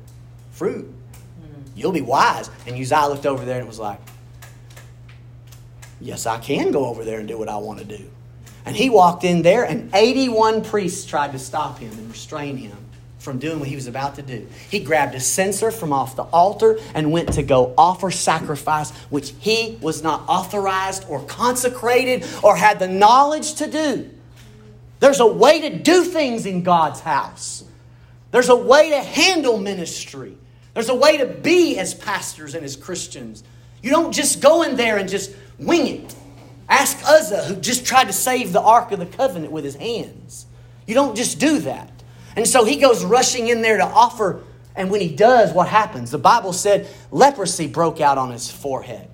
fruit, 0.52 0.86
mm-hmm. 0.86 1.62
you'll 1.76 1.94
be 1.94 2.02
wise. 2.02 2.50
And 2.68 2.76
Uzziah 2.76 3.08
looked 3.08 3.26
over 3.26 3.46
there 3.46 3.60
and 3.60 3.68
was 3.68 3.80
like, 3.80 4.00
Yes, 6.02 6.26
I 6.26 6.38
can 6.38 6.72
go 6.72 6.88
over 6.88 7.06
there 7.06 7.20
and 7.20 7.28
do 7.30 7.38
what 7.38 7.48
I 7.48 7.56
want 7.56 7.80
to 7.80 7.86
do. 7.86 8.10
And 8.66 8.76
he 8.76 8.90
walked 8.90 9.24
in 9.24 9.42
there, 9.42 9.64
and 9.64 9.90
81 9.96 10.64
priests 10.66 11.06
tried 11.06 11.32
to 11.32 11.40
stop 11.40 11.80
him 11.80 11.92
and 11.92 12.10
restrain 12.10 12.58
him 12.58 12.78
from 13.24 13.40
doing 13.40 13.60
what 13.60 13.70
he 13.70 13.76
was 13.76 13.88
about 13.88 14.16
to 14.16 14.22
do. 14.22 14.48
He 14.70 14.80
grabbed 14.80 15.16
a 15.16 15.20
censer 15.20 15.72
from 15.72 15.94
off 15.94 16.16
the 16.16 16.24
altar 16.24 16.78
and 16.94 17.12
went 17.12 17.34
to 17.34 17.44
go 17.44 17.74
offer 17.78 18.12
sacrifice, 18.12 18.92
which 19.10 19.34
he 19.40 19.78
was 19.82 20.04
not 20.04 20.28
authorized 20.28 21.06
or 21.08 21.24
consecrated 21.24 22.26
or 22.44 22.56
had 22.56 22.80
the 22.80 22.88
knowledge 22.88 23.56
to 23.56 23.68
do. 23.68 24.10
There's 25.00 25.22
a 25.22 25.28
way 25.28 25.62
to 25.70 25.80
do 25.80 26.04
things 26.04 26.46
in 26.46 26.64
God's 26.64 27.00
house. 27.00 27.64
There's 28.32 28.50
a 28.50 28.56
way 28.56 28.90
to 28.90 29.02
handle 29.02 29.58
ministry. 29.58 30.38
There's 30.74 30.90
a 30.90 30.96
way 30.96 31.18
to 31.18 31.26
be 31.26 31.78
as 31.78 31.94
pastors 31.94 32.56
and 32.56 32.66
as 32.66 32.76
Christians. 32.76 33.44
You 33.82 33.92
don't 33.92 34.12
just 34.12 34.42
go 34.42 34.64
in 34.64 34.76
there 34.76 34.98
and 34.98 35.08
just 35.08 35.32
wing 35.60 35.88
it. 35.88 36.16
Ask 36.68 36.98
Uzzah, 37.06 37.44
who 37.44 37.56
just 37.58 37.86
tried 37.86 38.06
to 38.06 38.14
save 38.14 38.52
the 38.52 38.62
Ark 38.62 38.92
of 38.92 39.00
the 39.00 39.06
Covenant 39.06 39.52
with 39.52 39.64
his 39.64 39.76
hands. 39.76 40.46
You 40.88 40.96
don't 40.96 41.16
just 41.16 41.40
do 41.40 41.60
that. 41.60 41.93
And 42.36 42.48
so 42.48 42.64
he 42.64 42.78
goes 42.78 43.04
rushing 43.04 43.48
in 43.48 43.62
there 43.62 43.78
to 43.78 43.86
offer. 43.86 44.44
And 44.76 44.90
when 44.90 45.02
he 45.02 45.16
does, 45.16 45.54
what 45.54 45.68
happens? 45.68 46.12
The 46.12 46.18
Bible 46.18 46.54
said 46.54 46.88
leprosy 47.12 47.68
broke 47.68 48.02
out 48.02 48.18
on 48.18 48.32
his 48.32 48.52
forehead. 48.52 49.08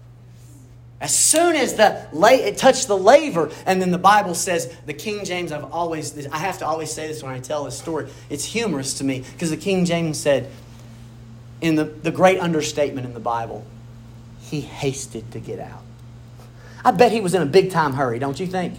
As 1.02 1.16
soon 1.16 1.56
as 1.56 1.76
the 1.76 2.08
la- 2.12 2.30
it 2.30 2.58
touched 2.58 2.88
the 2.88 2.98
laver, 2.98 3.52
and 3.66 3.82
then 3.82 3.92
the 3.92 3.98
Bible 3.98 4.36
says 4.36 4.74
the 4.86 4.94
King 4.94 5.24
James. 5.24 5.52
I've 5.52 5.72
always 5.72 6.28
I 6.28 6.38
have 6.38 6.58
to 6.60 6.66
always 6.66 6.92
say 6.92 7.08
this 7.08 7.24
when 7.24 7.32
I 7.32 7.40
tell 7.40 7.64
this 7.64 7.78
story. 7.78 8.10
It's 8.30 8.44
humorous 8.44 8.96
to 8.96 9.06
me 9.06 9.24
because 9.32 9.50
the 9.50 9.58
King 9.58 9.86
James 9.86 10.20
said, 10.20 10.50
in 11.62 11.76
the, 11.76 11.86
the 11.86 12.12
great 12.12 12.40
understatement 12.40 13.06
in 13.06 13.14
the 13.14 13.20
Bible, 13.20 13.66
he 14.42 14.62
hasted 14.62 15.32
to 15.32 15.40
get 15.40 15.60
out. 15.60 15.84
I 16.84 16.92
bet 16.92 17.12
he 17.12 17.22
was 17.22 17.34
in 17.34 17.42
a 17.42 17.46
big 17.46 17.72
time 17.72 17.94
hurry, 17.94 18.20
don't 18.20 18.40
you 18.40 18.48
think? 18.48 18.76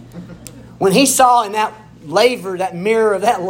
When 0.77 0.91
he 0.91 1.05
saw 1.05 1.43
in 1.43 1.51
that 1.51 1.73
laver, 2.05 2.57
that 2.57 2.75
mirror 2.75 3.13
of 3.13 3.21
that 3.21 3.41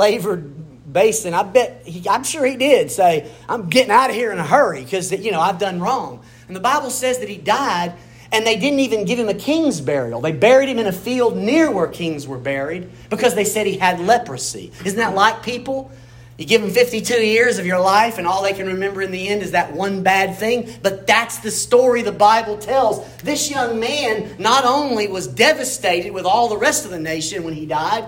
basin, 0.92 1.34
I 1.34 1.44
bet, 1.44 1.84
he, 1.86 2.08
I'm 2.08 2.24
sure 2.24 2.46
he 2.46 2.56
did 2.56 2.92
say, 2.92 3.32
I'm 3.48 3.70
getting 3.70 3.92
out 3.92 4.10
of 4.10 4.16
here 4.16 4.32
in 4.32 4.40
a 4.40 4.46
hurry 4.46 4.84
because, 4.84 5.12
you 5.12 5.32
know, 5.32 5.40
I've 5.40 5.60
done 5.60 5.80
wrong. 5.80 6.22
And 6.48 6.56
the 6.56 6.62
Bible 6.62 6.90
says 6.90 7.20
that 7.20 7.30
he 7.30 7.38
died 7.38 7.94
and 8.32 8.46
they 8.46 8.56
didn't 8.56 8.80
even 8.80 9.06
give 9.06 9.20
him 9.20 9.30
a 9.30 9.34
king's 9.34 9.82
burial. 9.82 10.22
They 10.22 10.32
buried 10.32 10.70
him 10.70 10.80
in 10.80 10.88
a 10.88 10.94
field 10.94 11.36
near 11.36 11.70
where 11.70 11.88
kings 11.88 12.28
were 12.28 12.38
buried 12.38 12.90
because 13.10 13.36
they 13.36 13.44
said 13.44 13.68
he 13.68 13.78
had 13.78 14.00
leprosy. 14.00 14.72
Isn't 14.86 15.00
that 15.00 15.16
like 15.16 15.44
people? 15.44 15.92
You 16.38 16.48
give 16.48 16.62
them 16.62 16.72
52 16.72 17.24
years 17.24 17.60
of 17.60 17.68
your 17.68 17.80
life, 17.80 18.18
and 18.18 18.26
all 18.26 18.42
they 18.42 18.54
can 18.54 18.66
remember 18.66 19.04
in 19.04 19.12
the 19.12 19.28
end 19.28 19.44
is 19.44 19.52
that 19.52 19.74
one 19.74 20.02
bad 20.02 20.38
thing. 20.38 20.74
But 20.82 21.06
that's 21.06 21.38
the 21.40 21.52
story 21.52 22.02
the 22.02 22.12
Bible 22.12 22.58
tells. 22.58 23.06
This 23.18 23.52
young 23.52 23.80
man 23.80 24.38
not 24.40 24.66
only 24.66 25.08
was 25.08 25.28
devastated 25.28 26.12
with 26.14 26.26
all 26.26 26.50
the 26.50 26.58
rest 26.58 26.84
of 26.84 26.90
the 26.90 27.00
nation 27.00 27.44
when 27.44 27.54
he 27.54 27.68
died, 27.68 28.06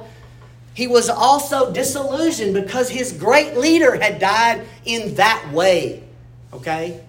he 0.74 0.88
was 0.88 1.10
also 1.10 1.72
disillusioned 1.72 2.54
because 2.54 2.90
his 2.90 3.14
great 3.14 3.58
leader 3.58 4.00
had 4.00 4.20
died 4.20 4.66
in 4.86 5.16
that 5.16 5.52
way. 5.54 6.04
Okay? 6.52 7.02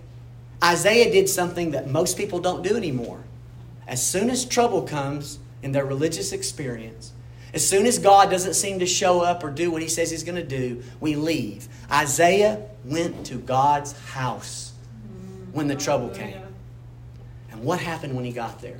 Isaiah 0.62 1.10
did 1.10 1.28
something 1.28 1.72
that 1.72 1.88
most 1.88 2.16
people 2.16 2.40
don't 2.40 2.62
do 2.62 2.76
anymore. 2.76 3.22
As 3.86 4.04
soon 4.04 4.30
as 4.30 4.44
trouble 4.44 4.82
comes 4.82 5.38
in 5.62 5.72
their 5.72 5.84
religious 5.84 6.32
experience, 6.32 7.12
as 7.52 7.66
soon 7.66 7.86
as 7.86 7.98
God 7.98 8.30
doesn't 8.30 8.54
seem 8.54 8.80
to 8.80 8.86
show 8.86 9.20
up 9.20 9.44
or 9.44 9.50
do 9.50 9.70
what 9.70 9.80
he 9.80 9.88
says 9.88 10.10
he's 10.10 10.24
going 10.24 10.36
to 10.36 10.42
do, 10.42 10.82
we 11.00 11.14
leave. 11.14 11.68
Isaiah 11.90 12.62
went 12.84 13.26
to 13.26 13.36
God's 13.36 13.92
house 14.08 14.72
when 15.52 15.68
the 15.68 15.76
trouble 15.76 16.08
came. 16.08 16.40
And 17.52 17.62
what 17.62 17.78
happened 17.78 18.14
when 18.14 18.24
he 18.24 18.32
got 18.32 18.60
there? 18.60 18.78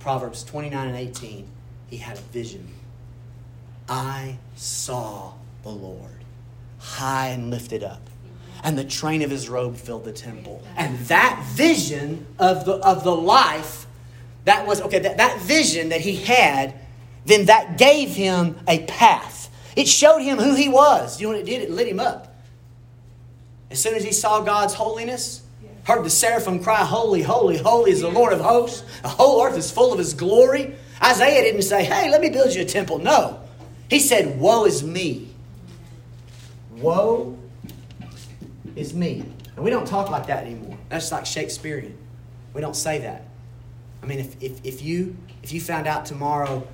Proverbs 0.00 0.42
29 0.42 0.88
and 0.88 0.96
18. 0.96 1.46
He 1.88 1.96
had 1.98 2.18
a 2.18 2.20
vision. 2.20 2.66
I 3.90 4.38
saw 4.54 5.34
the 5.64 5.70
Lord 5.70 6.24
high 6.78 7.28
and 7.28 7.50
lifted 7.50 7.82
up 7.82 8.00
and 8.62 8.76
the 8.76 8.84
train 8.84 9.22
of 9.22 9.30
his 9.30 9.48
robe 9.48 9.76
filled 9.76 10.04
the 10.04 10.12
temple. 10.12 10.62
And 10.76 10.98
that 11.06 11.44
vision 11.54 12.26
of 12.38 12.64
the, 12.64 12.74
of 12.74 13.04
the 13.04 13.14
life, 13.14 13.86
that 14.44 14.66
was, 14.66 14.80
okay, 14.82 14.98
that, 15.00 15.16
that 15.16 15.40
vision 15.40 15.90
that 15.90 16.00
he 16.00 16.16
had, 16.16 16.74
then 17.24 17.46
that 17.46 17.78
gave 17.78 18.10
him 18.10 18.58
a 18.68 18.84
path. 18.84 19.50
It 19.76 19.88
showed 19.88 20.20
him 20.20 20.38
who 20.38 20.54
he 20.54 20.68
was. 20.68 21.20
You 21.20 21.28
know 21.28 21.34
what 21.34 21.40
it 21.40 21.46
did? 21.46 21.62
It 21.62 21.70
lit 21.70 21.88
him 21.88 22.00
up. 22.00 22.34
As 23.70 23.82
soon 23.82 23.94
as 23.94 24.04
he 24.04 24.12
saw 24.12 24.40
God's 24.40 24.74
holiness, 24.74 25.42
heard 25.84 26.04
the 26.04 26.10
seraphim 26.10 26.62
cry, 26.62 26.84
Holy, 26.84 27.22
holy, 27.22 27.56
holy 27.56 27.92
is 27.92 28.00
the 28.00 28.10
Lord 28.10 28.32
of 28.32 28.40
hosts. 28.40 28.84
The 29.02 29.08
whole 29.08 29.42
earth 29.42 29.56
is 29.56 29.70
full 29.70 29.92
of 29.92 29.98
his 29.98 30.12
glory. 30.12 30.74
Isaiah 31.02 31.42
didn't 31.42 31.62
say, 31.62 31.84
Hey, 31.84 32.10
let 32.10 32.20
me 32.20 32.30
build 32.30 32.54
you 32.54 32.62
a 32.62 32.64
temple. 32.64 32.98
No. 32.98 33.39
He 33.90 33.98
said, 33.98 34.38
Woe 34.40 34.64
is 34.64 34.84
me. 34.84 35.28
Woe 36.76 37.36
is 38.76 38.94
me. 38.94 39.24
And 39.56 39.64
we 39.64 39.70
don't 39.70 39.86
talk 39.86 40.10
like 40.10 40.28
that 40.28 40.46
anymore. 40.46 40.78
That's 40.88 41.10
like 41.10 41.26
Shakespearean. 41.26 41.98
We 42.54 42.60
don't 42.60 42.76
say 42.76 42.98
that. 43.00 43.24
I 44.02 44.06
mean, 44.06 44.20
if, 44.20 44.40
if, 44.40 44.64
if, 44.64 44.82
you, 44.82 45.16
if 45.42 45.52
you 45.52 45.60
found 45.60 45.88
out 45.88 46.06
tomorrow 46.06 46.66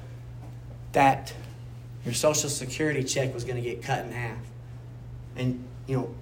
that 0.93 1.33
your 2.05 2.14
Social 2.14 2.51
Security 2.51 3.03
check 3.03 3.35
was 3.35 3.45
going 3.45 3.57
to 3.57 3.62
get 3.62 3.83
cut 3.83 4.05
in 4.05 4.12
half, 4.12 4.39
and, 5.37 5.64
you 5.87 5.97
know, 5.97 6.14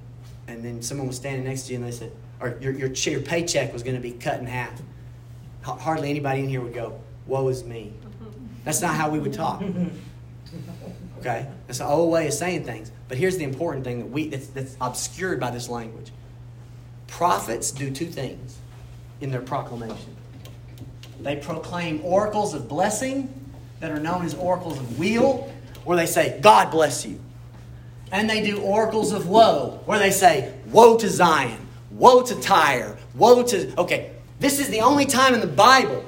and 0.47 0.64
then 0.64 0.80
someone 0.80 1.09
was 1.09 1.16
standing 1.16 1.45
next 1.45 1.62
to 1.64 1.72
you 1.72 1.78
and 1.78 1.86
they 1.86 1.90
said, 1.90 2.12
or 2.40 2.57
your, 2.61 2.72
your, 2.72 2.88
your 2.88 3.20
paycheck 3.20 3.72
was 3.72 3.82
going 3.82 3.97
to 3.97 4.03
be 4.03 4.12
cut 4.12 4.38
in 4.38 4.47
half, 4.47 4.80
hardly 5.62 6.09
anybody 6.09 6.40
in 6.40 6.49
here 6.49 6.61
would 6.61 6.74
go, 6.74 7.01
Woe 7.26 7.49
is 7.49 7.64
me. 7.64 7.92
That's 8.64 8.80
not 8.80 8.95
how 8.95 9.11
we 9.11 9.18
would 9.18 9.32
talk. 9.32 9.62
Okay? 11.25 11.47
That's 11.66 11.81
an 11.81 11.87
old 11.87 12.12
way 12.12 12.27
of 12.27 12.35
saying 12.35 12.64
things. 12.64 12.93
But 13.09 13.16
here's 13.16 13.39
the 13.39 13.45
important 13.45 13.85
thing 13.85 13.99
that 14.01 14.11
we 14.11 14.29
that's, 14.29 14.49
that's 14.49 14.77
obscured 14.81 15.41
by 15.41 15.51
this 15.51 15.70
language. 15.70 16.12
Prophets 17.07 17.70
do 17.70 17.91
two 17.91 18.07
things 18.07 18.59
in 19.22 19.31
their 19.31 19.41
proclamation. 19.41 20.16
They 21.20 21.37
proclaim 21.37 22.05
oracles 22.05 22.53
of 22.53 22.68
blessing 22.68 23.33
that 23.81 23.91
are 23.91 24.01
known 24.01 24.27
as 24.27 24.35
oracles 24.35 24.79
of 24.79 24.99
weal, 24.99 25.51
where 25.85 25.97
they 25.97 26.07
say, 26.07 26.39
God 26.43 26.70
bless 26.70 27.07
you. 27.07 27.18
And 28.12 28.29
they 28.29 28.43
do 28.43 28.61
oracles 28.61 29.12
of 29.12 29.27
woe, 29.27 29.81
where 29.87 29.99
they 29.99 30.11
say, 30.11 30.55
Woe 30.66 30.99
to 30.99 31.09
Zion, 31.09 31.66
woe 31.91 32.22
to 32.22 32.41
Tyre, 32.41 32.99
woe 33.14 33.43
to. 33.45 33.75
Okay, 33.81 34.11
this 34.41 34.61
is 34.61 34.68
the 34.68 34.81
only 34.81 35.07
time 35.07 35.33
in 35.33 35.41
the 35.41 35.47
Bible 35.47 36.05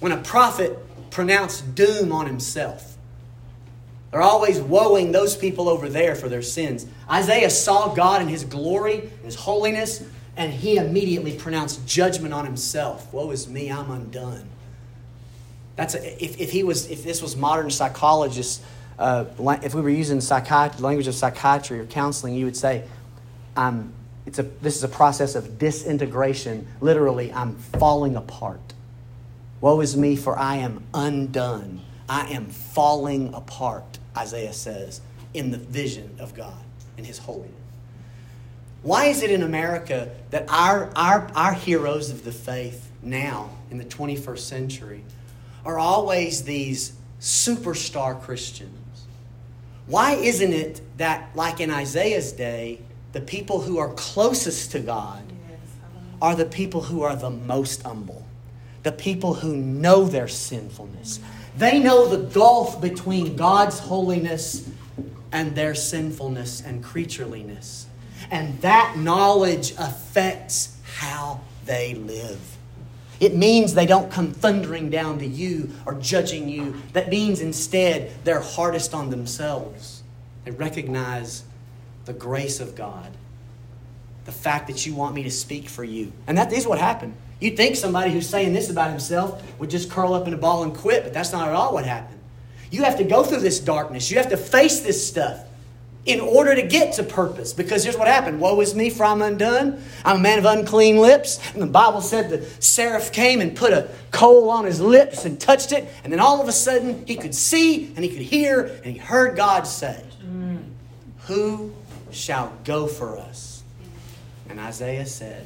when 0.00 0.12
a 0.12 0.18
prophet 0.18 0.78
pronounced 1.10 1.74
doom 1.74 2.12
on 2.12 2.26
himself. 2.26 2.93
They're 4.14 4.22
always 4.22 4.60
woeing 4.60 5.10
those 5.10 5.34
people 5.34 5.68
over 5.68 5.88
there 5.88 6.14
for 6.14 6.28
their 6.28 6.40
sins. 6.40 6.86
Isaiah 7.10 7.50
saw 7.50 7.92
God 7.92 8.22
in 8.22 8.28
his 8.28 8.44
glory, 8.44 9.10
his 9.24 9.34
holiness, 9.34 10.04
and 10.36 10.52
he 10.52 10.76
immediately 10.76 11.36
pronounced 11.36 11.84
judgment 11.84 12.32
on 12.32 12.44
himself. 12.44 13.12
Woe 13.12 13.32
is 13.32 13.48
me, 13.48 13.72
I'm 13.72 13.90
undone. 13.90 14.48
That's 15.74 15.96
a, 15.96 16.24
if, 16.24 16.40
if 16.40 16.52
he 16.52 16.62
was 16.62 16.88
if 16.92 17.02
this 17.02 17.22
was 17.22 17.34
modern 17.34 17.72
psychologists, 17.72 18.64
uh, 19.00 19.24
if 19.64 19.74
we 19.74 19.82
were 19.82 19.90
using 19.90 20.20
psychiatry, 20.20 20.80
language 20.80 21.08
of 21.08 21.16
psychiatry 21.16 21.80
or 21.80 21.86
counseling, 21.86 22.36
you 22.36 22.44
would 22.44 22.56
say, 22.56 22.84
"I'm." 23.56 23.92
It's 24.26 24.38
a, 24.38 24.44
this 24.44 24.76
is 24.76 24.84
a 24.84 24.88
process 24.88 25.34
of 25.34 25.58
disintegration. 25.58 26.68
Literally, 26.80 27.32
I'm 27.32 27.56
falling 27.56 28.14
apart. 28.14 28.74
Woe 29.60 29.80
is 29.80 29.96
me, 29.96 30.14
for 30.14 30.38
I 30.38 30.58
am 30.58 30.84
undone. 30.94 31.80
I 32.08 32.28
am 32.28 32.46
falling 32.46 33.34
apart. 33.34 33.98
Isaiah 34.16 34.52
says, 34.52 35.00
in 35.32 35.50
the 35.50 35.58
vision 35.58 36.16
of 36.18 36.34
God 36.34 36.62
and 36.96 37.06
His 37.06 37.18
holiness. 37.18 37.50
Why 38.82 39.06
is 39.06 39.22
it 39.22 39.30
in 39.30 39.42
America 39.42 40.10
that 40.30 40.44
our, 40.48 40.90
our, 40.94 41.30
our 41.34 41.54
heroes 41.54 42.10
of 42.10 42.24
the 42.24 42.32
faith 42.32 42.90
now, 43.02 43.50
in 43.70 43.78
the 43.78 43.84
21st 43.84 44.38
century, 44.38 45.02
are 45.64 45.78
always 45.78 46.44
these 46.44 46.92
superstar 47.18 48.20
Christians? 48.20 49.06
Why 49.86 50.12
isn't 50.12 50.52
it 50.52 50.82
that, 50.98 51.30
like 51.34 51.60
in 51.60 51.70
Isaiah's 51.70 52.32
day, 52.32 52.80
the 53.12 53.20
people 53.20 53.62
who 53.62 53.78
are 53.78 53.92
closest 53.94 54.72
to 54.72 54.80
God 54.80 55.22
are 56.20 56.34
the 56.34 56.44
people 56.44 56.82
who 56.82 57.02
are 57.02 57.16
the 57.16 57.30
most 57.30 57.82
humble, 57.82 58.26
the 58.82 58.92
people 58.92 59.34
who 59.34 59.56
know 59.56 60.04
their 60.04 60.28
sinfulness, 60.28 61.20
they 61.56 61.78
know 61.78 62.08
the 62.08 62.28
gulf 62.32 62.80
between 62.80 63.36
God's 63.36 63.78
holiness 63.78 64.68
and 65.32 65.54
their 65.54 65.74
sinfulness 65.74 66.60
and 66.62 66.82
creatureliness. 66.82 67.84
And 68.30 68.58
that 68.60 68.96
knowledge 68.96 69.72
affects 69.78 70.76
how 70.96 71.40
they 71.64 71.94
live. 71.94 72.40
It 73.20 73.34
means 73.34 73.74
they 73.74 73.86
don't 73.86 74.10
come 74.10 74.32
thundering 74.32 74.90
down 74.90 75.18
to 75.20 75.26
you 75.26 75.70
or 75.86 75.94
judging 75.94 76.48
you. 76.48 76.74
That 76.92 77.08
means 77.08 77.40
instead 77.40 78.12
they're 78.24 78.40
hardest 78.40 78.92
on 78.92 79.10
themselves. 79.10 80.02
They 80.44 80.50
recognize 80.50 81.44
the 82.04 82.12
grace 82.12 82.60
of 82.60 82.74
God, 82.74 83.10
the 84.24 84.32
fact 84.32 84.66
that 84.66 84.84
you 84.84 84.94
want 84.94 85.14
me 85.14 85.22
to 85.22 85.30
speak 85.30 85.68
for 85.68 85.84
you. 85.84 86.12
And 86.26 86.36
that 86.36 86.52
is 86.52 86.66
what 86.66 86.78
happened. 86.78 87.14
You'd 87.44 87.58
think 87.58 87.76
somebody 87.76 88.10
who's 88.10 88.26
saying 88.26 88.54
this 88.54 88.70
about 88.70 88.88
himself 88.88 89.42
would 89.60 89.68
just 89.68 89.90
curl 89.90 90.14
up 90.14 90.26
in 90.26 90.32
a 90.32 90.38
ball 90.38 90.62
and 90.62 90.74
quit, 90.74 91.04
but 91.04 91.12
that's 91.12 91.30
not 91.30 91.46
at 91.46 91.54
all 91.54 91.74
what 91.74 91.84
happened. 91.84 92.18
You 92.70 92.84
have 92.84 92.96
to 92.96 93.04
go 93.04 93.22
through 93.22 93.40
this 93.40 93.60
darkness. 93.60 94.10
You 94.10 94.16
have 94.16 94.30
to 94.30 94.38
face 94.38 94.80
this 94.80 95.06
stuff 95.06 95.44
in 96.06 96.20
order 96.20 96.54
to 96.54 96.62
get 96.62 96.94
to 96.94 97.02
purpose. 97.02 97.52
Because 97.52 97.84
here's 97.84 97.98
what 97.98 98.08
happened 98.08 98.40
Woe 98.40 98.58
is 98.62 98.74
me, 98.74 98.88
for 98.88 99.04
I'm 99.04 99.20
undone. 99.20 99.82
I'm 100.06 100.16
a 100.16 100.20
man 100.20 100.38
of 100.38 100.46
unclean 100.46 100.96
lips. 100.96 101.38
And 101.52 101.60
the 101.60 101.66
Bible 101.66 102.00
said 102.00 102.30
the 102.30 102.46
seraph 102.62 103.12
came 103.12 103.42
and 103.42 103.54
put 103.54 103.74
a 103.74 103.90
coal 104.10 104.48
on 104.48 104.64
his 104.64 104.80
lips 104.80 105.26
and 105.26 105.38
touched 105.38 105.72
it. 105.72 105.86
And 106.02 106.10
then 106.10 106.20
all 106.20 106.40
of 106.40 106.48
a 106.48 106.52
sudden, 106.52 107.06
he 107.06 107.14
could 107.14 107.34
see 107.34 107.92
and 107.94 107.98
he 107.98 108.08
could 108.08 108.22
hear 108.22 108.80
and 108.82 108.94
he 108.94 108.98
heard 108.98 109.36
God 109.36 109.66
say, 109.66 110.02
Who 111.26 111.74
shall 112.10 112.54
go 112.64 112.86
for 112.86 113.18
us? 113.18 113.62
And 114.48 114.58
Isaiah 114.58 115.04
said, 115.04 115.44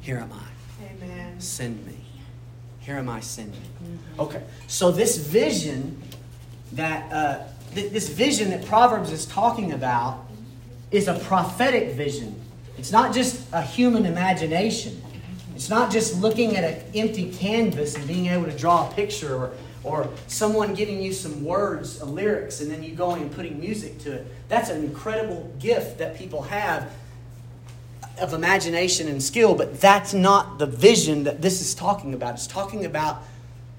Here 0.00 0.16
am 0.16 0.32
I. 0.32 0.49
Send 1.40 1.86
me. 1.86 1.96
Here 2.80 2.96
am 2.96 3.08
I, 3.08 3.20
send 3.20 3.52
me. 3.52 3.58
Okay, 4.18 4.42
so 4.66 4.90
this 4.90 5.16
vision 5.16 6.00
that 6.72 7.12
uh, 7.12 7.44
th- 7.74 7.92
this 7.92 8.08
vision 8.08 8.50
that 8.50 8.64
Proverbs 8.66 9.10
is 9.10 9.26
talking 9.26 9.72
about 9.72 10.26
is 10.90 11.08
a 11.08 11.18
prophetic 11.18 11.94
vision. 11.94 12.40
It's 12.78 12.92
not 12.92 13.14
just 13.14 13.46
a 13.52 13.62
human 13.62 14.06
imagination. 14.06 15.02
It's 15.54 15.68
not 15.68 15.92
just 15.92 16.20
looking 16.20 16.56
at 16.56 16.64
an 16.64 16.82
empty 16.94 17.30
canvas 17.30 17.94
and 17.94 18.06
being 18.08 18.26
able 18.26 18.46
to 18.46 18.56
draw 18.56 18.88
a 18.88 18.92
picture 18.94 19.34
or, 19.34 19.52
or 19.84 20.08
someone 20.26 20.74
giving 20.74 21.02
you 21.02 21.12
some 21.12 21.44
words, 21.44 22.00
uh, 22.00 22.06
lyrics, 22.06 22.60
and 22.60 22.70
then 22.70 22.82
you 22.82 22.94
going 22.94 23.22
and 23.22 23.32
putting 23.32 23.60
music 23.60 23.98
to 24.00 24.12
it. 24.12 24.26
That's 24.48 24.70
an 24.70 24.82
incredible 24.82 25.52
gift 25.58 25.98
that 25.98 26.16
people 26.16 26.42
have 26.42 26.90
of 28.20 28.32
imagination 28.32 29.08
and 29.08 29.22
skill, 29.22 29.54
but 29.54 29.80
that's 29.80 30.14
not 30.14 30.58
the 30.58 30.66
vision 30.66 31.24
that 31.24 31.42
this 31.42 31.60
is 31.60 31.74
talking 31.74 32.14
about. 32.14 32.34
It's 32.34 32.46
talking 32.46 32.84
about 32.84 33.22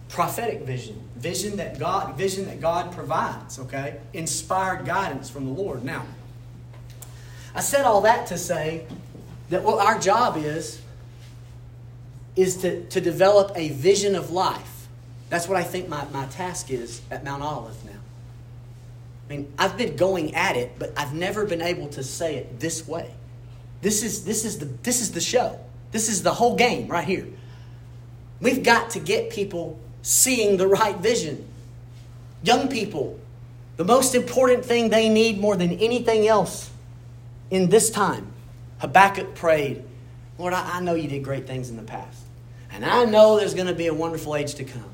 prophetic 0.10 0.62
vision, 0.62 1.02
vision 1.16 1.58
that 1.58 1.80
God, 1.80 2.18
vision 2.18 2.46
that 2.46 2.60
God 2.60 2.92
provides, 2.92 3.60
okay? 3.60 4.00
Inspired 4.14 4.86
guidance 4.86 5.30
from 5.30 5.46
the 5.46 5.52
Lord. 5.52 5.84
Now, 5.84 6.06
I 7.56 7.62
said 7.62 7.86
all 7.86 8.02
that 8.02 8.28
to 8.28 8.38
say 8.38 8.86
that 9.50 9.64
what 9.64 9.86
our 9.86 10.00
job 10.00 10.38
is 10.38 10.82
is 12.36 12.58
to, 12.58 12.86
to 12.86 13.02
develop 13.02 13.52
a 13.56 13.70
vision 13.70 14.16
of 14.16 14.32
life. 14.32 14.88
That's 15.30 15.48
what 15.48 15.58
I 15.58 15.64
think 15.64 15.90
my, 15.90 16.06
my 16.12 16.26
task 16.28 16.72
is 16.72 17.02
at 17.12 17.24
Mount 17.24 17.44
Olive 17.44 17.84
now. 17.86 17.92
I 19.28 19.34
mean, 19.34 19.54
I've 19.58 19.78
been 19.78 19.96
going 19.96 20.36
at 20.36 20.58
it, 20.58 20.74
but 20.78 20.94
I've 20.98 21.14
never 21.14 21.46
been 21.46 21.62
able 21.62 21.88
to 21.90 22.04
say 22.04 22.36
it 22.36 22.60
this 22.60 22.88
way. 22.88 23.14
This 23.82 24.04
is, 24.04 24.24
this 24.26 24.46
is, 24.46 24.60
the, 24.60 24.66
this 24.66 25.02
is 25.02 25.12
the 25.12 25.22
show. 25.22 25.60
This 25.92 26.08
is 26.08 26.24
the 26.24 26.34
whole 26.34 26.56
game 26.56 26.88
right 26.88 27.04
here. 27.04 27.28
We've 28.40 28.64
got 28.64 28.92
to 28.92 29.00
get 29.00 29.30
people 29.30 29.80
seeing 30.02 30.58
the 30.58 30.68
right 30.68 30.98
vision. 30.98 31.48
Young 32.44 32.70
people, 32.70 33.20
the 33.78 33.86
most 33.86 34.16
important 34.16 34.66
thing 34.66 34.90
they 34.90 35.10
need 35.10 35.40
more 35.40 35.56
than 35.56 35.74
anything 35.74 36.28
else 36.28 36.70
in 37.50 37.70
this 37.70 37.90
time, 37.90 38.32
Habakkuk 38.80 39.36
prayed, 39.36 39.84
Lord, 40.38 40.54
I, 40.54 40.78
I 40.78 40.80
know 40.80 40.96
you 40.96 41.08
did 41.08 41.24
great 41.24 41.46
things 41.46 41.70
in 41.70 41.78
the 41.78 41.84
past. 41.84 42.24
And 42.72 42.86
I 42.86 43.06
know 43.06 43.38
there's 43.38 43.54
going 43.54 43.68
to 43.68 43.74
be 43.76 43.88
a 43.88 43.94
wonderful 43.94 44.36
age 44.36 44.56
to 44.56 44.64
come. 44.64 44.90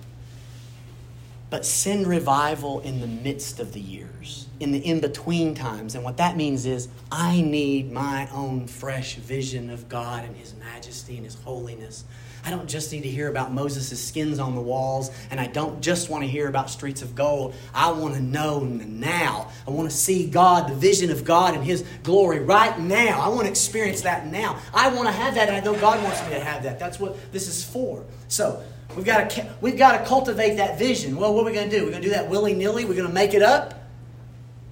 But 1.49 1.65
send 1.65 2.07
revival 2.07 2.81
in 2.81 2.99
the 2.99 3.07
midst 3.07 3.59
of 3.59 3.71
the 3.71 3.79
years, 3.79 4.47
in 4.59 4.73
the 4.73 4.79
in 4.79 4.99
between 4.99 5.55
times. 5.55 5.95
And 5.95 6.03
what 6.03 6.17
that 6.17 6.35
means 6.35 6.65
is, 6.65 6.89
I 7.09 7.41
need 7.41 7.91
my 7.91 8.27
own 8.33 8.67
fresh 8.67 9.15
vision 9.15 9.69
of 9.69 9.87
God 9.87 10.25
and 10.25 10.35
His 10.35 10.53
majesty 10.55 11.15
and 11.15 11.23
His 11.23 11.35
holiness. 11.35 12.03
I 12.43 12.49
don't 12.49 12.69
just 12.69 12.93
need 12.93 13.01
to 13.01 13.09
hear 13.09 13.27
about 13.29 13.51
Moses' 13.51 14.01
skins 14.01 14.39
on 14.39 14.55
the 14.55 14.61
walls, 14.61 15.11
and 15.31 15.39
I 15.39 15.47
don't 15.47 15.81
just 15.81 16.09
want 16.09 16.23
to 16.23 16.29
hear 16.29 16.47
about 16.47 16.69
streets 16.69 17.01
of 17.01 17.15
gold. 17.15 17.53
I 17.73 17.91
want 17.91 18.15
to 18.15 18.21
know 18.21 18.61
now. 18.61 19.49
I 19.67 19.71
want 19.71 19.89
to 19.89 19.95
see 19.95 20.27
God, 20.29 20.69
the 20.69 20.75
vision 20.75 21.11
of 21.11 21.25
God 21.25 21.55
and 21.55 21.63
His 21.63 21.83
glory 22.03 22.39
right 22.39 22.79
now. 22.79 23.19
I 23.19 23.27
want 23.29 23.43
to 23.43 23.49
experience 23.49 24.01
that 24.01 24.27
now. 24.27 24.59
I 24.73 24.87
want 24.89 25.07
to 25.07 25.13
have 25.13 25.35
that, 25.35 25.49
and 25.49 25.57
I 25.57 25.59
know 25.59 25.77
God 25.79 26.01
wants 26.03 26.21
me 26.23 26.29
to 26.29 26.39
have 26.39 26.63
that. 26.63 26.79
That's 26.79 26.99
what 26.99 27.31
this 27.33 27.47
is 27.47 27.63
for. 27.63 28.05
So, 28.27 28.63
We've 28.97 29.05
got 29.05 29.29
to, 29.29 29.55
we've 29.61 29.77
got 29.77 29.99
to 29.99 30.05
cultivate 30.05 30.55
that 30.55 30.79
vision. 30.79 31.17
Well, 31.17 31.31
what 31.35 31.43
are 31.43 31.45
we 31.45 31.53
going 31.53 31.69
to 31.69 31.77
do? 31.77 31.85
We're 31.85 31.91
going 31.91 32.01
to 32.01 32.07
do 32.07 32.15
that 32.15 32.31
willy 32.31 32.55
nilly? 32.55 32.83
We're 32.83 32.95
going 32.95 33.07
to 33.07 33.13
make 33.13 33.35
it 33.35 33.43
up? 33.43 33.75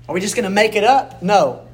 Are 0.10 0.16
we 0.16 0.20
just 0.20 0.36
going 0.36 0.46
to 0.46 0.50
make 0.50 0.76
it 0.76 0.84
up? 0.84 1.22
No. 1.22 1.68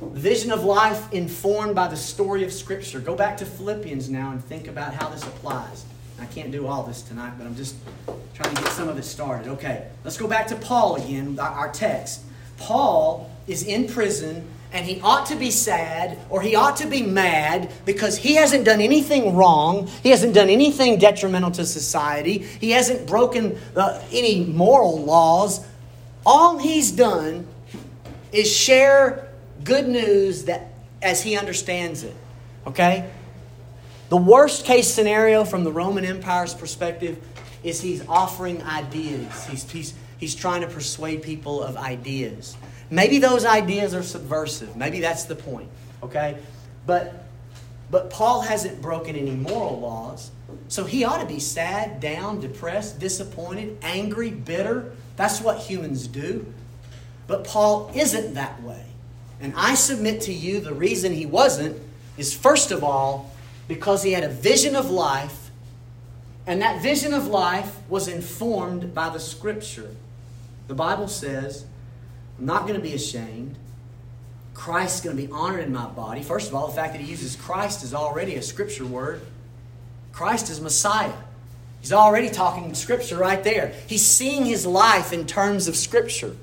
Vision 0.00 0.52
of 0.52 0.62
life 0.62 1.12
informed 1.12 1.74
by 1.74 1.88
the 1.88 1.96
story 1.96 2.44
of 2.44 2.52
Scripture. 2.52 3.00
Go 3.00 3.16
back 3.16 3.38
to 3.38 3.44
Philippians 3.44 4.08
now 4.08 4.30
and 4.30 4.42
think 4.44 4.68
about 4.68 4.94
how 4.94 5.08
this 5.08 5.24
applies. 5.24 5.84
I 6.20 6.26
can't 6.26 6.52
do 6.52 6.68
all 6.68 6.84
this 6.84 7.02
tonight, 7.02 7.32
but 7.36 7.44
I'm 7.44 7.56
just 7.56 7.74
trying 8.34 8.54
to 8.54 8.62
get 8.62 8.70
some 8.70 8.88
of 8.88 8.96
it 8.96 9.04
started. 9.04 9.50
Okay, 9.54 9.88
let's 10.04 10.16
go 10.16 10.28
back 10.28 10.46
to 10.48 10.56
Paul 10.56 10.94
again, 10.94 11.40
our 11.40 11.72
text. 11.72 12.20
Paul 12.56 13.28
is 13.48 13.64
in 13.64 13.88
prison 13.88 14.48
and 14.74 14.84
he 14.84 15.00
ought 15.02 15.26
to 15.26 15.36
be 15.36 15.52
sad 15.52 16.18
or 16.28 16.42
he 16.42 16.56
ought 16.56 16.76
to 16.78 16.86
be 16.86 17.00
mad 17.00 17.72
because 17.86 18.18
he 18.18 18.34
hasn't 18.34 18.64
done 18.64 18.80
anything 18.80 19.36
wrong. 19.36 19.86
He 20.02 20.10
hasn't 20.10 20.34
done 20.34 20.50
anything 20.50 20.98
detrimental 20.98 21.52
to 21.52 21.64
society. 21.64 22.38
He 22.38 22.72
hasn't 22.72 23.06
broken 23.06 23.56
any 24.10 24.44
moral 24.44 25.04
laws. 25.04 25.64
All 26.26 26.58
he's 26.58 26.90
done 26.90 27.46
is 28.32 28.52
share 28.52 29.32
good 29.62 29.86
news 29.86 30.46
that 30.46 30.72
as 31.00 31.22
he 31.22 31.36
understands 31.38 32.02
it. 32.02 32.16
Okay? 32.66 33.08
The 34.08 34.16
worst 34.16 34.64
case 34.64 34.92
scenario 34.92 35.44
from 35.44 35.62
the 35.62 35.70
Roman 35.70 36.04
Empire's 36.04 36.52
perspective 36.52 37.24
is 37.62 37.80
he's 37.80 38.06
offering 38.08 38.60
ideas. 38.64 39.46
He's, 39.46 39.70
he's, 39.70 39.94
he's 40.18 40.34
trying 40.34 40.62
to 40.62 40.66
persuade 40.66 41.22
people 41.22 41.62
of 41.62 41.76
ideas. 41.76 42.56
Maybe 42.90 43.18
those 43.18 43.44
ideas 43.44 43.94
are 43.94 44.02
subversive. 44.02 44.76
Maybe 44.76 45.00
that's 45.00 45.24
the 45.24 45.36
point. 45.36 45.68
Okay? 46.02 46.36
But 46.86 47.24
but 47.90 48.10
Paul 48.10 48.40
hasn't 48.40 48.82
broken 48.82 49.14
any 49.14 49.32
moral 49.32 49.78
laws. 49.78 50.30
So 50.68 50.84
he 50.84 51.04
ought 51.04 51.20
to 51.20 51.26
be 51.26 51.38
sad, 51.38 52.00
down, 52.00 52.40
depressed, 52.40 52.98
disappointed, 52.98 53.78
angry, 53.82 54.30
bitter. 54.30 54.92
That's 55.16 55.40
what 55.40 55.58
humans 55.58 56.08
do. 56.08 56.52
But 57.26 57.44
Paul 57.44 57.92
isn't 57.94 58.34
that 58.34 58.62
way. 58.62 58.84
And 59.40 59.52
I 59.56 59.74
submit 59.74 60.22
to 60.22 60.32
you 60.32 60.60
the 60.60 60.74
reason 60.74 61.12
he 61.12 61.26
wasn't 61.26 61.80
is 62.16 62.34
first 62.34 62.70
of 62.70 62.82
all 62.82 63.30
because 63.68 64.02
he 64.02 64.12
had 64.12 64.24
a 64.24 64.28
vision 64.28 64.76
of 64.76 64.90
life, 64.90 65.50
and 66.46 66.60
that 66.62 66.82
vision 66.82 67.14
of 67.14 67.26
life 67.26 67.76
was 67.88 68.08
informed 68.08 68.94
by 68.94 69.08
the 69.08 69.20
scripture. 69.20 69.90
The 70.68 70.74
Bible 70.74 71.08
says 71.08 71.64
I'm 72.38 72.46
not 72.46 72.62
going 72.62 72.74
to 72.74 72.80
be 72.80 72.94
ashamed. 72.94 73.56
Christ's 74.54 75.00
going 75.00 75.16
to 75.16 75.22
be 75.22 75.30
honored 75.30 75.64
in 75.64 75.72
my 75.72 75.86
body. 75.86 76.22
First 76.22 76.48
of 76.48 76.54
all, 76.54 76.68
the 76.68 76.74
fact 76.74 76.92
that 76.92 77.02
he 77.02 77.10
uses 77.10 77.36
Christ 77.36 77.82
is 77.82 77.92
already 77.92 78.36
a 78.36 78.42
scripture 78.42 78.86
word. 78.86 79.20
Christ 80.12 80.48
is 80.48 80.60
Messiah. 80.60 81.12
He's 81.80 81.92
already 81.92 82.30
talking 82.30 82.72
scripture 82.74 83.18
right 83.18 83.42
there. 83.44 83.74
He's 83.86 84.06
seeing 84.06 84.46
his 84.46 84.64
life 84.64 85.12
in 85.12 85.26
terms 85.26 85.68
of 85.68 85.76
scripture. 85.76 86.34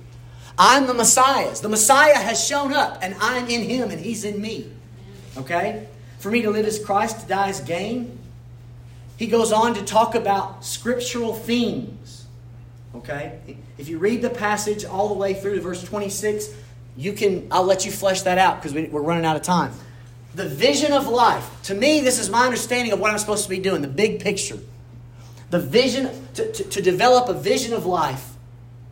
I'm 0.58 0.86
the 0.86 0.94
Messiah. 0.94 1.56
The 1.56 1.70
Messiah 1.70 2.18
has 2.18 2.46
shown 2.46 2.74
up, 2.74 3.00
and 3.02 3.16
I'm 3.20 3.48
in 3.48 3.64
him, 3.64 3.90
and 3.90 4.00
he's 4.00 4.24
in 4.24 4.40
me. 4.40 4.70
Okay? 5.38 5.88
For 6.20 6.30
me 6.30 6.44
to 6.44 6.52
live 6.52 6.68
as 6.68 6.84
Christ, 6.84 7.22
to 7.22 7.28
die 7.28 7.50
as 7.50 7.62
gain. 7.62 8.20
He 9.18 9.28
goes 9.28 9.52
on 9.52 9.74
to 9.76 9.84
talk 9.84 10.14
about 10.14 10.64
scriptural 10.66 11.34
themes. 11.34 12.01
Okay? 12.96 13.40
If 13.78 13.88
you 13.88 13.98
read 13.98 14.22
the 14.22 14.30
passage 14.30 14.84
all 14.86 15.08
the 15.08 15.14
way 15.14 15.34
through 15.34 15.56
to 15.56 15.62
verse 15.62 15.84
26, 15.84 16.50
you 16.98 17.14
can, 17.14 17.48
I'll 17.52 17.64
let 17.64 17.86
you 17.86 17.92
flesh 17.92 18.22
that 18.24 18.38
out 18.38 18.58
because 18.58 18.74
we, 18.74 18.86
we're 18.86 19.02
running 19.02 19.26
out 19.26 19.36
of 19.36 19.42
time. 19.42 19.72
The 20.36 20.48
vision 20.48 20.92
of 20.92 21.08
life. 21.08 21.50
To 21.64 21.74
me, 21.74 22.02
this 22.02 22.20
is 22.20 22.30
my 22.30 22.46
understanding 22.46 22.94
of 22.94 23.00
what 23.00 23.12
I'm 23.12 23.18
supposed 23.18 23.44
to 23.44 23.50
be 23.50 23.60
doing, 23.60 23.82
the 23.82 23.88
big 23.88 24.22
picture. 24.22 24.60
The 25.50 25.60
vision, 25.60 26.10
to, 26.36 26.52
to, 26.52 26.64
to 26.64 26.82
develop 26.82 27.30
a 27.30 27.34
vision 27.34 27.74
of 27.74 27.86
life 27.86 28.34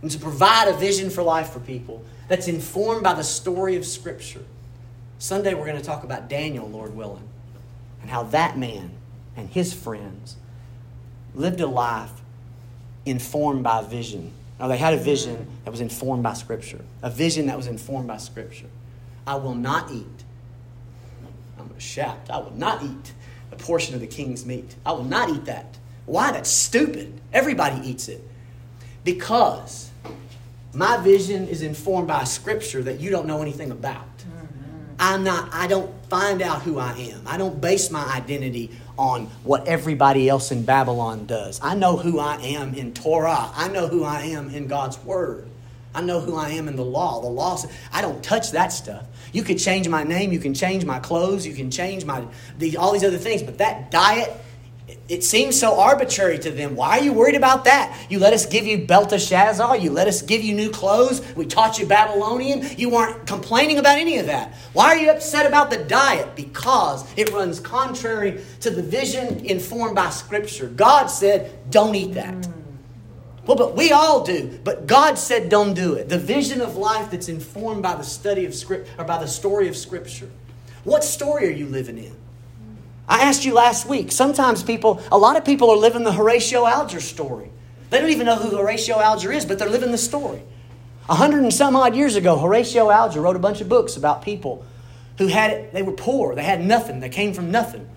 and 0.01 0.11
to 0.11 0.19
provide 0.19 0.67
a 0.67 0.73
vision 0.73 1.09
for 1.09 1.23
life 1.23 1.49
for 1.49 1.59
people 1.59 2.03
that's 2.27 2.47
informed 2.47 3.03
by 3.03 3.13
the 3.13 3.23
story 3.23 3.75
of 3.75 3.85
Scripture. 3.85 4.43
Sunday, 5.17 5.53
we're 5.53 5.65
going 5.65 5.77
to 5.77 5.83
talk 5.83 6.03
about 6.03 6.29
Daniel, 6.29 6.69
Lord 6.69 6.95
willing, 6.95 7.27
and 8.01 8.09
how 8.09 8.23
that 8.23 8.57
man 8.57 8.91
and 9.35 9.49
his 9.49 9.73
friends 9.73 10.37
lived 11.33 11.59
a 11.59 11.67
life 11.67 12.11
informed 13.09 13.63
by 13.63 13.81
vision. 13.83 14.31
Now, 14.59 14.67
they 14.67 14.77
had 14.77 14.93
a 14.93 14.97
vision 14.97 15.47
that 15.63 15.71
was 15.71 15.81
informed 15.81 16.23
by 16.23 16.33
Scripture, 16.33 16.81
a 17.01 17.09
vision 17.09 17.47
that 17.47 17.57
was 17.57 17.67
informed 17.67 18.07
by 18.07 18.17
Scripture. 18.17 18.67
I 19.25 19.35
will 19.35 19.55
not 19.55 19.91
eat. 19.91 20.05
I'm 21.57 21.65
going 21.65 21.75
to 21.75 21.79
shout. 21.79 22.29
I 22.29 22.37
will 22.37 22.55
not 22.55 22.83
eat 22.83 23.13
a 23.51 23.55
portion 23.55 23.95
of 23.95 24.01
the 24.01 24.07
king's 24.07 24.45
meat. 24.45 24.75
I 24.85 24.91
will 24.91 25.03
not 25.03 25.29
eat 25.29 25.45
that. 25.45 25.77
Why? 26.05 26.31
That's 26.31 26.49
stupid. 26.49 27.21
Everybody 27.31 27.87
eats 27.87 28.07
it. 28.09 28.21
Because 29.03 29.91
my 30.73 30.97
vision 30.97 31.47
is 31.47 31.61
informed 31.61 32.07
by 32.07 32.25
Scripture 32.25 32.83
that 32.83 32.99
you 32.99 33.09
don't 33.09 33.27
know 33.27 33.41
anything 33.41 33.71
about. 33.71 34.17
Mm-hmm. 34.17 34.95
I'm 34.99 35.23
not, 35.23 35.49
I 35.53 35.67
don't 35.67 35.93
find 36.09 36.41
out 36.41 36.63
who 36.63 36.79
I 36.79 36.93
am. 36.97 37.21
I 37.25 37.37
don't 37.37 37.61
base 37.61 37.91
my 37.91 38.05
identity 38.13 38.71
on 38.99 39.27
what 39.43 39.65
everybody 39.65 40.27
else 40.27 40.51
in 40.51 40.63
Babylon 40.63 41.25
does. 41.25 41.59
I 41.63 41.73
know 41.73 41.95
who 41.95 42.19
I 42.19 42.35
am 42.35 42.73
in 42.73 42.93
Torah. 42.93 43.49
I 43.55 43.69
know 43.69 43.87
who 43.87 44.03
I 44.03 44.23
am 44.23 44.49
in 44.49 44.67
God's 44.67 44.99
Word. 44.99 45.47
I 45.95 46.01
know 46.01 46.19
who 46.19 46.35
I 46.35 46.49
am 46.49 46.67
in 46.67 46.75
the 46.75 46.83
law. 46.83 47.21
The 47.21 47.29
law 47.29 47.57
I 47.93 48.01
don't 48.01 48.21
touch 48.21 48.51
that 48.51 48.73
stuff. 48.73 49.05
You 49.31 49.43
can 49.43 49.57
change 49.57 49.87
my 49.87 50.03
name, 50.03 50.33
you 50.33 50.39
can 50.39 50.53
change 50.53 50.85
my 50.85 50.99
clothes, 50.99 51.47
you 51.47 51.53
can 51.53 51.71
change 51.71 52.03
my 52.03 52.25
the, 52.57 52.77
all 52.77 52.91
these 52.91 53.03
other 53.03 53.17
things, 53.17 53.41
but 53.41 53.57
that 53.59 53.89
diet 53.89 54.31
it 55.07 55.23
seems 55.23 55.59
so 55.59 55.79
arbitrary 55.79 56.39
to 56.39 56.51
them. 56.51 56.75
Why 56.75 56.99
are 56.99 57.03
you 57.03 57.13
worried 57.13 57.35
about 57.35 57.65
that? 57.65 58.07
You 58.09 58.19
let 58.19 58.33
us 58.33 58.45
give 58.45 58.65
you 58.65 58.85
Belteshazzar. 58.85 59.77
You 59.77 59.91
let 59.91 60.07
us 60.07 60.21
give 60.21 60.41
you 60.43 60.53
new 60.53 60.69
clothes. 60.69 61.21
We 61.35 61.45
taught 61.45 61.79
you 61.79 61.85
Babylonian. 61.85 62.65
You 62.77 62.89
weren't 62.89 63.25
complaining 63.27 63.77
about 63.77 63.97
any 63.97 64.17
of 64.17 64.27
that. 64.27 64.53
Why 64.73 64.87
are 64.87 64.97
you 64.97 65.11
upset 65.11 65.45
about 65.45 65.69
the 65.69 65.83
diet? 65.83 66.35
Because 66.35 67.05
it 67.17 67.31
runs 67.31 67.59
contrary 67.59 68.41
to 68.61 68.69
the 68.69 68.83
vision 68.83 69.45
informed 69.45 69.95
by 69.95 70.09
Scripture. 70.09 70.67
God 70.67 71.07
said, 71.07 71.71
don't 71.71 71.95
eat 71.95 72.13
that. 72.13 72.47
Well, 73.45 73.57
but 73.57 73.75
we 73.75 73.91
all 73.91 74.23
do. 74.23 74.59
But 74.63 74.85
God 74.85 75.17
said, 75.17 75.49
don't 75.49 75.73
do 75.73 75.95
it. 75.95 76.07
The 76.07 76.19
vision 76.19 76.61
of 76.61 76.75
life 76.75 77.09
that's 77.09 77.29
informed 77.29 77.81
by 77.81 77.95
the 77.95 78.03
study 78.03 78.45
of 78.45 78.53
Scripture, 78.53 78.91
or 78.97 79.05
by 79.05 79.17
the 79.17 79.27
story 79.27 79.67
of 79.67 79.75
Scripture. 79.75 80.29
What 80.83 81.03
story 81.03 81.47
are 81.47 81.51
you 81.51 81.65
living 81.65 81.97
in? 81.97 82.15
I 83.09 83.23
asked 83.23 83.43
you 83.43 83.55
last 83.55 83.87
week. 83.87 84.11
Sometimes 84.11 84.61
people, 84.61 85.01
a 85.11 85.17
lot 85.17 85.35
of 85.35 85.43
people 85.43 85.71
are 85.71 85.77
living 85.77 86.03
the 86.03 86.13
Horatio 86.13 86.67
Alger 86.67 87.01
story. 87.01 87.49
They 87.89 87.99
don't 87.99 88.11
even 88.11 88.27
know 88.27 88.35
who 88.35 88.55
Horatio 88.55 88.99
Alger 88.99 89.31
is, 89.31 89.45
but 89.45 89.57
they're 89.57 89.67
living 89.69 89.91
the 89.91 89.97
story. 89.97 90.43
A 91.09 91.15
hundred 91.15 91.41
and 91.41 91.51
some 91.51 91.75
odd 91.75 91.95
years 91.95 92.15
ago, 92.15 92.37
Horatio 92.37 92.91
Alger 92.91 93.19
wrote 93.19 93.35
a 93.35 93.39
bunch 93.39 93.61
of 93.61 93.67
books 93.67 93.97
about 93.97 94.21
people 94.21 94.63
who 95.17 95.25
had 95.25 95.51
it, 95.51 95.73
they 95.73 95.81
were 95.81 95.91
poor, 95.91 96.35
they 96.35 96.43
had 96.43 96.63
nothing, 96.63 96.99
they 96.99 97.09
came 97.09 97.33
from 97.33 97.49
nothing. 97.49 97.89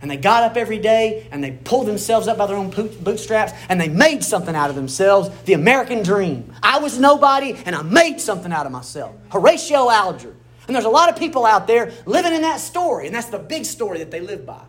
And 0.00 0.10
they 0.10 0.16
got 0.16 0.44
up 0.44 0.56
every 0.56 0.78
day 0.78 1.26
and 1.32 1.42
they 1.42 1.50
pulled 1.50 1.86
themselves 1.86 2.28
up 2.28 2.38
by 2.38 2.46
their 2.46 2.56
own 2.56 2.70
bootstraps 2.70 3.52
and 3.68 3.80
they 3.80 3.88
made 3.88 4.24
something 4.24 4.54
out 4.54 4.70
of 4.70 4.76
themselves 4.76 5.28
the 5.44 5.52
American 5.52 6.02
dream. 6.02 6.52
I 6.62 6.78
was 6.78 6.98
nobody 6.98 7.56
and 7.66 7.74
I 7.74 7.82
made 7.82 8.20
something 8.20 8.52
out 8.52 8.66
of 8.66 8.72
myself. 8.72 9.14
Horatio 9.30 9.90
Alger. 9.90 10.34
And 10.66 10.74
there's 10.74 10.84
a 10.84 10.90
lot 10.90 11.08
of 11.08 11.16
people 11.16 11.44
out 11.44 11.66
there 11.66 11.92
living 12.06 12.32
in 12.32 12.42
that 12.42 12.60
story, 12.60 13.06
and 13.06 13.14
that's 13.14 13.28
the 13.28 13.38
big 13.38 13.64
story 13.64 13.98
that 13.98 14.10
they 14.10 14.20
live 14.20 14.46
by. 14.46 14.60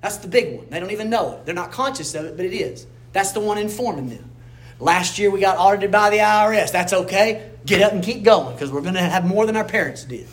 That's 0.00 0.18
the 0.18 0.28
big 0.28 0.56
one. 0.56 0.66
They 0.70 0.80
don't 0.80 0.90
even 0.90 1.10
know 1.10 1.32
it. 1.32 1.46
They're 1.46 1.54
not 1.54 1.72
conscious 1.72 2.14
of 2.14 2.24
it, 2.26 2.36
but 2.36 2.44
it 2.46 2.52
is. 2.52 2.86
That's 3.12 3.32
the 3.32 3.40
one 3.40 3.58
informing 3.58 4.10
them. 4.10 4.30
Last 4.78 5.18
year 5.18 5.30
we 5.30 5.40
got 5.40 5.56
audited 5.58 5.90
by 5.90 6.10
the 6.10 6.18
IRS. 6.18 6.72
That's 6.72 6.92
okay. 6.92 7.50
Get 7.64 7.80
up 7.80 7.92
and 7.92 8.02
keep 8.02 8.22
going 8.22 8.54
because 8.54 8.70
we're 8.70 8.82
going 8.82 8.94
to 8.94 9.00
have 9.00 9.24
more 9.24 9.46
than 9.46 9.56
our 9.56 9.64
parents 9.64 10.04
did. 10.04 10.26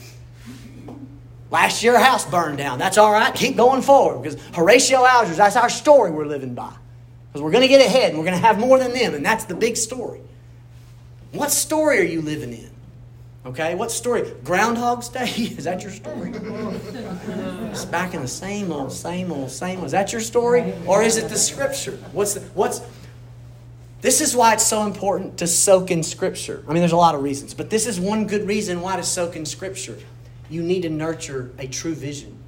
Last 1.51 1.83
year, 1.83 1.99
house 1.99 2.29
burned 2.29 2.57
down. 2.57 2.79
That's 2.79 2.97
all 2.97 3.11
right. 3.11 3.33
Keep 3.33 3.57
going 3.57 3.81
forward 3.81 4.23
because 4.23 4.41
Horatio 4.53 5.05
Alger's, 5.05 5.37
that's 5.37 5.57
our 5.57 5.69
story 5.69 6.09
we're 6.09 6.25
living 6.25 6.55
by. 6.55 6.73
Because 7.27 7.41
we're 7.41 7.51
going 7.51 7.63
to 7.63 7.67
get 7.67 7.85
ahead 7.85 8.09
and 8.09 8.17
we're 8.17 8.25
going 8.25 8.39
to 8.39 8.45
have 8.45 8.57
more 8.57 8.79
than 8.79 8.93
them, 8.93 9.13
and 9.13 9.25
that's 9.25 9.45
the 9.45 9.55
big 9.55 9.77
story. 9.77 10.21
What 11.33 11.51
story 11.51 11.99
are 11.99 12.03
you 12.03 12.21
living 12.21 12.53
in? 12.53 12.70
Okay, 13.43 13.73
what 13.73 13.91
story? 13.91 14.31
Groundhog's 14.43 15.09
Day? 15.09 15.23
Is 15.57 15.63
that 15.63 15.81
your 15.81 15.91
story? 15.91 16.31
It's 17.71 17.85
back 17.85 18.13
in 18.13 18.21
the 18.21 18.27
same 18.27 18.71
old, 18.71 18.91
same 18.91 19.31
old, 19.31 19.49
same 19.49 19.77
old. 19.77 19.87
Is 19.87 19.91
that 19.93 20.11
your 20.11 20.21
story? 20.21 20.75
Or 20.85 21.01
is 21.01 21.17
it 21.17 21.27
the 21.27 21.37
scripture? 21.37 21.97
What's 22.11 22.35
the, 22.35 22.41
what's 22.53 22.81
this 24.01 24.19
is 24.19 24.35
why 24.35 24.53
it's 24.53 24.65
so 24.65 24.85
important 24.85 25.37
to 25.37 25.47
soak 25.47 25.91
in 25.91 26.01
scripture. 26.01 26.63
I 26.67 26.73
mean, 26.73 26.81
there's 26.81 26.91
a 26.91 26.97
lot 26.97 27.13
of 27.13 27.21
reasons, 27.21 27.53
but 27.53 27.69
this 27.69 27.85
is 27.85 27.99
one 27.99 28.25
good 28.25 28.47
reason 28.47 28.81
why 28.81 28.95
to 28.95 29.03
soak 29.03 29.35
in 29.35 29.45
scripture. 29.45 29.97
You 30.49 30.63
need 30.63 30.81
to 30.81 30.89
nurture 30.89 31.51
a 31.59 31.67
true 31.67 31.93
vision. 31.93 32.40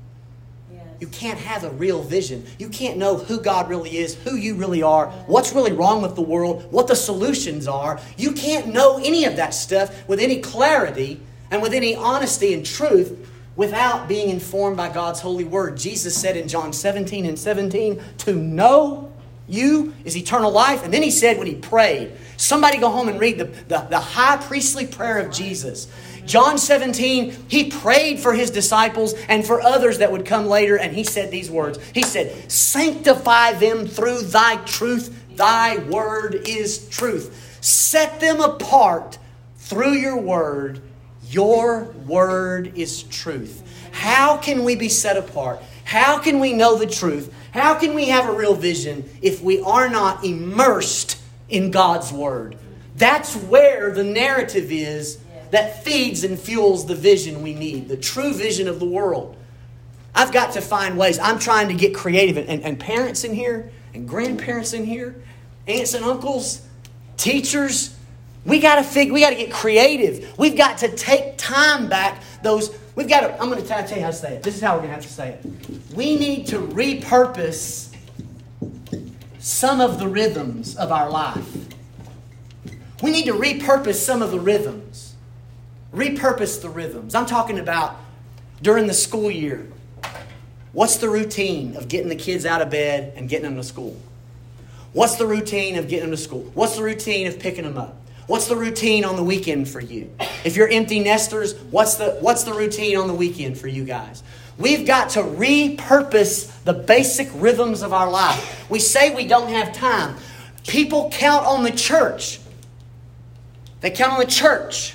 You 1.03 1.09
can't 1.09 1.39
have 1.39 1.65
a 1.65 1.69
real 1.69 2.01
vision. 2.01 2.45
You 2.57 2.69
can't 2.69 2.97
know 2.97 3.17
who 3.17 3.41
God 3.41 3.67
really 3.67 3.97
is, 3.97 4.15
who 4.23 4.37
you 4.37 4.55
really 4.55 4.81
are, 4.83 5.07
what's 5.27 5.51
really 5.51 5.73
wrong 5.73 6.01
with 6.01 6.15
the 6.15 6.21
world, 6.21 6.71
what 6.71 6.87
the 6.87 6.95
solutions 6.95 7.67
are. 7.67 7.99
You 8.15 8.31
can't 8.31 8.67
know 8.67 9.01
any 9.03 9.25
of 9.25 9.35
that 9.35 9.53
stuff 9.53 10.07
with 10.07 10.21
any 10.21 10.39
clarity 10.39 11.19
and 11.51 11.61
with 11.61 11.73
any 11.73 11.93
honesty 11.93 12.53
and 12.53 12.65
truth 12.65 13.29
without 13.57 14.07
being 14.07 14.29
informed 14.29 14.77
by 14.77 14.87
God's 14.87 15.19
holy 15.19 15.43
word. 15.43 15.75
Jesus 15.75 16.15
said 16.15 16.37
in 16.37 16.47
John 16.47 16.71
17 16.71 17.25
and 17.25 17.37
17, 17.37 18.01
to 18.19 18.33
know 18.33 19.11
you 19.49 19.93
is 20.05 20.15
eternal 20.15 20.51
life. 20.51 20.85
And 20.85 20.93
then 20.93 21.03
he 21.03 21.11
said 21.11 21.37
when 21.37 21.47
he 21.47 21.55
prayed, 21.55 22.13
somebody 22.37 22.77
go 22.77 22.89
home 22.89 23.09
and 23.09 23.19
read 23.19 23.39
the, 23.39 23.45
the, 23.67 23.79
the 23.89 23.99
high 23.99 24.37
priestly 24.37 24.87
prayer 24.87 25.19
of 25.19 25.33
Jesus. 25.33 25.89
John 26.25 26.57
17, 26.57 27.47
he 27.47 27.69
prayed 27.69 28.19
for 28.19 28.33
his 28.33 28.49
disciples 28.49 29.13
and 29.27 29.45
for 29.45 29.61
others 29.61 29.97
that 29.97 30.11
would 30.11 30.25
come 30.25 30.47
later, 30.47 30.77
and 30.77 30.93
he 30.93 31.03
said 31.03 31.31
these 31.31 31.51
words. 31.51 31.79
He 31.93 32.03
said, 32.03 32.51
Sanctify 32.51 33.53
them 33.53 33.87
through 33.87 34.21
thy 34.21 34.57
truth. 34.63 35.35
Thy 35.35 35.77
word 35.77 36.35
is 36.47 36.87
truth. 36.89 37.59
Set 37.61 38.19
them 38.19 38.41
apart 38.41 39.17
through 39.57 39.93
your 39.93 40.17
word. 40.17 40.81
Your 41.29 41.85
word 42.05 42.73
is 42.75 43.03
truth. 43.03 43.63
How 43.91 44.37
can 44.37 44.63
we 44.63 44.75
be 44.75 44.89
set 44.89 45.17
apart? 45.17 45.61
How 45.83 46.19
can 46.19 46.39
we 46.39 46.53
know 46.53 46.77
the 46.77 46.87
truth? 46.87 47.33
How 47.51 47.75
can 47.75 47.93
we 47.93 48.05
have 48.05 48.27
a 48.27 48.31
real 48.31 48.55
vision 48.55 49.09
if 49.21 49.41
we 49.41 49.61
are 49.61 49.89
not 49.89 50.23
immersed 50.23 51.19
in 51.49 51.71
God's 51.71 52.11
word? 52.11 52.57
That's 52.95 53.35
where 53.35 53.91
the 53.91 54.03
narrative 54.03 54.71
is 54.71 55.19
that 55.53 55.83
feeds 55.83 56.23
and 56.23 56.39
fuels 56.39 56.87
the 56.87 56.95
vision 56.95 57.43
we 57.43 57.53
need, 57.53 57.87
the 57.87 57.95
true 57.95 58.33
vision 58.33 58.67
of 58.67 58.79
the 58.79 58.87
world. 58.87 59.37
I've 60.15 60.31
got 60.31 60.53
to 60.53 60.61
find 60.61 60.97
ways. 60.97 61.19
I'm 61.19 61.37
trying 61.37 61.67
to 61.67 61.75
get 61.75 61.93
creative. 61.93 62.37
And, 62.49 62.63
and 62.63 62.79
parents 62.79 63.23
in 63.23 63.35
here, 63.35 63.71
and 63.93 64.07
grandparents 64.07 64.73
in 64.73 64.83
here, 64.83 65.21
aunts 65.67 65.93
and 65.93 66.03
uncles, 66.03 66.67
teachers, 67.17 67.95
we 68.45 68.59
got 68.59 68.77
to 68.77 68.83
figure, 68.83 69.13
we 69.13 69.21
got 69.21 69.29
to 69.29 69.35
get 69.35 69.51
creative. 69.51 70.35
We've 70.39 70.57
got 70.57 70.79
to 70.79 70.89
take 70.89 71.37
time 71.37 71.87
back. 71.87 72.23
Those, 72.41 72.75
we've 72.95 73.07
got 73.07 73.19
to, 73.21 73.39
I'm 73.39 73.47
going 73.47 73.61
to 73.61 73.67
tell 73.67 73.87
you 73.87 74.01
how 74.01 74.09
to 74.09 74.13
say 74.13 74.37
it. 74.37 74.41
This 74.41 74.55
is 74.55 74.61
how 74.61 74.73
we're 74.73 74.87
going 74.87 74.89
to 74.89 74.95
have 74.95 75.03
to 75.03 75.13
say 75.13 75.29
it. 75.29 75.95
We 75.95 76.17
need 76.17 76.47
to 76.47 76.57
repurpose 76.57 77.95
some 79.37 79.81
of 79.81 79.99
the 79.99 80.07
rhythms 80.07 80.75
of 80.77 80.91
our 80.91 81.11
life. 81.11 81.47
We 83.03 83.11
need 83.11 83.25
to 83.25 83.33
repurpose 83.33 83.95
some 83.95 84.23
of 84.23 84.31
the 84.31 84.39
rhythms 84.39 85.12
repurpose 85.93 86.61
the 86.61 86.69
rhythms. 86.69 87.15
I'm 87.15 87.25
talking 87.25 87.59
about 87.59 87.97
during 88.61 88.87
the 88.87 88.93
school 88.93 89.29
year. 89.29 89.67
What's 90.71 90.97
the 90.97 91.09
routine 91.09 91.75
of 91.75 91.87
getting 91.87 92.09
the 92.09 92.15
kids 92.15 92.45
out 92.45 92.61
of 92.61 92.69
bed 92.69 93.13
and 93.15 93.29
getting 93.29 93.45
them 93.45 93.55
to 93.57 93.63
school? 93.63 93.99
What's 94.93 95.15
the 95.15 95.27
routine 95.27 95.77
of 95.77 95.87
getting 95.87 96.09
them 96.09 96.11
to 96.11 96.21
school? 96.21 96.49
What's 96.53 96.77
the 96.77 96.83
routine 96.83 97.27
of 97.27 97.39
picking 97.39 97.63
them 97.63 97.77
up? 97.77 97.99
What's 98.25 98.47
the 98.47 98.55
routine 98.55 99.05
on 99.05 99.15
the 99.15 99.23
weekend 99.23 99.67
for 99.67 99.81
you? 99.81 100.09
If 100.43 100.55
you're 100.55 100.69
empty 100.69 100.99
nesters, 100.99 101.55
what's 101.71 101.95
the, 101.95 102.11
what's 102.21 102.43
the 102.43 102.53
routine 102.53 102.97
on 102.97 103.07
the 103.07 103.13
weekend 103.13 103.57
for 103.57 103.67
you 103.67 103.83
guys? 103.83 104.23
We've 104.57 104.85
got 104.85 105.09
to 105.11 105.21
repurpose 105.21 106.63
the 106.63 106.73
basic 106.73 107.27
rhythms 107.33 107.81
of 107.81 107.91
our 107.91 108.09
life. 108.09 108.69
We 108.69 108.79
say 108.79 109.13
we 109.13 109.27
don't 109.27 109.49
have 109.49 109.73
time. 109.73 110.15
People 110.65 111.09
count 111.11 111.45
on 111.45 111.63
the 111.63 111.71
church. 111.71 112.39
They 113.81 113.91
count 113.91 114.13
on 114.13 114.19
the 114.19 114.25
church 114.25 114.92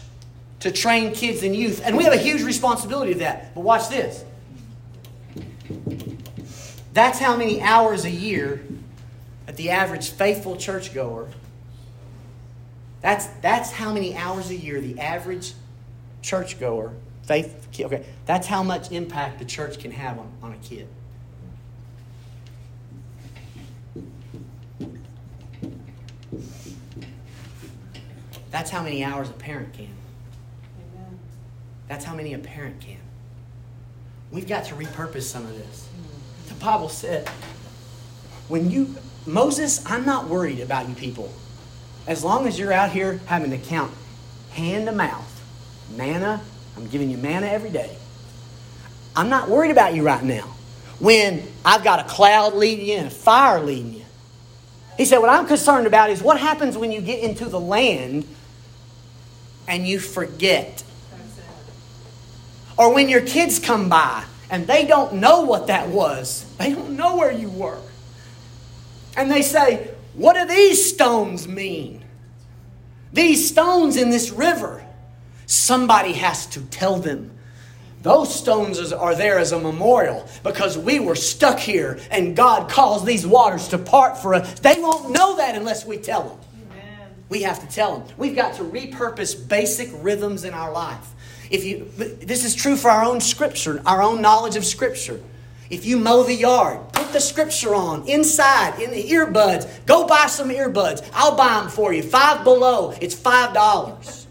to 0.61 0.73
train 0.73 1.13
kids 1.13 1.43
and 1.43 1.55
youth. 1.55 1.81
And 1.85 1.97
we 1.97 2.05
have 2.05 2.13
a 2.13 2.19
huge 2.19 2.43
responsibility 2.43 3.13
of 3.13 3.19
that. 3.19 3.55
But 3.55 3.61
watch 3.61 3.89
this. 3.89 4.25
That's 6.93 7.19
how 7.19 7.37
many 7.37 7.61
hours 7.61 8.05
a 8.05 8.11
year 8.11 8.63
that 9.47 9.57
the 9.57 9.71
average 9.71 10.11
faithful 10.11 10.57
churchgoer, 10.57 11.29
that's, 13.01 13.27
that's 13.41 13.71
how 13.71 13.93
many 13.93 14.17
hours 14.17 14.51
a 14.51 14.57
year 14.57 14.81
the 14.81 14.99
average 14.99 15.55
churchgoer, 16.23 16.93
faith, 17.23 17.69
okay, 17.81 18.05
that's 18.27 18.47
how 18.47 18.63
much 18.63 18.91
impact 18.91 19.39
the 19.39 19.45
church 19.45 19.79
can 19.79 19.93
have 19.93 20.19
on, 20.19 20.33
on 20.43 20.53
a 20.53 20.57
kid. 20.57 20.89
That's 28.51 28.71
how 28.71 28.83
many 28.83 29.05
hours 29.05 29.29
a 29.31 29.35
parent 29.35 29.73
can. 29.75 29.98
That's 31.89 32.05
how 32.05 32.15
many 32.15 32.35
a 32.35 32.39
parent 32.39 32.81
can. 32.81 32.99
We've 34.31 34.47
got 34.47 34.67
to 34.67 34.75
repurpose 34.75 35.23
some 35.23 35.45
of 35.45 35.57
this. 35.57 35.89
The 36.49 36.55
Bible 36.55 36.89
said, 36.89 37.29
when 38.49 38.71
you, 38.71 38.95
Moses, 39.27 39.85
I'm 39.87 40.05
not 40.05 40.29
worried 40.29 40.61
about 40.61 40.89
you 40.89 40.95
people. 40.95 41.33
As 42.07 42.25
long 42.25 42.47
as 42.47 42.59
you're 42.59 42.73
out 42.73 42.91
here 42.91 43.21
having 43.27 43.51
to 43.51 43.59
count 43.59 43.93
hand 44.53 44.87
to 44.87 44.93
mouth, 44.93 45.35
manna, 45.97 46.43
I'm 46.77 46.87
giving 46.87 47.11
you 47.11 47.19
manna 47.19 47.47
every 47.47 47.71
day. 47.71 47.97
I'm 49.17 49.29
not 49.29 49.49
worried 49.49 49.71
about 49.71 49.95
you 49.95 50.05
right 50.05 50.23
now. 50.23 50.55
When 51.01 51.43
I've 51.65 51.85
got 51.85 52.01
a 52.01 52.05
cloud 52.05 52.55
leading 52.55 52.87
you 52.87 52.97
and 52.97 53.07
a 53.09 53.11
fire 53.11 53.61
leading 53.61 53.95
you. 53.95 54.05
He 54.97 55.05
said, 55.05 55.19
What 55.19 55.29
I'm 55.29 55.47
concerned 55.47 55.87
about 55.87 56.11
is 56.11 56.23
what 56.23 56.41
happens 56.41 56.77
when 56.77 56.91
you 56.91 57.01
get 57.01 57.23
into 57.23 57.45
the 57.45 57.61
land 57.61 58.27
and 59.69 59.87
you 59.87 60.01
forget 60.01 60.83
or 62.79 62.95
when 62.95 63.09
your 63.09 63.21
kids 63.21 63.59
come 63.59 63.89
by 63.89 64.25
and 64.51 64.67
they 64.67 64.87
don't 64.87 65.15
know 65.15 65.43
what 65.43 65.67
that 65.67 65.89
was, 65.89 66.47
they 66.59 66.73
don't 66.73 66.97
know 66.97 67.17
where 67.17 67.33
you 67.33 67.51
were. 67.51 67.81
And 69.17 69.31
they 69.31 69.43
say, 69.43 69.91
What 70.15 70.35
do 70.35 70.47
these 70.47 70.89
stones 70.89 71.47
mean? 71.49 72.05
These 73.13 73.49
stones 73.49 73.97
in 73.97 74.11
this 74.11 74.31
river. 74.31 74.85
Somebody 75.47 76.13
has 76.13 76.47
to 76.49 76.61
tell 76.61 76.99
them. 76.99 77.33
Those 78.03 78.33
stones 78.33 78.93
are 78.93 79.15
there 79.15 79.39
as 79.39 79.51
a 79.51 79.59
memorial 79.59 80.29
because 80.45 80.79
we 80.79 81.01
were 81.01 81.17
stuck 81.17 81.59
here 81.59 81.99
and 82.11 82.37
God 82.37 82.71
caused 82.71 83.07
these 83.07 83.27
waters 83.27 83.69
to 83.69 83.79
part 83.79 84.19
for 84.19 84.35
us. 84.35 84.61
They 84.61 84.79
won't 84.79 85.11
know 85.11 85.37
that 85.37 85.57
unless 85.57 85.85
we 85.85 85.97
tell 85.97 86.29
them. 86.29 86.39
Amen. 86.71 87.09
We 87.29 87.43
have 87.43 87.61
to 87.61 87.75
tell 87.75 87.99
them. 87.99 88.09
We've 88.17 88.37
got 88.37 88.55
to 88.55 88.63
repurpose 88.63 89.49
basic 89.49 89.89
rhythms 89.95 90.45
in 90.45 90.55
our 90.55 90.71
life. 90.71 91.09
If 91.51 91.65
you, 91.65 91.91
this 91.97 92.45
is 92.45 92.55
true 92.55 92.77
for 92.77 92.91
our 92.91 93.05
own 93.05 93.21
scripture, 93.21 93.83
our 93.87 94.03
own 94.03 94.21
knowledge 94.21 94.57
of 94.57 94.65
scripture. 94.65 95.21
If 95.71 95.85
you 95.85 95.99
mow 95.99 96.23
the 96.23 96.35
yard, 96.35 96.93
put 96.93 97.13
the 97.13 97.21
scripture 97.21 97.75
on 97.75 98.09
inside 98.09 98.81
in 98.81 98.91
the 98.91 99.03
earbuds. 99.03 99.85
Go 99.87 100.07
buy 100.07 100.27
some 100.27 100.49
earbuds. 100.49 101.09
I'll 101.13 101.37
buy 101.37 101.61
them 101.61 101.69
for 101.69 101.93
you. 101.93 102.03
Five 102.03 102.45
below. 102.45 102.95
It's 103.01 103.15
five 103.15 103.53
dollars. 103.55 104.27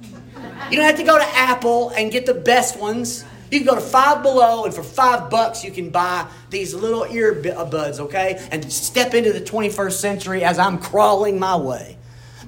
You 0.69 0.77
don't 0.77 0.85
have 0.85 0.97
to 0.97 1.03
go 1.03 1.17
to 1.17 1.27
Apple 1.35 1.89
and 1.91 2.11
get 2.11 2.25
the 2.25 2.33
best 2.33 2.79
ones. 2.79 3.23
You 3.51 3.59
can 3.59 3.67
go 3.67 3.75
to 3.75 3.81
Five 3.81 4.23
Below, 4.23 4.65
and 4.65 4.73
for 4.73 4.83
five 4.83 5.29
bucks, 5.29 5.63
you 5.63 5.71
can 5.71 5.89
buy 5.89 6.27
these 6.49 6.73
little 6.73 7.03
earbuds, 7.03 7.99
okay? 7.99 8.45
And 8.51 8.69
step 8.71 9.13
into 9.13 9.31
the 9.31 9.39
21st 9.39 9.93
century 9.93 10.43
as 10.43 10.59
I'm 10.59 10.77
crawling 10.77 11.39
my 11.39 11.55
way. 11.55 11.97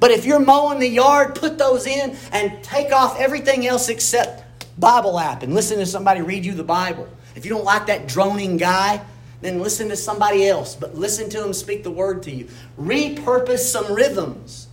But 0.01 0.11
if 0.11 0.25
you're 0.25 0.39
mowing 0.39 0.79
the 0.79 0.89
yard, 0.89 1.35
put 1.35 1.57
those 1.57 1.87
in 1.87 2.17
and 2.33 2.61
take 2.63 2.91
off 2.91 3.17
everything 3.19 3.65
else 3.65 3.87
except 3.87 4.43
Bible 4.79 5.19
app 5.19 5.43
and 5.43 5.53
listen 5.53 5.77
to 5.79 5.85
somebody 5.85 6.21
read 6.21 6.45
you 6.45 6.53
the 6.53 6.63
Bible. 6.63 7.07
If 7.35 7.45
you 7.45 7.51
don't 7.51 7.65
like 7.65 7.87
that 7.87 8.07
droning 8.07 8.57
guy 8.57 9.01
then 9.41 9.59
listen 9.59 9.89
to 9.89 9.95
somebody 9.95 10.47
else, 10.47 10.75
but 10.75 10.95
listen 10.95 11.29
to 11.29 11.39
them 11.39 11.53
speak 11.53 11.83
the 11.83 11.91
word 11.91 12.23
to 12.23 12.31
you. 12.31 12.47
Repurpose 12.79 13.59
some 13.59 13.93
rhythms. 13.93 14.67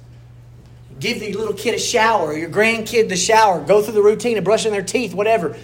Give 0.99 1.21
the 1.21 1.33
little 1.35 1.55
kid 1.55 1.75
a 1.75 1.79
shower, 1.79 2.37
your 2.37 2.49
grandkid 2.49 3.09
the 3.09 3.17
shower, 3.17 3.63
go 3.63 3.83
through 3.83 3.95
the 3.95 4.03
routine 4.03 4.39
of 4.39 4.45
brushing 4.45 4.73
their 4.73 4.83
teeth, 4.83 5.15
whatever. 5.15 5.57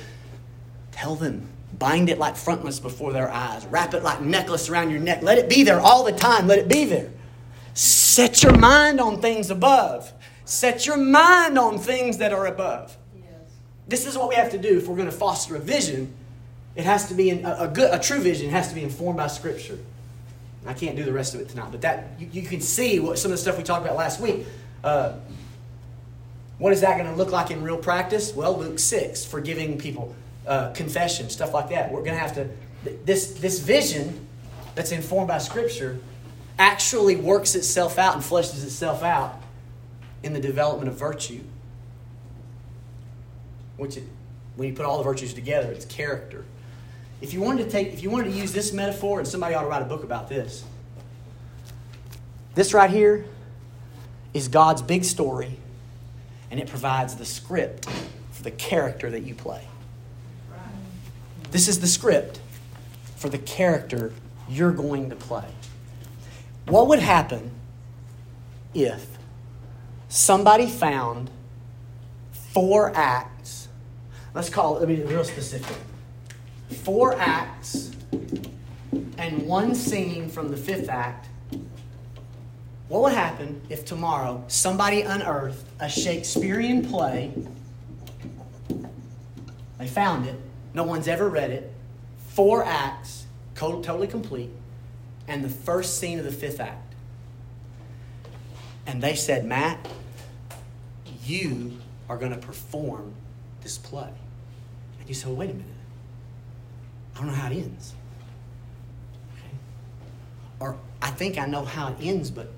Tell 0.93 1.15
them, 1.17 1.49
bind 1.79 2.11
it 2.11 2.19
like 2.19 2.37
frontlets 2.37 2.79
before 2.79 3.13
their 3.13 3.31
eyes, 3.31 3.67
wrap 3.67 3.95
it 3.95 4.03
like 4.03 4.21
necklace 4.21 4.69
around 4.69 4.91
your 4.91 5.01
neck. 5.01 5.23
Let 5.23 5.39
it 5.39 5.49
be 5.49 5.63
there 5.63 5.81
all 5.81 6.05
the 6.05 6.13
time, 6.13 6.47
let 6.47 6.59
it 6.59 6.69
be 6.69 6.85
there. 6.85 7.11
Set 7.75 8.43
your 8.43 8.57
mind 8.57 9.01
on 9.01 9.21
things 9.23 9.51
above. 9.51 10.13
Set 10.45 10.87
your 10.87 10.99
mind 10.99 11.59
on 11.59 11.79
things 11.79 12.19
that 12.19 12.33
are 12.33 12.47
above. 12.47 12.97
This 13.93 14.07
is 14.07 14.17
what 14.17 14.31
we 14.31 14.37
have 14.37 14.53
to 14.53 14.59
do 14.59 14.79
if 14.79 14.89
we're 14.89 14.97
going 14.97 15.11
to 15.11 15.15
foster 15.15 15.55
a 15.55 15.59
vision. 15.59 16.15
It 16.77 16.85
has 16.85 17.09
to 17.09 17.15
be 17.15 17.29
in, 17.29 17.45
a, 17.45 17.57
a, 17.65 17.69
good, 17.69 17.93
a 17.93 17.99
true 17.99 18.21
vision. 18.21 18.49
has 18.49 18.71
to 18.71 18.75
be 18.75 18.83
informed 18.83 19.19
by 19.19 19.27
Scripture. 19.27 19.79
I 20.67 20.73
can't 20.73 20.97
do 20.97 21.05
the 21.05 21.13
rest 21.13 21.35
of 21.35 21.43
it 21.43 21.51
tonight, 21.51 21.69
but 21.71 21.83
that 21.83 22.19
you, 22.19 22.27
you 22.33 22.41
can 22.41 22.63
see 22.63 23.01
what 23.01 23.19
some 23.19 23.31
of 23.31 23.37
the 23.37 23.43
stuff 23.43 23.59
we 23.59 23.65
talked 23.65 23.85
about 23.85 23.99
last 23.99 24.19
week. 24.19 24.47
Uh, 24.83 25.13
what 26.57 26.73
is 26.73 26.81
that 26.81 26.97
going 26.97 27.11
to 27.11 27.15
look 27.17 27.33
like 27.33 27.51
in 27.51 27.63
real 27.63 27.77
practice? 27.77 28.33
Well, 28.35 28.57
Luke 28.57 28.79
six, 28.79 29.27
forgiving 29.27 29.77
people, 29.77 30.15
uh, 30.47 30.71
confession, 30.71 31.29
stuff 31.29 31.53
like 31.53 31.69
that. 31.69 31.93
We're 31.93 32.01
going 32.01 32.15
to 32.15 32.19
have 32.19 32.35
to 32.37 32.49
this 33.05 33.35
this 33.35 33.59
vision 33.59 34.27
that's 34.75 34.93
informed 34.93 35.29
by 35.29 35.37
Scripture 35.37 35.99
actually 36.59 37.17
works 37.17 37.55
itself 37.55 37.99
out 37.99 38.15
and 38.15 38.25
fleshes 38.25 38.65
itself 38.65 39.03
out 39.03 39.39
in 40.23 40.33
the 40.33 40.41
development 40.41 40.89
of 40.89 40.99
virtue. 40.99 41.43
Which, 43.77 43.97
it, 43.97 44.05
when 44.57 44.69
you 44.69 44.75
put 44.75 44.85
all 44.85 44.99
the 44.99 45.05
virtues 45.05 45.35
together, 45.35 45.71
it's 45.73 45.85
character. 45.85 46.45
If 47.21 47.33
you 47.33 47.41
wanted 47.41 47.65
to 47.65 47.71
take, 47.71 47.93
if 47.93 48.03
you 48.03 48.11
wanted 48.11 48.33
to 48.33 48.37
use 48.37 48.53
this 48.53 48.73
metaphor, 48.73 49.19
and 49.19 49.29
somebody 49.29 49.55
ought 49.55 49.63
to 49.63 49.69
write 49.69 49.83
a 49.83 49.87
book 49.87 50.05
about 50.05 50.29
this. 50.29 50.65
This 52.55 52.75
right 52.75 52.91
here 52.91 53.25
is 54.35 54.49
God's 54.49 54.83
big 54.83 55.05
story, 55.05 55.57
and 56.51 56.61
it 56.61 56.69
provides 56.69 57.17
the 57.17 57.25
script 57.25 57.89
for 58.31 58.43
the 58.43 58.51
character 58.51 59.11
that 59.11 59.23
you 59.23 59.35
play. 59.35 59.67
This 61.51 61.69
is 61.69 61.81
the 61.81 61.87
script 61.87 62.41
for 63.17 63.29
the 63.29 63.39
character 63.39 64.13
you're 64.49 64.73
going 64.73 65.11
to 65.11 65.17
play. 65.17 65.49
What 66.67 66.89
would 66.89 66.99
happen 66.99 67.51
if 68.75 69.07
somebody 70.09 70.67
found 70.67 71.31
four 72.33 72.93
acts? 72.95 73.62
Let's 74.35 74.49
call 74.49 74.77
it, 74.77 74.81
let 74.81 74.89
me 74.89 74.97
be 74.97 75.03
real 75.03 75.25
specific. 75.25 75.77
Four 76.83 77.15
acts 77.19 77.91
and 79.19 79.47
one 79.47 79.75
scene 79.75 80.29
from 80.29 80.51
the 80.51 80.57
fifth 80.57 80.89
act. 80.89 81.29
What 82.89 83.03
would 83.03 83.13
happen 83.13 83.61
if 83.69 83.85
tomorrow 83.85 84.45
somebody 84.49 85.03
unearthed 85.03 85.65
a 85.81 85.89
Shakespearean 85.89 86.85
play? 86.85 87.33
They 89.79 89.87
found 89.87 90.27
it, 90.27 90.37
no 90.75 90.85
one's 90.85 91.09
ever 91.09 91.29
read 91.29 91.51
it, 91.51 91.73
four 92.29 92.65
acts, 92.65 93.27
totally 93.55 94.07
complete 94.07 94.51
and 95.29 95.45
the 95.45 95.49
first 95.49 95.99
scene 95.99 96.19
of 96.19 96.25
the 96.25 96.33
fifth 96.33 96.61
act. 96.61 96.95
And 98.87 99.03
they 99.03 99.15
said, 99.15 99.45
Matt, 99.45 99.87
you 101.25 101.79
are 102.09 102.17
going 102.17 102.33
to 102.33 102.39
perform 102.39 103.15
this 103.63 103.79
play. 103.79 104.11
You 105.13 105.17
said, 105.17 105.29
well, 105.29 105.37
wait 105.37 105.51
a 105.51 105.53
minute. 105.53 105.69
I 107.15 107.19
don't 107.19 107.27
know 107.27 107.35
how 107.35 107.51
it 107.51 107.57
ends. 107.57 107.93
Okay. 109.35 109.57
Or 110.59 110.79
I 111.03 111.11
think 111.11 111.37
I 111.37 111.45
know 111.45 111.67
how 111.67 111.89
it 111.89 111.97
ends, 112.01 112.31
but 112.31 112.51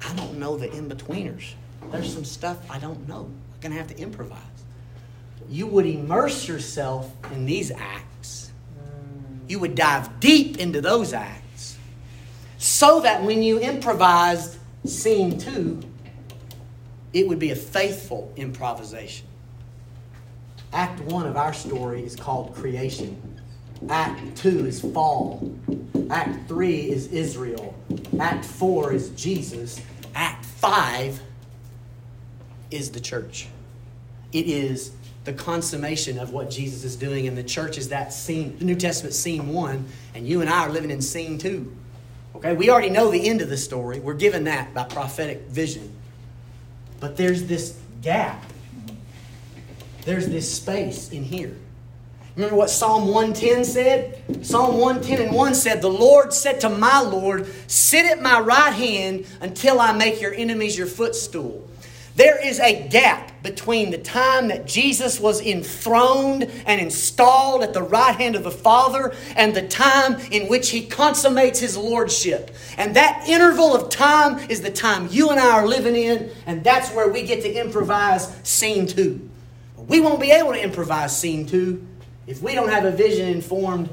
I 0.00 0.10
don't 0.14 0.38
know 0.38 0.56
the 0.56 0.72
in 0.72 0.88
betweeners. 0.88 1.52
There's 1.90 2.10
some 2.10 2.24
stuff 2.24 2.56
I 2.70 2.78
don't 2.78 3.06
know. 3.06 3.26
I'm 3.26 3.60
going 3.60 3.72
to 3.72 3.78
have 3.78 3.88
to 3.88 3.98
improvise. 3.98 4.40
You 5.50 5.66
would 5.66 5.84
immerse 5.84 6.48
yourself 6.48 7.12
in 7.30 7.44
these 7.44 7.70
acts, 7.70 8.52
you 9.46 9.58
would 9.58 9.74
dive 9.74 10.18
deep 10.18 10.56
into 10.56 10.80
those 10.80 11.12
acts 11.12 11.76
so 12.56 13.00
that 13.00 13.22
when 13.22 13.42
you 13.42 13.60
improvised 13.60 14.56
scene 14.86 15.36
two, 15.36 15.82
it 17.12 17.28
would 17.28 17.38
be 17.38 17.50
a 17.50 17.56
faithful 17.56 18.32
improvisation. 18.36 19.26
Act 20.72 21.00
one 21.00 21.26
of 21.26 21.36
our 21.36 21.52
story 21.52 22.02
is 22.02 22.16
called 22.16 22.54
creation. 22.54 23.20
Act 23.88 24.36
two 24.36 24.66
is 24.66 24.80
fall. 24.80 25.52
Act 26.10 26.48
three 26.48 26.90
is 26.90 27.08
Israel. 27.08 27.74
Act 28.18 28.44
four 28.44 28.92
is 28.92 29.10
Jesus. 29.10 29.80
Act 30.14 30.44
five 30.44 31.20
is 32.70 32.90
the 32.90 33.00
church. 33.00 33.48
It 34.32 34.46
is 34.46 34.92
the 35.24 35.32
consummation 35.32 36.18
of 36.18 36.32
what 36.32 36.50
Jesus 36.50 36.84
is 36.84 36.96
doing, 36.96 37.28
and 37.28 37.36
the 37.36 37.44
church 37.44 37.78
is 37.78 37.90
that 37.90 38.12
scene, 38.12 38.58
the 38.58 38.64
New 38.64 38.74
Testament 38.74 39.14
scene 39.14 39.48
one, 39.48 39.86
and 40.14 40.26
you 40.26 40.40
and 40.40 40.50
I 40.50 40.66
are 40.66 40.70
living 40.70 40.90
in 40.90 41.00
scene 41.00 41.38
two. 41.38 41.76
Okay, 42.34 42.54
we 42.54 42.70
already 42.70 42.90
know 42.90 43.10
the 43.10 43.28
end 43.28 43.40
of 43.40 43.48
the 43.48 43.56
story. 43.56 44.00
We're 44.00 44.14
given 44.14 44.44
that 44.44 44.72
by 44.74 44.84
prophetic 44.84 45.42
vision. 45.42 45.92
But 46.98 47.16
there's 47.16 47.44
this 47.44 47.78
gap. 48.00 48.42
There's 50.04 50.26
this 50.28 50.52
space 50.52 51.10
in 51.10 51.22
here. 51.22 51.56
Remember 52.36 52.56
what 52.56 52.70
Psalm 52.70 53.08
110 53.08 53.64
said? 53.64 54.44
Psalm 54.44 54.78
110 54.78 55.28
and 55.28 55.36
1 55.36 55.54
said, 55.54 55.82
The 55.82 55.88
Lord 55.88 56.32
said 56.32 56.60
to 56.62 56.70
my 56.70 57.00
Lord, 57.00 57.46
Sit 57.66 58.06
at 58.06 58.22
my 58.22 58.40
right 58.40 58.72
hand 58.72 59.26
until 59.40 59.80
I 59.80 59.92
make 59.92 60.20
your 60.20 60.32
enemies 60.32 60.76
your 60.76 60.86
footstool. 60.86 61.68
There 62.14 62.44
is 62.44 62.60
a 62.60 62.88
gap 62.88 63.42
between 63.42 63.90
the 63.90 63.98
time 63.98 64.48
that 64.48 64.66
Jesus 64.66 65.18
was 65.18 65.40
enthroned 65.40 66.44
and 66.66 66.80
installed 66.80 67.62
at 67.62 67.72
the 67.72 67.82
right 67.82 68.14
hand 68.14 68.36
of 68.36 68.44
the 68.44 68.50
Father 68.50 69.14
and 69.34 69.54
the 69.54 69.66
time 69.66 70.20
in 70.30 70.48
which 70.48 70.70
he 70.70 70.86
consummates 70.86 71.58
his 71.58 71.76
lordship. 71.76 72.54
And 72.76 72.96
that 72.96 73.24
interval 73.26 73.74
of 73.74 73.88
time 73.88 74.38
is 74.50 74.60
the 74.60 74.70
time 74.70 75.08
you 75.10 75.30
and 75.30 75.40
I 75.40 75.52
are 75.52 75.66
living 75.66 75.96
in, 75.96 76.30
and 76.46 76.62
that's 76.62 76.90
where 76.90 77.08
we 77.08 77.22
get 77.22 77.42
to 77.42 77.52
improvise 77.52 78.34
scene 78.42 78.86
two. 78.86 79.28
We 79.88 80.00
won't 80.00 80.20
be 80.20 80.30
able 80.30 80.52
to 80.52 80.62
improvise 80.62 81.16
scene 81.16 81.46
two 81.46 81.86
if 82.26 82.42
we 82.42 82.54
don't 82.54 82.68
have 82.68 82.84
a 82.84 82.90
vision 82.90 83.28
informed 83.28 83.88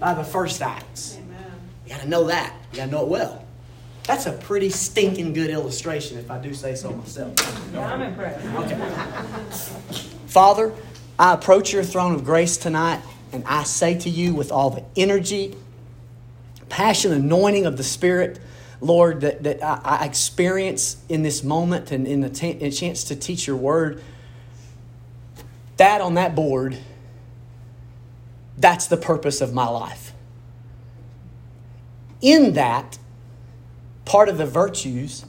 by 0.00 0.14
the 0.14 0.24
first 0.24 0.62
acts. 0.62 1.18
Amen. 1.18 1.52
You 1.84 1.90
got 1.92 2.00
to 2.00 2.08
know 2.08 2.24
that. 2.24 2.54
You 2.72 2.78
got 2.78 2.86
to 2.86 2.90
know 2.90 3.02
it 3.02 3.08
well. 3.08 3.44
That's 4.04 4.26
a 4.26 4.32
pretty 4.32 4.68
stinking 4.68 5.32
good 5.32 5.50
illustration, 5.50 6.18
if 6.18 6.30
I 6.30 6.38
do 6.38 6.52
say 6.52 6.74
so 6.74 6.92
myself. 6.92 7.34
Yeah, 7.72 7.90
I'm 7.90 8.02
impressed. 8.02 8.44
Okay. 8.46 10.08
Father, 10.26 10.72
I 11.18 11.32
approach 11.32 11.72
your 11.72 11.84
throne 11.84 12.14
of 12.14 12.24
grace 12.24 12.56
tonight, 12.56 13.00
and 13.32 13.44
I 13.46 13.62
say 13.62 13.98
to 14.00 14.10
you 14.10 14.34
with 14.34 14.52
all 14.52 14.70
the 14.70 14.84
energy, 14.96 15.56
passion, 16.68 17.12
anointing 17.12 17.64
of 17.64 17.76
the 17.76 17.84
Spirit, 17.84 18.40
Lord, 18.80 19.22
that, 19.22 19.42
that 19.44 19.62
I, 19.62 19.80
I 19.82 20.04
experience 20.04 20.98
in 21.08 21.22
this 21.22 21.42
moment 21.42 21.90
and 21.90 22.06
in 22.06 22.20
the 22.20 22.28
t- 22.28 22.70
chance 22.70 23.04
to 23.04 23.16
teach 23.16 23.46
your 23.46 23.56
word, 23.56 24.02
that 25.76 26.00
on 26.00 26.14
that 26.14 26.34
board, 26.34 26.78
that's 28.56 28.86
the 28.86 28.96
purpose 28.96 29.40
of 29.40 29.52
my 29.52 29.68
life. 29.68 30.12
In 32.20 32.54
that, 32.54 32.98
part 34.04 34.28
of 34.28 34.38
the 34.38 34.46
virtues 34.46 35.24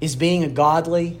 is 0.00 0.16
being 0.16 0.42
a 0.42 0.48
godly 0.48 1.20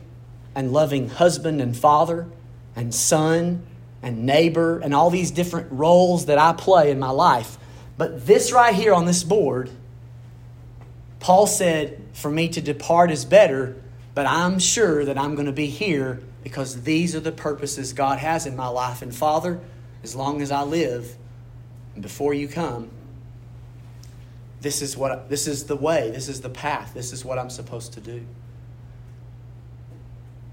and 0.54 0.72
loving 0.72 1.08
husband 1.08 1.60
and 1.60 1.76
father 1.76 2.26
and 2.74 2.94
son 2.94 3.64
and 4.02 4.26
neighbor 4.26 4.78
and 4.80 4.92
all 4.92 5.08
these 5.08 5.30
different 5.30 5.70
roles 5.70 6.26
that 6.26 6.38
I 6.38 6.52
play 6.52 6.90
in 6.90 6.98
my 6.98 7.10
life. 7.10 7.56
But 7.96 8.26
this 8.26 8.52
right 8.52 8.74
here 8.74 8.92
on 8.92 9.04
this 9.04 9.22
board, 9.22 9.70
Paul 11.20 11.46
said, 11.46 12.02
For 12.12 12.30
me 12.30 12.48
to 12.48 12.60
depart 12.60 13.12
is 13.12 13.24
better, 13.24 13.76
but 14.14 14.26
I'm 14.26 14.58
sure 14.58 15.04
that 15.04 15.16
I'm 15.16 15.34
going 15.34 15.46
to 15.46 15.52
be 15.52 15.66
here 15.66 16.20
because 16.42 16.82
these 16.82 17.14
are 17.14 17.20
the 17.20 17.32
purposes 17.32 17.92
God 17.92 18.18
has 18.18 18.46
in 18.46 18.56
my 18.56 18.68
life. 18.68 19.02
And 19.02 19.14
Father, 19.14 19.60
as 20.02 20.14
long 20.14 20.42
as 20.42 20.50
I 20.50 20.62
live, 20.62 21.16
before 22.00 22.34
you 22.34 22.48
come, 22.48 22.90
this 24.60 24.80
is 24.80 24.96
what 24.96 25.28
this 25.28 25.46
is 25.46 25.64
the 25.64 25.76
way, 25.76 26.10
this 26.10 26.28
is 26.28 26.40
the 26.40 26.50
path, 26.50 26.94
this 26.94 27.12
is 27.12 27.24
what 27.24 27.38
I'm 27.38 27.50
supposed 27.50 27.92
to 27.94 28.00
do. 28.00 28.24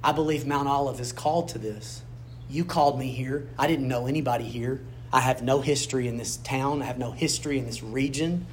I 0.03 0.11
believe 0.11 0.45
Mount 0.47 0.67
Olive 0.67 0.99
is 0.99 1.11
called 1.11 1.49
to 1.49 1.59
this. 1.59 2.03
You 2.49 2.65
called 2.65 2.97
me 2.97 3.11
here. 3.11 3.47
I 3.57 3.67
didn't 3.67 3.87
know 3.87 4.07
anybody 4.07 4.45
here. 4.45 4.81
I 5.11 5.21
have 5.21 5.41
no 5.41 5.61
history 5.61 6.07
in 6.07 6.17
this 6.17 6.37
town. 6.37 6.81
I 6.81 6.85
have 6.85 6.97
no 6.97 7.11
history 7.11 7.59
in 7.59 7.65
this 7.65 7.83
region. 7.83 8.45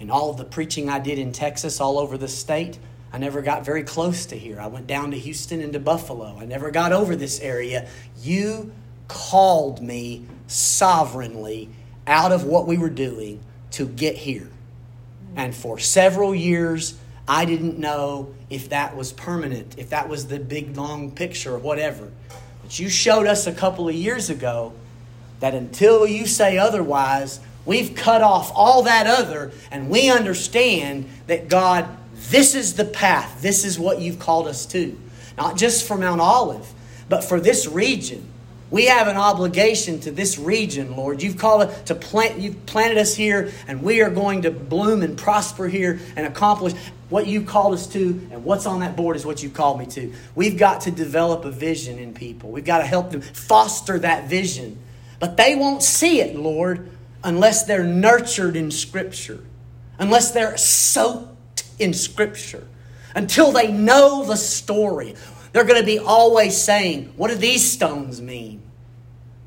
And 0.00 0.10
all 0.10 0.30
of 0.30 0.36
the 0.36 0.44
preaching 0.44 0.88
I 0.88 0.98
did 0.98 1.18
in 1.18 1.32
Texas, 1.32 1.80
all 1.80 1.98
over 1.98 2.16
the 2.16 2.28
state, 2.28 2.78
I 3.12 3.18
never 3.18 3.40
got 3.40 3.64
very 3.64 3.82
close 3.82 4.26
to 4.26 4.38
here. 4.38 4.60
I 4.60 4.66
went 4.66 4.86
down 4.86 5.12
to 5.12 5.18
Houston 5.18 5.60
and 5.60 5.72
to 5.72 5.80
Buffalo. 5.80 6.36
I 6.38 6.44
never 6.44 6.70
got 6.70 6.92
over 6.92 7.16
this 7.16 7.40
area. 7.40 7.88
You 8.20 8.72
called 9.08 9.82
me 9.82 10.26
sovereignly 10.46 11.70
out 12.06 12.32
of 12.32 12.44
what 12.44 12.66
we 12.66 12.76
were 12.76 12.90
doing 12.90 13.40
to 13.72 13.86
get 13.86 14.16
here. 14.16 14.48
And 15.36 15.54
for 15.54 15.78
several 15.78 16.34
years, 16.34 16.98
I 17.26 17.44
didn't 17.44 17.78
know 17.78 18.34
if 18.50 18.70
that 18.70 18.96
was 18.96 19.12
permanent, 19.12 19.78
if 19.78 19.90
that 19.90 20.08
was 20.08 20.26
the 20.26 20.38
big 20.38 20.76
long 20.76 21.10
picture 21.10 21.54
or 21.54 21.58
whatever. 21.58 22.10
But 22.62 22.78
you 22.78 22.88
showed 22.88 23.26
us 23.26 23.46
a 23.46 23.52
couple 23.52 23.88
of 23.88 23.94
years 23.94 24.30
ago 24.30 24.72
that 25.40 25.54
until 25.54 26.06
you 26.06 26.26
say 26.26 26.58
otherwise, 26.58 27.40
we've 27.64 27.94
cut 27.94 28.22
off 28.22 28.50
all 28.54 28.82
that 28.84 29.06
other 29.06 29.52
and 29.70 29.90
we 29.90 30.10
understand 30.10 31.08
that 31.26 31.48
God, 31.48 31.86
this 32.30 32.54
is 32.54 32.74
the 32.74 32.84
path, 32.84 33.40
this 33.42 33.64
is 33.64 33.78
what 33.78 34.00
you've 34.00 34.18
called 34.18 34.46
us 34.48 34.66
to. 34.66 34.98
Not 35.36 35.56
just 35.56 35.86
for 35.86 35.96
Mount 35.96 36.20
Olive, 36.20 36.66
but 37.08 37.24
for 37.24 37.40
this 37.40 37.66
region. 37.66 38.28
We 38.70 38.86
have 38.86 39.08
an 39.08 39.16
obligation 39.16 39.98
to 40.00 40.10
this 40.10 40.38
region, 40.38 40.94
Lord. 40.94 41.22
You've 41.22 41.38
called 41.38 41.70
it 41.70 41.86
to 41.86 41.94
plant, 41.94 42.38
you've 42.38 42.66
planted 42.66 42.98
us 42.98 43.14
here, 43.14 43.50
and 43.66 43.82
we 43.82 44.02
are 44.02 44.10
going 44.10 44.42
to 44.42 44.50
bloom 44.50 45.02
and 45.02 45.16
prosper 45.16 45.68
here 45.68 46.00
and 46.16 46.26
accomplish 46.26 46.74
what 47.08 47.26
you 47.26 47.42
called 47.42 47.72
us 47.72 47.86
to, 47.86 48.28
and 48.30 48.44
what's 48.44 48.66
on 48.66 48.80
that 48.80 48.94
board 48.94 49.16
is 49.16 49.24
what 49.24 49.42
you 49.42 49.48
called 49.48 49.78
me 49.78 49.86
to. 49.86 50.12
We've 50.34 50.58
got 50.58 50.82
to 50.82 50.90
develop 50.90 51.46
a 51.46 51.50
vision 51.50 51.98
in 51.98 52.12
people. 52.12 52.50
We've 52.50 52.64
got 52.64 52.78
to 52.78 52.84
help 52.84 53.10
them 53.10 53.22
foster 53.22 53.98
that 54.00 54.28
vision. 54.28 54.78
But 55.18 55.38
they 55.38 55.54
won't 55.54 55.82
see 55.82 56.20
it, 56.20 56.36
Lord, 56.36 56.90
unless 57.24 57.64
they're 57.64 57.84
nurtured 57.84 58.54
in 58.54 58.70
Scripture, 58.70 59.40
unless 59.98 60.32
they're 60.32 60.58
soaked 60.58 61.37
in 61.78 61.92
Scripture, 61.92 62.66
until 63.14 63.52
they 63.52 63.70
know 63.70 64.24
the 64.24 64.36
story. 64.36 65.14
They're 65.52 65.64
going 65.64 65.80
to 65.80 65.86
be 65.86 65.98
always 65.98 66.56
saying, 66.56 67.12
What 67.16 67.28
do 67.28 67.36
these 67.36 67.70
stones 67.70 68.20
mean? 68.20 68.62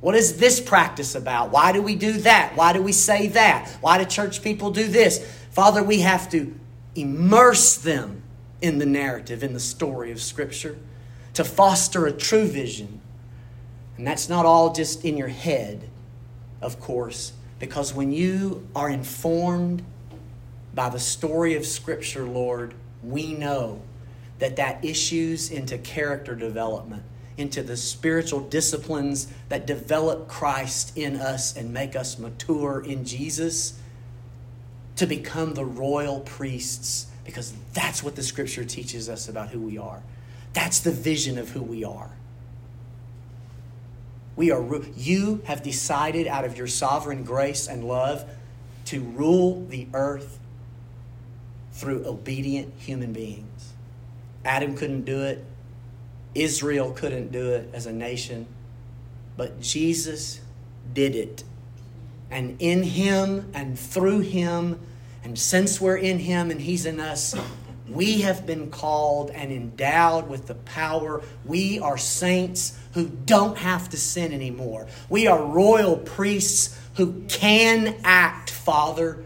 What 0.02 0.16
is 0.16 0.38
this 0.38 0.60
practice 0.60 1.14
about? 1.14 1.52
Why 1.52 1.72
do 1.72 1.82
we 1.82 1.96
do 1.96 2.14
that? 2.14 2.54
Why 2.56 2.74
do 2.74 2.82
we 2.82 2.92
say 2.92 3.28
that? 3.28 3.70
Why 3.82 4.00
do 4.00 4.06
church 4.06 4.42
people 4.42 4.72
do 4.72 4.88
this? 4.88 5.20
Father, 5.52 5.84
we 5.84 6.00
have 6.00 6.30
to 6.32 6.54
immerse 6.96 7.78
them 7.78 8.24
in 8.62 8.80
the 8.80 8.86
narrative, 8.86 9.44
in 9.44 9.54
the 9.54 9.60
story 9.60 10.12
of 10.12 10.20
Scripture, 10.20 10.78
to 11.34 11.44
foster 11.44 12.08
a 12.08 12.12
true 12.12 12.46
vision. 12.46 13.00
And 13.98 14.08
that's 14.08 14.28
not 14.28 14.46
all 14.46 14.74
just 14.74 15.06
in 15.06 15.18
your 15.18 15.28
head, 15.28 15.88
of 16.62 16.80
course, 16.80 17.34
because 17.60 17.94
when 17.94 18.12
you 18.12 18.68
are 18.76 18.90
informed 18.90 19.84
by 20.74 20.90
the 20.90 21.00
story 21.00 21.56
of 21.56 21.66
Scripture, 21.66 22.26
Lord, 22.26 22.74
we 23.04 23.34
know 23.34 23.82
that 24.40 24.56
that 24.56 24.84
issues 24.84 25.52
into 25.52 25.78
character 25.78 26.36
development, 26.36 27.04
into 27.38 27.62
the 27.62 27.78
spiritual 27.78 28.40
disciplines 28.40 29.32
that 29.50 29.68
develop 29.68 30.28
Christ 30.28 30.98
in 30.98 31.16
us 31.16 31.56
and 31.56 31.74
make 31.74 31.96
us 31.96 32.18
mature 32.18 32.84
in 32.86 33.06
Jesus 33.06 33.80
to 34.96 35.06
become 35.06 35.54
the 35.54 35.66
royal 35.66 36.22
priests 36.22 37.08
because 37.26 37.54
that's 37.74 38.04
what 38.04 38.16
the 38.16 38.24
scripture 38.24 38.66
teaches 38.66 39.10
us 39.10 39.30
about 39.30 39.50
who 39.50 39.60
we 39.60 39.78
are. 39.78 40.02
That's 40.54 40.80
the 40.80 40.92
vision 40.92 41.38
of 41.38 41.50
who 41.50 41.62
we 41.62 41.84
are. 41.84 42.12
We 44.36 44.52
are 44.52 44.82
you 44.98 45.42
have 45.46 45.62
decided 45.62 46.28
out 46.28 46.46
of 46.46 46.58
your 46.58 46.68
sovereign 46.68 47.24
grace 47.24 47.68
and 47.68 47.84
love 47.84 48.30
to 48.86 49.02
rule 49.02 49.66
the 49.68 49.88
earth 49.94 50.40
through 51.82 52.06
obedient 52.06 52.72
human 52.78 53.12
beings. 53.12 53.74
Adam 54.46 54.78
couldn't 54.78 55.04
do 55.04 55.24
it. 55.24 55.44
Israel 56.36 56.92
couldn't 56.92 57.32
do 57.32 57.54
it 57.54 57.70
as 57.74 57.88
a 57.88 57.92
nation. 57.92 58.46
But 59.36 59.60
Jesus 59.60 60.40
did 60.94 61.16
it. 61.16 61.44
And 62.30 62.56
in 62.62 62.84
him 62.84 63.50
and 63.56 63.78
through 63.78 64.20
him, 64.20 64.80
and 65.24 65.38
since 65.38 65.82
we're 65.82 65.98
in 65.98 66.20
him 66.20 66.52
and 66.52 66.62
he's 66.62 66.86
in 66.86 67.00
us, 67.00 67.36
we 67.90 68.22
have 68.22 68.46
been 68.46 68.70
called 68.70 69.32
and 69.32 69.52
endowed 69.52 70.30
with 70.30 70.46
the 70.46 70.56
power. 70.56 71.24
We 71.46 71.80
are 71.80 71.98
saints 71.98 72.78
who 72.94 73.08
don't 73.08 73.58
have 73.58 73.90
to 73.90 73.98
sin 73.98 74.34
anymore. 74.34 74.86
We 75.10 75.26
are 75.26 75.44
royal 75.44 75.98
priests 75.98 76.80
who 76.96 77.24
can 77.28 77.98
act, 78.04 78.52
Father, 78.52 79.24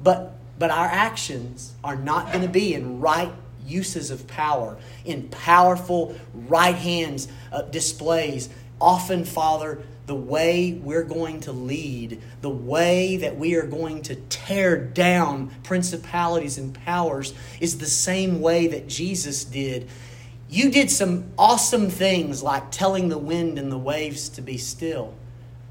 but, 0.00 0.36
but 0.60 0.70
our 0.70 0.86
actions 0.86 1.72
are 1.82 1.96
not 1.96 2.26
going 2.26 2.42
to 2.42 2.48
be 2.48 2.74
in 2.74 3.00
right 3.00 3.32
uses 3.66 4.10
of 4.10 4.26
power, 4.26 4.76
in 5.06 5.26
powerful 5.30 6.14
right 6.34 6.74
hands 6.74 7.28
uh, 7.50 7.62
displays. 7.62 8.50
Often, 8.78 9.24
Father, 9.24 9.82
the 10.04 10.14
way 10.14 10.74
we're 10.74 11.02
going 11.04 11.40
to 11.40 11.52
lead, 11.52 12.20
the 12.42 12.50
way 12.50 13.16
that 13.16 13.38
we 13.38 13.54
are 13.54 13.66
going 13.66 14.02
to 14.02 14.16
tear 14.16 14.76
down 14.76 15.50
principalities 15.62 16.58
and 16.58 16.74
powers 16.74 17.32
is 17.58 17.78
the 17.78 17.86
same 17.86 18.42
way 18.42 18.66
that 18.66 18.86
Jesus 18.86 19.44
did. 19.44 19.88
You 20.50 20.70
did 20.70 20.90
some 20.90 21.24
awesome 21.38 21.88
things 21.88 22.42
like 22.42 22.70
telling 22.70 23.08
the 23.08 23.16
wind 23.16 23.58
and 23.58 23.72
the 23.72 23.78
waves 23.78 24.28
to 24.30 24.42
be 24.42 24.58
still. 24.58 25.14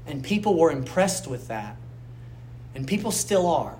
And 0.04 0.24
people 0.24 0.58
were 0.58 0.72
impressed 0.72 1.28
with 1.28 1.46
that. 1.46 1.76
And 2.74 2.88
people 2.88 3.12
still 3.12 3.46
are. 3.46 3.76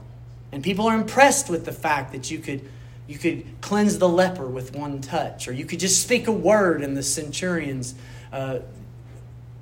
And 0.52 0.62
people 0.62 0.86
are 0.86 0.94
impressed 0.94 1.48
with 1.48 1.64
the 1.64 1.72
fact 1.72 2.12
that 2.12 2.30
you 2.30 2.38
could 2.38 2.68
you 3.06 3.18
could 3.18 3.44
cleanse 3.60 3.98
the 3.98 4.08
leper 4.08 4.46
with 4.46 4.72
one 4.72 5.00
touch, 5.00 5.48
or 5.48 5.52
you 5.52 5.64
could 5.64 5.80
just 5.80 6.00
speak 6.00 6.28
a 6.28 6.32
word 6.32 6.80
and 6.80 6.96
the 6.96 7.02
centurion's 7.02 7.96
uh, 8.32 8.60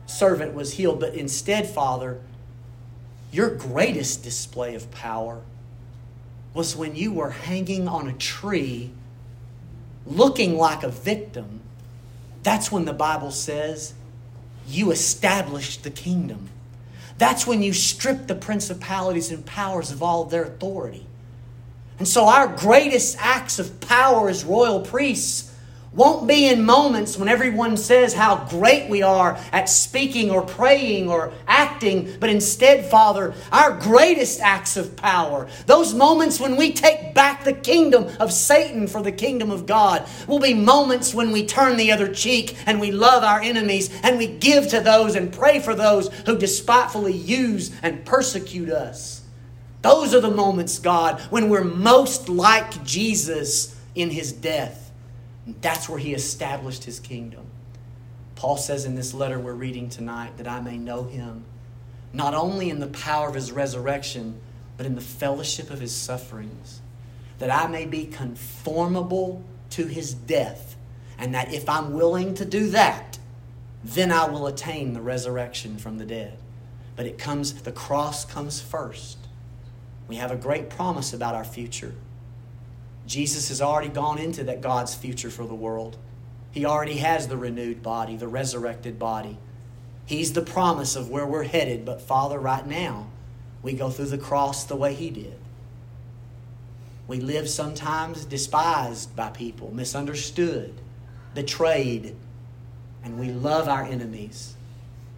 servant 0.04 0.52
was 0.52 0.74
healed. 0.74 1.00
But 1.00 1.14
instead, 1.14 1.66
Father, 1.66 2.20
your 3.32 3.48
greatest 3.48 4.22
display 4.22 4.74
of 4.74 4.90
power 4.90 5.40
was 6.52 6.76
when 6.76 6.94
you 6.94 7.12
were 7.12 7.30
hanging 7.30 7.88
on 7.88 8.06
a 8.06 8.12
tree 8.12 8.90
looking 10.04 10.56
like 10.56 10.82
a 10.82 10.90
victim. 10.90 11.60
That's 12.42 12.70
when 12.70 12.84
the 12.84 12.92
Bible 12.92 13.30
says 13.30 13.94
you 14.66 14.90
established 14.90 15.84
the 15.84 15.90
kingdom. 15.90 16.50
That's 17.18 17.46
when 17.46 17.62
you 17.62 17.72
strip 17.72 18.28
the 18.28 18.34
principalities 18.34 19.30
and 19.30 19.44
powers 19.44 19.90
of 19.90 20.02
all 20.02 20.22
of 20.22 20.30
their 20.30 20.44
authority. 20.44 21.04
And 21.98 22.06
so, 22.06 22.26
our 22.26 22.46
greatest 22.46 23.16
acts 23.18 23.58
of 23.58 23.80
power 23.80 24.28
as 24.28 24.44
royal 24.44 24.80
priests 24.80 25.52
won't 25.92 26.28
be 26.28 26.46
in 26.46 26.64
moments 26.64 27.16
when 27.16 27.28
everyone 27.28 27.76
says 27.76 28.12
how 28.12 28.44
great 28.50 28.90
we 28.90 29.02
are 29.02 29.38
at 29.52 29.68
speaking 29.68 30.30
or 30.30 30.42
praying 30.42 31.08
or 31.08 31.32
acting, 31.46 32.14
but 32.20 32.28
instead, 32.28 32.84
Father, 32.84 33.34
our 33.50 33.78
greatest 33.78 34.40
acts 34.40 34.76
of 34.76 34.96
power, 34.96 35.48
those 35.66 35.94
moments 35.94 36.38
when 36.38 36.56
we 36.56 36.72
take 36.72 37.14
back 37.14 37.44
the 37.44 37.52
kingdom 37.52 38.06
of 38.20 38.32
Satan 38.32 38.86
for 38.86 39.02
the 39.02 39.12
kingdom 39.12 39.50
of 39.50 39.66
God, 39.66 40.06
will 40.26 40.40
be 40.40 40.54
moments 40.54 41.14
when 41.14 41.32
we 41.32 41.46
turn 41.46 41.76
the 41.76 41.90
other 41.90 42.12
cheek 42.12 42.56
and 42.66 42.80
we 42.80 42.92
love 42.92 43.24
our 43.24 43.40
enemies 43.40 43.90
and 44.02 44.18
we 44.18 44.26
give 44.26 44.68
to 44.68 44.80
those 44.80 45.14
and 45.14 45.32
pray 45.32 45.58
for 45.58 45.74
those 45.74 46.08
who 46.26 46.36
despitefully 46.36 47.14
use 47.14 47.72
and 47.82 48.04
persecute 48.04 48.70
us. 48.70 49.22
Those 49.82 50.14
are 50.14 50.20
the 50.20 50.30
moments, 50.30 50.78
God, 50.78 51.20
when 51.30 51.48
we're 51.48 51.64
most 51.64 52.28
like 52.28 52.84
Jesus 52.84 53.76
in 53.94 54.10
his 54.10 54.32
death. 54.32 54.87
And 55.48 55.58
that's 55.62 55.88
where 55.88 55.98
he 55.98 56.12
established 56.12 56.84
his 56.84 57.00
kingdom. 57.00 57.46
Paul 58.34 58.58
says 58.58 58.84
in 58.84 58.96
this 58.96 59.14
letter 59.14 59.40
we're 59.40 59.54
reading 59.54 59.88
tonight 59.88 60.36
that 60.36 60.46
I 60.46 60.60
may 60.60 60.76
know 60.76 61.04
him, 61.04 61.46
not 62.12 62.34
only 62.34 62.68
in 62.68 62.80
the 62.80 62.88
power 62.88 63.30
of 63.30 63.34
his 63.34 63.50
resurrection, 63.50 64.42
but 64.76 64.84
in 64.84 64.94
the 64.94 65.00
fellowship 65.00 65.70
of 65.70 65.80
his 65.80 65.96
sufferings, 65.96 66.82
that 67.38 67.50
I 67.50 67.66
may 67.66 67.86
be 67.86 68.04
conformable 68.04 69.42
to 69.70 69.86
his 69.86 70.12
death, 70.12 70.76
and 71.16 71.34
that 71.34 71.54
if 71.54 71.66
I'm 71.66 71.94
willing 71.94 72.34
to 72.34 72.44
do 72.44 72.68
that, 72.72 73.18
then 73.82 74.12
I 74.12 74.28
will 74.28 74.48
attain 74.48 74.92
the 74.92 75.00
resurrection 75.00 75.78
from 75.78 75.96
the 75.96 76.04
dead. 76.04 76.36
But 76.94 77.06
it 77.06 77.16
comes, 77.16 77.54
the 77.62 77.72
cross 77.72 78.26
comes 78.26 78.60
first. 78.60 79.16
We 80.08 80.16
have 80.16 80.30
a 80.30 80.36
great 80.36 80.68
promise 80.68 81.14
about 81.14 81.34
our 81.34 81.42
future. 81.42 81.94
Jesus 83.08 83.48
has 83.48 83.62
already 83.62 83.88
gone 83.88 84.18
into 84.18 84.44
that 84.44 84.60
God's 84.60 84.94
future 84.94 85.30
for 85.30 85.46
the 85.46 85.54
world. 85.54 85.96
He 86.50 86.66
already 86.66 86.98
has 86.98 87.26
the 87.26 87.38
renewed 87.38 87.82
body, 87.82 88.16
the 88.16 88.28
resurrected 88.28 88.98
body. 88.98 89.38
He's 90.04 90.34
the 90.34 90.42
promise 90.42 90.94
of 90.94 91.08
where 91.08 91.26
we're 91.26 91.44
headed. 91.44 91.86
But 91.86 92.02
Father, 92.02 92.38
right 92.38 92.66
now, 92.66 93.06
we 93.62 93.72
go 93.72 93.88
through 93.88 94.06
the 94.06 94.18
cross 94.18 94.64
the 94.64 94.76
way 94.76 94.92
He 94.92 95.08
did. 95.08 95.38
We 97.06 97.18
live 97.18 97.48
sometimes 97.48 98.26
despised 98.26 99.16
by 99.16 99.30
people, 99.30 99.72
misunderstood, 99.72 100.74
betrayed, 101.34 102.14
and 103.02 103.18
we 103.18 103.30
love 103.30 103.68
our 103.68 103.84
enemies. 103.84 104.54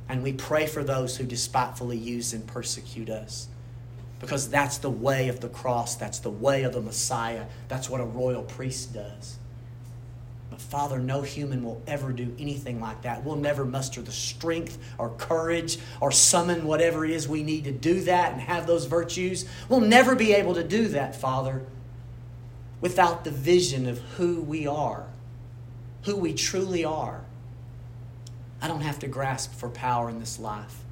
And 0.08 0.22
we 0.22 0.32
pray 0.32 0.68
for 0.68 0.84
those 0.84 1.16
who 1.16 1.24
despitefully 1.24 1.98
use 1.98 2.32
and 2.32 2.46
persecute 2.46 3.10
us 3.10 3.48
because 4.20 4.50
that's 4.50 4.78
the 4.78 4.90
way 4.90 5.28
of 5.28 5.40
the 5.40 5.48
cross, 5.48 5.96
that's 5.96 6.20
the 6.20 6.30
way 6.30 6.62
of 6.62 6.74
the 6.74 6.80
Messiah, 6.80 7.46
that's 7.68 7.88
what 7.90 8.00
a 8.00 8.04
royal 8.04 8.42
priest 8.42 8.92
does. 8.92 9.38
But 10.50 10.60
Father, 10.60 10.98
no 10.98 11.22
human 11.22 11.64
will 11.64 11.80
ever 11.86 12.12
do 12.12 12.34
anything 12.38 12.80
like 12.80 13.02
that. 13.02 13.24
We'll 13.24 13.36
never 13.36 13.64
muster 13.64 14.02
the 14.02 14.12
strength 14.12 14.78
or 14.98 15.10
courage 15.10 15.78
or 16.00 16.12
summon 16.12 16.64
whatever 16.64 17.04
it 17.04 17.12
is 17.12 17.26
we 17.26 17.42
need 17.42 17.64
to 17.64 17.72
do 17.72 18.02
that 18.02 18.32
and 18.32 18.42
have 18.42 18.66
those 18.66 18.84
virtues. 18.84 19.46
We'll 19.68 19.80
never 19.80 20.14
be 20.14 20.34
able 20.34 20.54
to 20.54 20.64
do 20.64 20.88
that, 20.88 21.16
Father, 21.16 21.64
without 22.80 23.24
the 23.24 23.30
vision 23.30 23.88
of 23.88 23.98
who 24.16 24.42
we 24.42 24.66
are, 24.66 25.06
who 26.04 26.16
we 26.16 26.34
truly 26.34 26.84
are. 26.84 27.24
I 28.60 28.68
don't 28.68 28.82
have 28.82 28.98
to 28.98 29.08
grasp 29.08 29.54
for 29.54 29.70
power 29.70 30.10
in 30.10 30.20
this 30.20 30.38
life. 30.38 30.84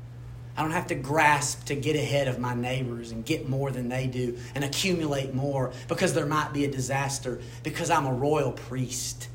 I 0.59 0.63
don't 0.63 0.73
have 0.73 0.89
to 0.89 0.97
grasp 0.97 1.67
to 1.67 1.77
get 1.77 1.95
ahead 1.95 2.27
of 2.27 2.41
my 2.41 2.53
neighbors 2.53 3.13
and 3.13 3.25
get 3.25 3.49
more 3.49 3.71
than 3.71 3.89
they 3.89 4.09
do 4.09 4.37
and 4.57 4.65
accumulate 4.65 5.33
more 5.33 5.73
because 5.87 6.15
there 6.15 6.27
might 6.27 6.53
be 6.53 6.65
a 6.65 6.71
disaster, 6.71 7.41
because 7.63 7.91
I'm 7.91 8.07
a 8.07 8.13
royal 8.13 8.51
priest, 8.51 9.29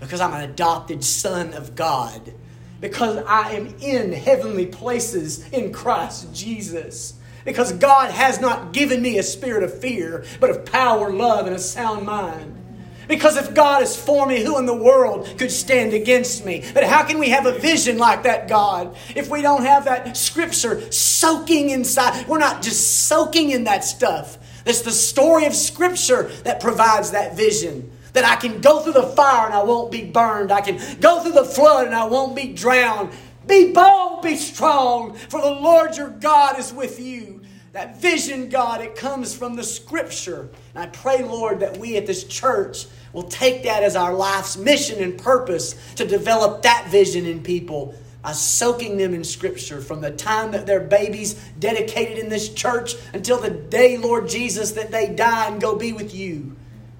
because 0.00 0.20
I'm 0.20 0.34
an 0.34 0.50
adopted 0.50 1.04
son 1.04 1.54
of 1.54 1.76
God, 1.76 2.34
because 2.80 3.18
I 3.24 3.52
am 3.52 3.68
in 3.80 4.12
heavenly 4.12 4.66
places 4.66 5.48
in 5.50 5.72
Christ 5.72 6.34
Jesus. 6.34 7.14
Because 7.44 7.72
God 7.72 8.10
has 8.10 8.40
not 8.40 8.72
given 8.72 9.00
me 9.00 9.18
a 9.18 9.22
spirit 9.22 9.62
of 9.62 9.80
fear, 9.80 10.24
but 10.40 10.50
of 10.50 10.64
power, 10.64 11.12
love, 11.12 11.46
and 11.46 11.54
a 11.54 11.60
sound 11.60 12.04
mind. 12.04 12.63
Because 13.08 13.36
if 13.36 13.54
God 13.54 13.82
is 13.82 13.96
for 13.96 14.26
me, 14.26 14.42
who 14.42 14.58
in 14.58 14.66
the 14.66 14.74
world 14.74 15.26
could 15.38 15.50
stand 15.50 15.92
against 15.92 16.44
me? 16.44 16.64
But 16.72 16.84
how 16.84 17.04
can 17.04 17.18
we 17.18 17.30
have 17.30 17.46
a 17.46 17.58
vision 17.58 17.98
like 17.98 18.22
that, 18.24 18.48
God, 18.48 18.96
if 19.14 19.28
we 19.28 19.42
don't 19.42 19.62
have 19.62 19.84
that 19.84 20.16
scripture 20.16 20.90
soaking 20.90 21.70
inside? 21.70 22.26
We're 22.26 22.38
not 22.38 22.62
just 22.62 23.06
soaking 23.06 23.50
in 23.50 23.64
that 23.64 23.84
stuff. 23.84 24.38
It's 24.66 24.82
the 24.82 24.92
story 24.92 25.46
of 25.46 25.54
scripture 25.54 26.30
that 26.44 26.60
provides 26.60 27.10
that 27.10 27.36
vision. 27.36 27.90
That 28.14 28.24
I 28.24 28.36
can 28.36 28.60
go 28.60 28.80
through 28.80 28.92
the 28.92 29.02
fire 29.02 29.46
and 29.46 29.54
I 29.54 29.64
won't 29.64 29.90
be 29.90 30.04
burned. 30.04 30.52
I 30.52 30.60
can 30.60 30.78
go 31.00 31.20
through 31.20 31.32
the 31.32 31.44
flood 31.44 31.86
and 31.86 31.94
I 31.94 32.04
won't 32.04 32.36
be 32.36 32.52
drowned. 32.52 33.10
Be 33.46 33.72
bold, 33.72 34.22
be 34.22 34.36
strong, 34.36 35.14
for 35.14 35.40
the 35.40 35.50
Lord 35.50 35.96
your 35.96 36.08
God 36.08 36.58
is 36.58 36.72
with 36.72 36.98
you. 36.98 37.33
That 37.74 38.00
vision, 38.00 38.50
God, 38.50 38.82
it 38.82 38.94
comes 38.94 39.34
from 39.34 39.56
the 39.56 39.64
scripture. 39.64 40.48
And 40.74 40.84
I 40.84 40.86
pray, 40.86 41.24
Lord, 41.24 41.58
that 41.58 41.76
we 41.76 41.96
at 41.96 42.06
this 42.06 42.22
church 42.22 42.86
will 43.12 43.24
take 43.24 43.64
that 43.64 43.82
as 43.82 43.96
our 43.96 44.14
life's 44.14 44.56
mission 44.56 45.02
and 45.02 45.18
purpose 45.18 45.74
to 45.96 46.06
develop 46.06 46.62
that 46.62 46.86
vision 46.90 47.26
in 47.26 47.42
people 47.42 47.96
by 48.22 48.30
soaking 48.30 48.96
them 48.96 49.12
in 49.12 49.24
scripture 49.24 49.80
from 49.80 50.00
the 50.00 50.12
time 50.12 50.52
that 50.52 50.66
they're 50.66 50.78
babies 50.78 51.34
dedicated 51.58 52.16
in 52.16 52.28
this 52.28 52.48
church 52.48 52.94
until 53.12 53.40
the 53.40 53.50
day, 53.50 53.98
Lord 53.98 54.28
Jesus, 54.28 54.70
that 54.72 54.92
they 54.92 55.12
die 55.12 55.48
and 55.48 55.60
go 55.60 55.74
be 55.74 55.92
with 55.92 56.14
you. 56.14 56.54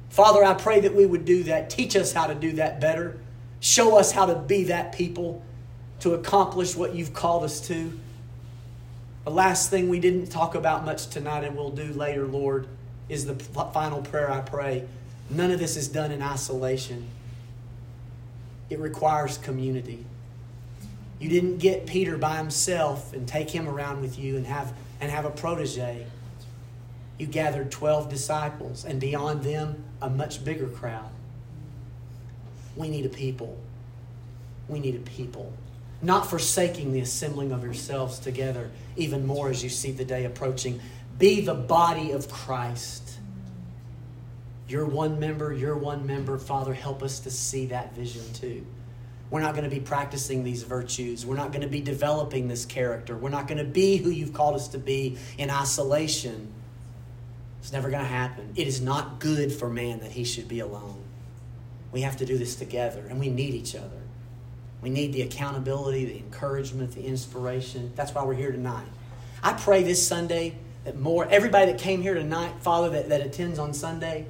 Father, 0.08 0.42
I 0.42 0.54
pray 0.54 0.80
that 0.80 0.94
we 0.94 1.06
would 1.06 1.24
do 1.24 1.44
that. 1.44 1.70
Teach 1.70 1.94
us 1.94 2.12
how 2.12 2.26
to 2.26 2.34
do 2.34 2.50
that 2.54 2.80
better. 2.80 3.16
Show 3.60 3.96
us 3.96 4.10
how 4.10 4.26
to 4.26 4.34
be 4.34 4.64
that 4.64 4.92
people 4.92 5.40
to 6.00 6.14
accomplish 6.14 6.74
what 6.74 6.96
you've 6.96 7.14
called 7.14 7.44
us 7.44 7.60
to. 7.68 7.96
The 9.24 9.30
last 9.30 9.70
thing 9.70 9.88
we 9.88 10.00
didn't 10.00 10.26
talk 10.26 10.54
about 10.54 10.84
much 10.84 11.06
tonight 11.06 11.44
and 11.44 11.56
we'll 11.56 11.70
do 11.70 11.94
later, 11.94 12.26
Lord, 12.26 12.68
is 13.08 13.24
the 13.24 13.34
final 13.34 14.02
prayer 14.02 14.30
I 14.30 14.42
pray. 14.42 14.84
None 15.30 15.50
of 15.50 15.58
this 15.58 15.78
is 15.78 15.88
done 15.88 16.12
in 16.12 16.20
isolation, 16.20 17.08
it 18.68 18.78
requires 18.78 19.38
community. 19.38 20.04
You 21.18 21.30
didn't 21.30 21.58
get 21.58 21.86
Peter 21.86 22.18
by 22.18 22.36
himself 22.36 23.14
and 23.14 23.26
take 23.26 23.48
him 23.50 23.66
around 23.66 24.02
with 24.02 24.18
you 24.18 24.36
and 24.36 24.46
have, 24.46 24.74
and 25.00 25.10
have 25.10 25.24
a 25.24 25.30
protege. 25.30 26.06
You 27.18 27.26
gathered 27.26 27.70
12 27.70 28.10
disciples, 28.10 28.84
and 28.84 29.00
beyond 29.00 29.42
them, 29.42 29.84
a 30.02 30.10
much 30.10 30.44
bigger 30.44 30.66
crowd. 30.66 31.10
We 32.76 32.88
need 32.88 33.06
a 33.06 33.10
people. 33.10 33.58
We 34.68 34.80
need 34.80 34.96
a 34.96 34.98
people 34.98 35.52
not 36.04 36.28
forsaking 36.28 36.92
the 36.92 37.00
assembling 37.00 37.52
of 37.52 37.64
yourselves 37.64 38.18
together 38.18 38.70
even 38.96 39.26
more 39.26 39.50
as 39.50 39.62
you 39.62 39.70
see 39.70 39.90
the 39.90 40.04
day 40.04 40.24
approaching. 40.24 40.80
Be 41.18 41.40
the 41.40 41.54
body 41.54 42.12
of 42.12 42.30
Christ. 42.30 43.18
You're 44.68 44.86
one 44.86 45.18
member, 45.18 45.52
you're 45.52 45.76
one 45.76 46.06
member. 46.06 46.38
Father, 46.38 46.74
help 46.74 47.02
us 47.02 47.20
to 47.20 47.30
see 47.30 47.66
that 47.66 47.94
vision 47.94 48.22
too. 48.32 48.66
We're 49.30 49.40
not 49.40 49.54
going 49.54 49.68
to 49.68 49.74
be 49.74 49.80
practicing 49.80 50.44
these 50.44 50.62
virtues. 50.62 51.26
We're 51.26 51.36
not 51.36 51.50
going 51.50 51.62
to 51.62 51.68
be 51.68 51.80
developing 51.80 52.48
this 52.48 52.64
character. 52.64 53.16
We're 53.16 53.30
not 53.30 53.48
going 53.48 53.58
to 53.58 53.64
be 53.64 53.96
who 53.96 54.10
you've 54.10 54.32
called 54.32 54.54
us 54.54 54.68
to 54.68 54.78
be 54.78 55.18
in 55.38 55.50
isolation. 55.50 56.52
It's 57.60 57.72
never 57.72 57.90
going 57.90 58.02
to 58.02 58.08
happen. 58.08 58.52
It 58.56 58.68
is 58.68 58.80
not 58.80 59.20
good 59.20 59.52
for 59.52 59.68
man 59.68 60.00
that 60.00 60.12
he 60.12 60.24
should 60.24 60.48
be 60.48 60.60
alone. 60.60 61.02
We 61.92 62.02
have 62.02 62.16
to 62.18 62.26
do 62.26 62.36
this 62.36 62.56
together, 62.56 63.06
and 63.08 63.18
we 63.18 63.28
need 63.28 63.54
each 63.54 63.74
other. 63.74 64.03
We 64.84 64.90
need 64.90 65.14
the 65.14 65.22
accountability, 65.22 66.04
the 66.04 66.18
encouragement, 66.18 66.92
the 66.92 67.06
inspiration. 67.06 67.90
That's 67.96 68.14
why 68.14 68.22
we're 68.22 68.34
here 68.34 68.52
tonight. 68.52 68.84
I 69.42 69.54
pray 69.54 69.82
this 69.82 70.06
Sunday 70.06 70.56
that 70.84 71.00
more, 71.00 71.26
everybody 71.30 71.72
that 71.72 71.80
came 71.80 72.02
here 72.02 72.12
tonight, 72.12 72.52
Father, 72.60 72.90
that, 72.90 73.08
that 73.08 73.22
attends 73.22 73.58
on 73.58 73.72
Sunday, 73.72 74.26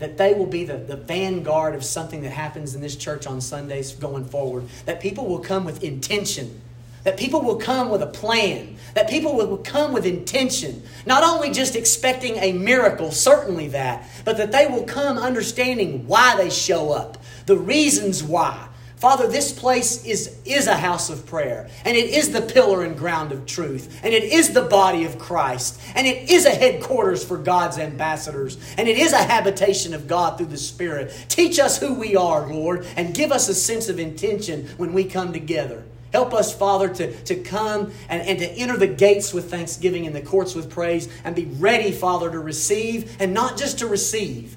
that 0.00 0.18
they 0.18 0.34
will 0.34 0.44
be 0.44 0.64
the, 0.64 0.76
the 0.76 0.96
vanguard 0.96 1.74
of 1.74 1.82
something 1.82 2.20
that 2.20 2.32
happens 2.32 2.74
in 2.74 2.82
this 2.82 2.96
church 2.96 3.26
on 3.26 3.40
Sundays 3.40 3.92
going 3.94 4.26
forward. 4.26 4.64
That 4.84 5.00
people 5.00 5.24
will 5.24 5.38
come 5.38 5.64
with 5.64 5.82
intention. 5.82 6.60
That 7.04 7.16
people 7.16 7.40
will 7.40 7.56
come 7.56 7.88
with 7.88 8.02
a 8.02 8.06
plan. 8.06 8.76
That 8.92 9.08
people 9.08 9.34
will 9.34 9.56
come 9.56 9.94
with 9.94 10.04
intention. 10.04 10.82
Not 11.06 11.22
only 11.22 11.50
just 11.50 11.76
expecting 11.76 12.36
a 12.36 12.52
miracle, 12.52 13.10
certainly 13.10 13.68
that, 13.68 14.06
but 14.26 14.36
that 14.36 14.52
they 14.52 14.66
will 14.66 14.84
come 14.84 15.16
understanding 15.16 16.06
why 16.06 16.36
they 16.36 16.50
show 16.50 16.92
up, 16.92 17.16
the 17.46 17.56
reasons 17.56 18.22
why. 18.22 18.68
Father, 19.04 19.26
this 19.26 19.52
place 19.52 20.02
is, 20.06 20.34
is 20.46 20.66
a 20.66 20.78
house 20.78 21.10
of 21.10 21.26
prayer, 21.26 21.68
and 21.84 21.94
it 21.94 22.08
is 22.08 22.32
the 22.32 22.40
pillar 22.40 22.84
and 22.84 22.96
ground 22.96 23.32
of 23.32 23.44
truth, 23.44 24.00
and 24.02 24.14
it 24.14 24.22
is 24.22 24.54
the 24.54 24.62
body 24.62 25.04
of 25.04 25.18
Christ, 25.18 25.78
and 25.94 26.06
it 26.06 26.30
is 26.30 26.46
a 26.46 26.50
headquarters 26.50 27.22
for 27.22 27.36
God's 27.36 27.76
ambassadors, 27.76 28.56
and 28.78 28.88
it 28.88 28.96
is 28.96 29.12
a 29.12 29.22
habitation 29.22 29.92
of 29.92 30.08
God 30.08 30.38
through 30.38 30.46
the 30.46 30.56
Spirit. 30.56 31.12
Teach 31.28 31.58
us 31.58 31.78
who 31.78 31.92
we 31.92 32.16
are, 32.16 32.50
Lord, 32.50 32.86
and 32.96 33.14
give 33.14 33.30
us 33.30 33.50
a 33.50 33.54
sense 33.54 33.90
of 33.90 33.98
intention 33.98 34.68
when 34.78 34.94
we 34.94 35.04
come 35.04 35.34
together. 35.34 35.84
Help 36.10 36.32
us, 36.32 36.56
Father, 36.56 36.88
to, 36.88 37.14
to 37.24 37.34
come 37.34 37.92
and, 38.08 38.22
and 38.22 38.38
to 38.38 38.50
enter 38.52 38.78
the 38.78 38.86
gates 38.86 39.34
with 39.34 39.50
thanksgiving 39.50 40.06
and 40.06 40.16
the 40.16 40.22
courts 40.22 40.54
with 40.54 40.70
praise 40.70 41.10
and 41.24 41.36
be 41.36 41.44
ready, 41.44 41.92
Father, 41.92 42.30
to 42.30 42.38
receive, 42.38 43.18
and 43.20 43.34
not 43.34 43.58
just 43.58 43.80
to 43.80 43.86
receive, 43.86 44.56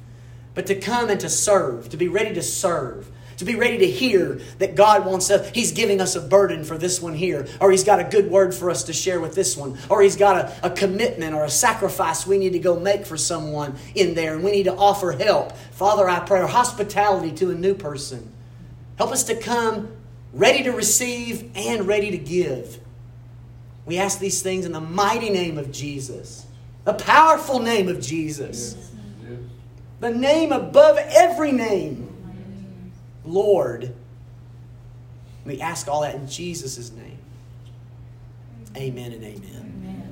but 0.55 0.65
to 0.67 0.75
come 0.75 1.09
and 1.09 1.19
to 1.19 1.27
serve, 1.27 1.89
to 1.89 1.97
be 1.97 2.07
ready 2.07 2.33
to 2.33 2.41
serve 2.41 3.11
to 3.37 3.45
be 3.45 3.55
ready 3.55 3.77
to 3.77 3.87
hear 3.87 4.39
that 4.57 4.75
God 4.75 5.05
wants 5.05 5.29
us, 5.31 5.49
He's 5.51 5.71
giving 5.71 6.01
us 6.01 6.15
a 6.15 6.21
burden 6.21 6.63
for 6.63 6.77
this 6.77 7.01
one 7.01 7.13
here, 7.13 7.47
or 7.61 7.71
He's 7.71 7.83
got 7.83 7.99
a 7.99 8.03
good 8.03 8.29
word 8.29 8.53
for 8.53 8.69
us 8.69 8.83
to 8.83 8.93
share 8.93 9.19
with 9.19 9.35
this 9.35 9.55
one, 9.55 9.77
or 9.89 10.01
He's 10.01 10.15
got 10.15 10.37
a, 10.37 10.67
a 10.67 10.69
commitment 10.69 11.35
or 11.35 11.43
a 11.43 11.49
sacrifice 11.49 12.25
we 12.25 12.37
need 12.37 12.53
to 12.53 12.59
go 12.59 12.79
make 12.79 13.05
for 13.05 13.17
someone 13.17 13.75
in 13.95 14.15
there, 14.15 14.35
and 14.35 14.43
we 14.43 14.51
need 14.51 14.63
to 14.63 14.75
offer 14.75 15.11
help. 15.11 15.55
Father, 15.71 16.09
I 16.09 16.19
pray 16.19 16.45
hospitality 16.47 17.31
to 17.33 17.51
a 17.51 17.55
new 17.55 17.75
person. 17.75 18.31
Help 18.97 19.11
us 19.11 19.23
to 19.25 19.35
come 19.35 19.91
ready 20.33 20.63
to 20.63 20.71
receive 20.71 21.51
and 21.55 21.87
ready 21.87 22.11
to 22.11 22.17
give. 22.17 22.79
We 23.85 23.97
ask 23.97 24.19
these 24.19 24.41
things 24.41 24.65
in 24.65 24.71
the 24.71 24.81
mighty 24.81 25.29
name 25.29 25.57
of 25.57 25.71
Jesus, 25.71 26.45
the 26.83 26.93
powerful 26.93 27.59
name 27.59 27.87
of 27.87 28.01
Jesus, 28.01 28.75
the 29.99 30.09
name 30.09 30.51
above 30.51 30.97
every 30.97 31.51
name. 31.51 32.16
Lord. 33.27 33.93
We 35.45 35.61
ask 35.61 35.87
all 35.87 36.01
that 36.01 36.15
in 36.15 36.27
Jesus' 36.27 36.91
name. 36.91 37.19
Amen 38.75 39.11
and 39.13 39.23
amen. 39.23 39.76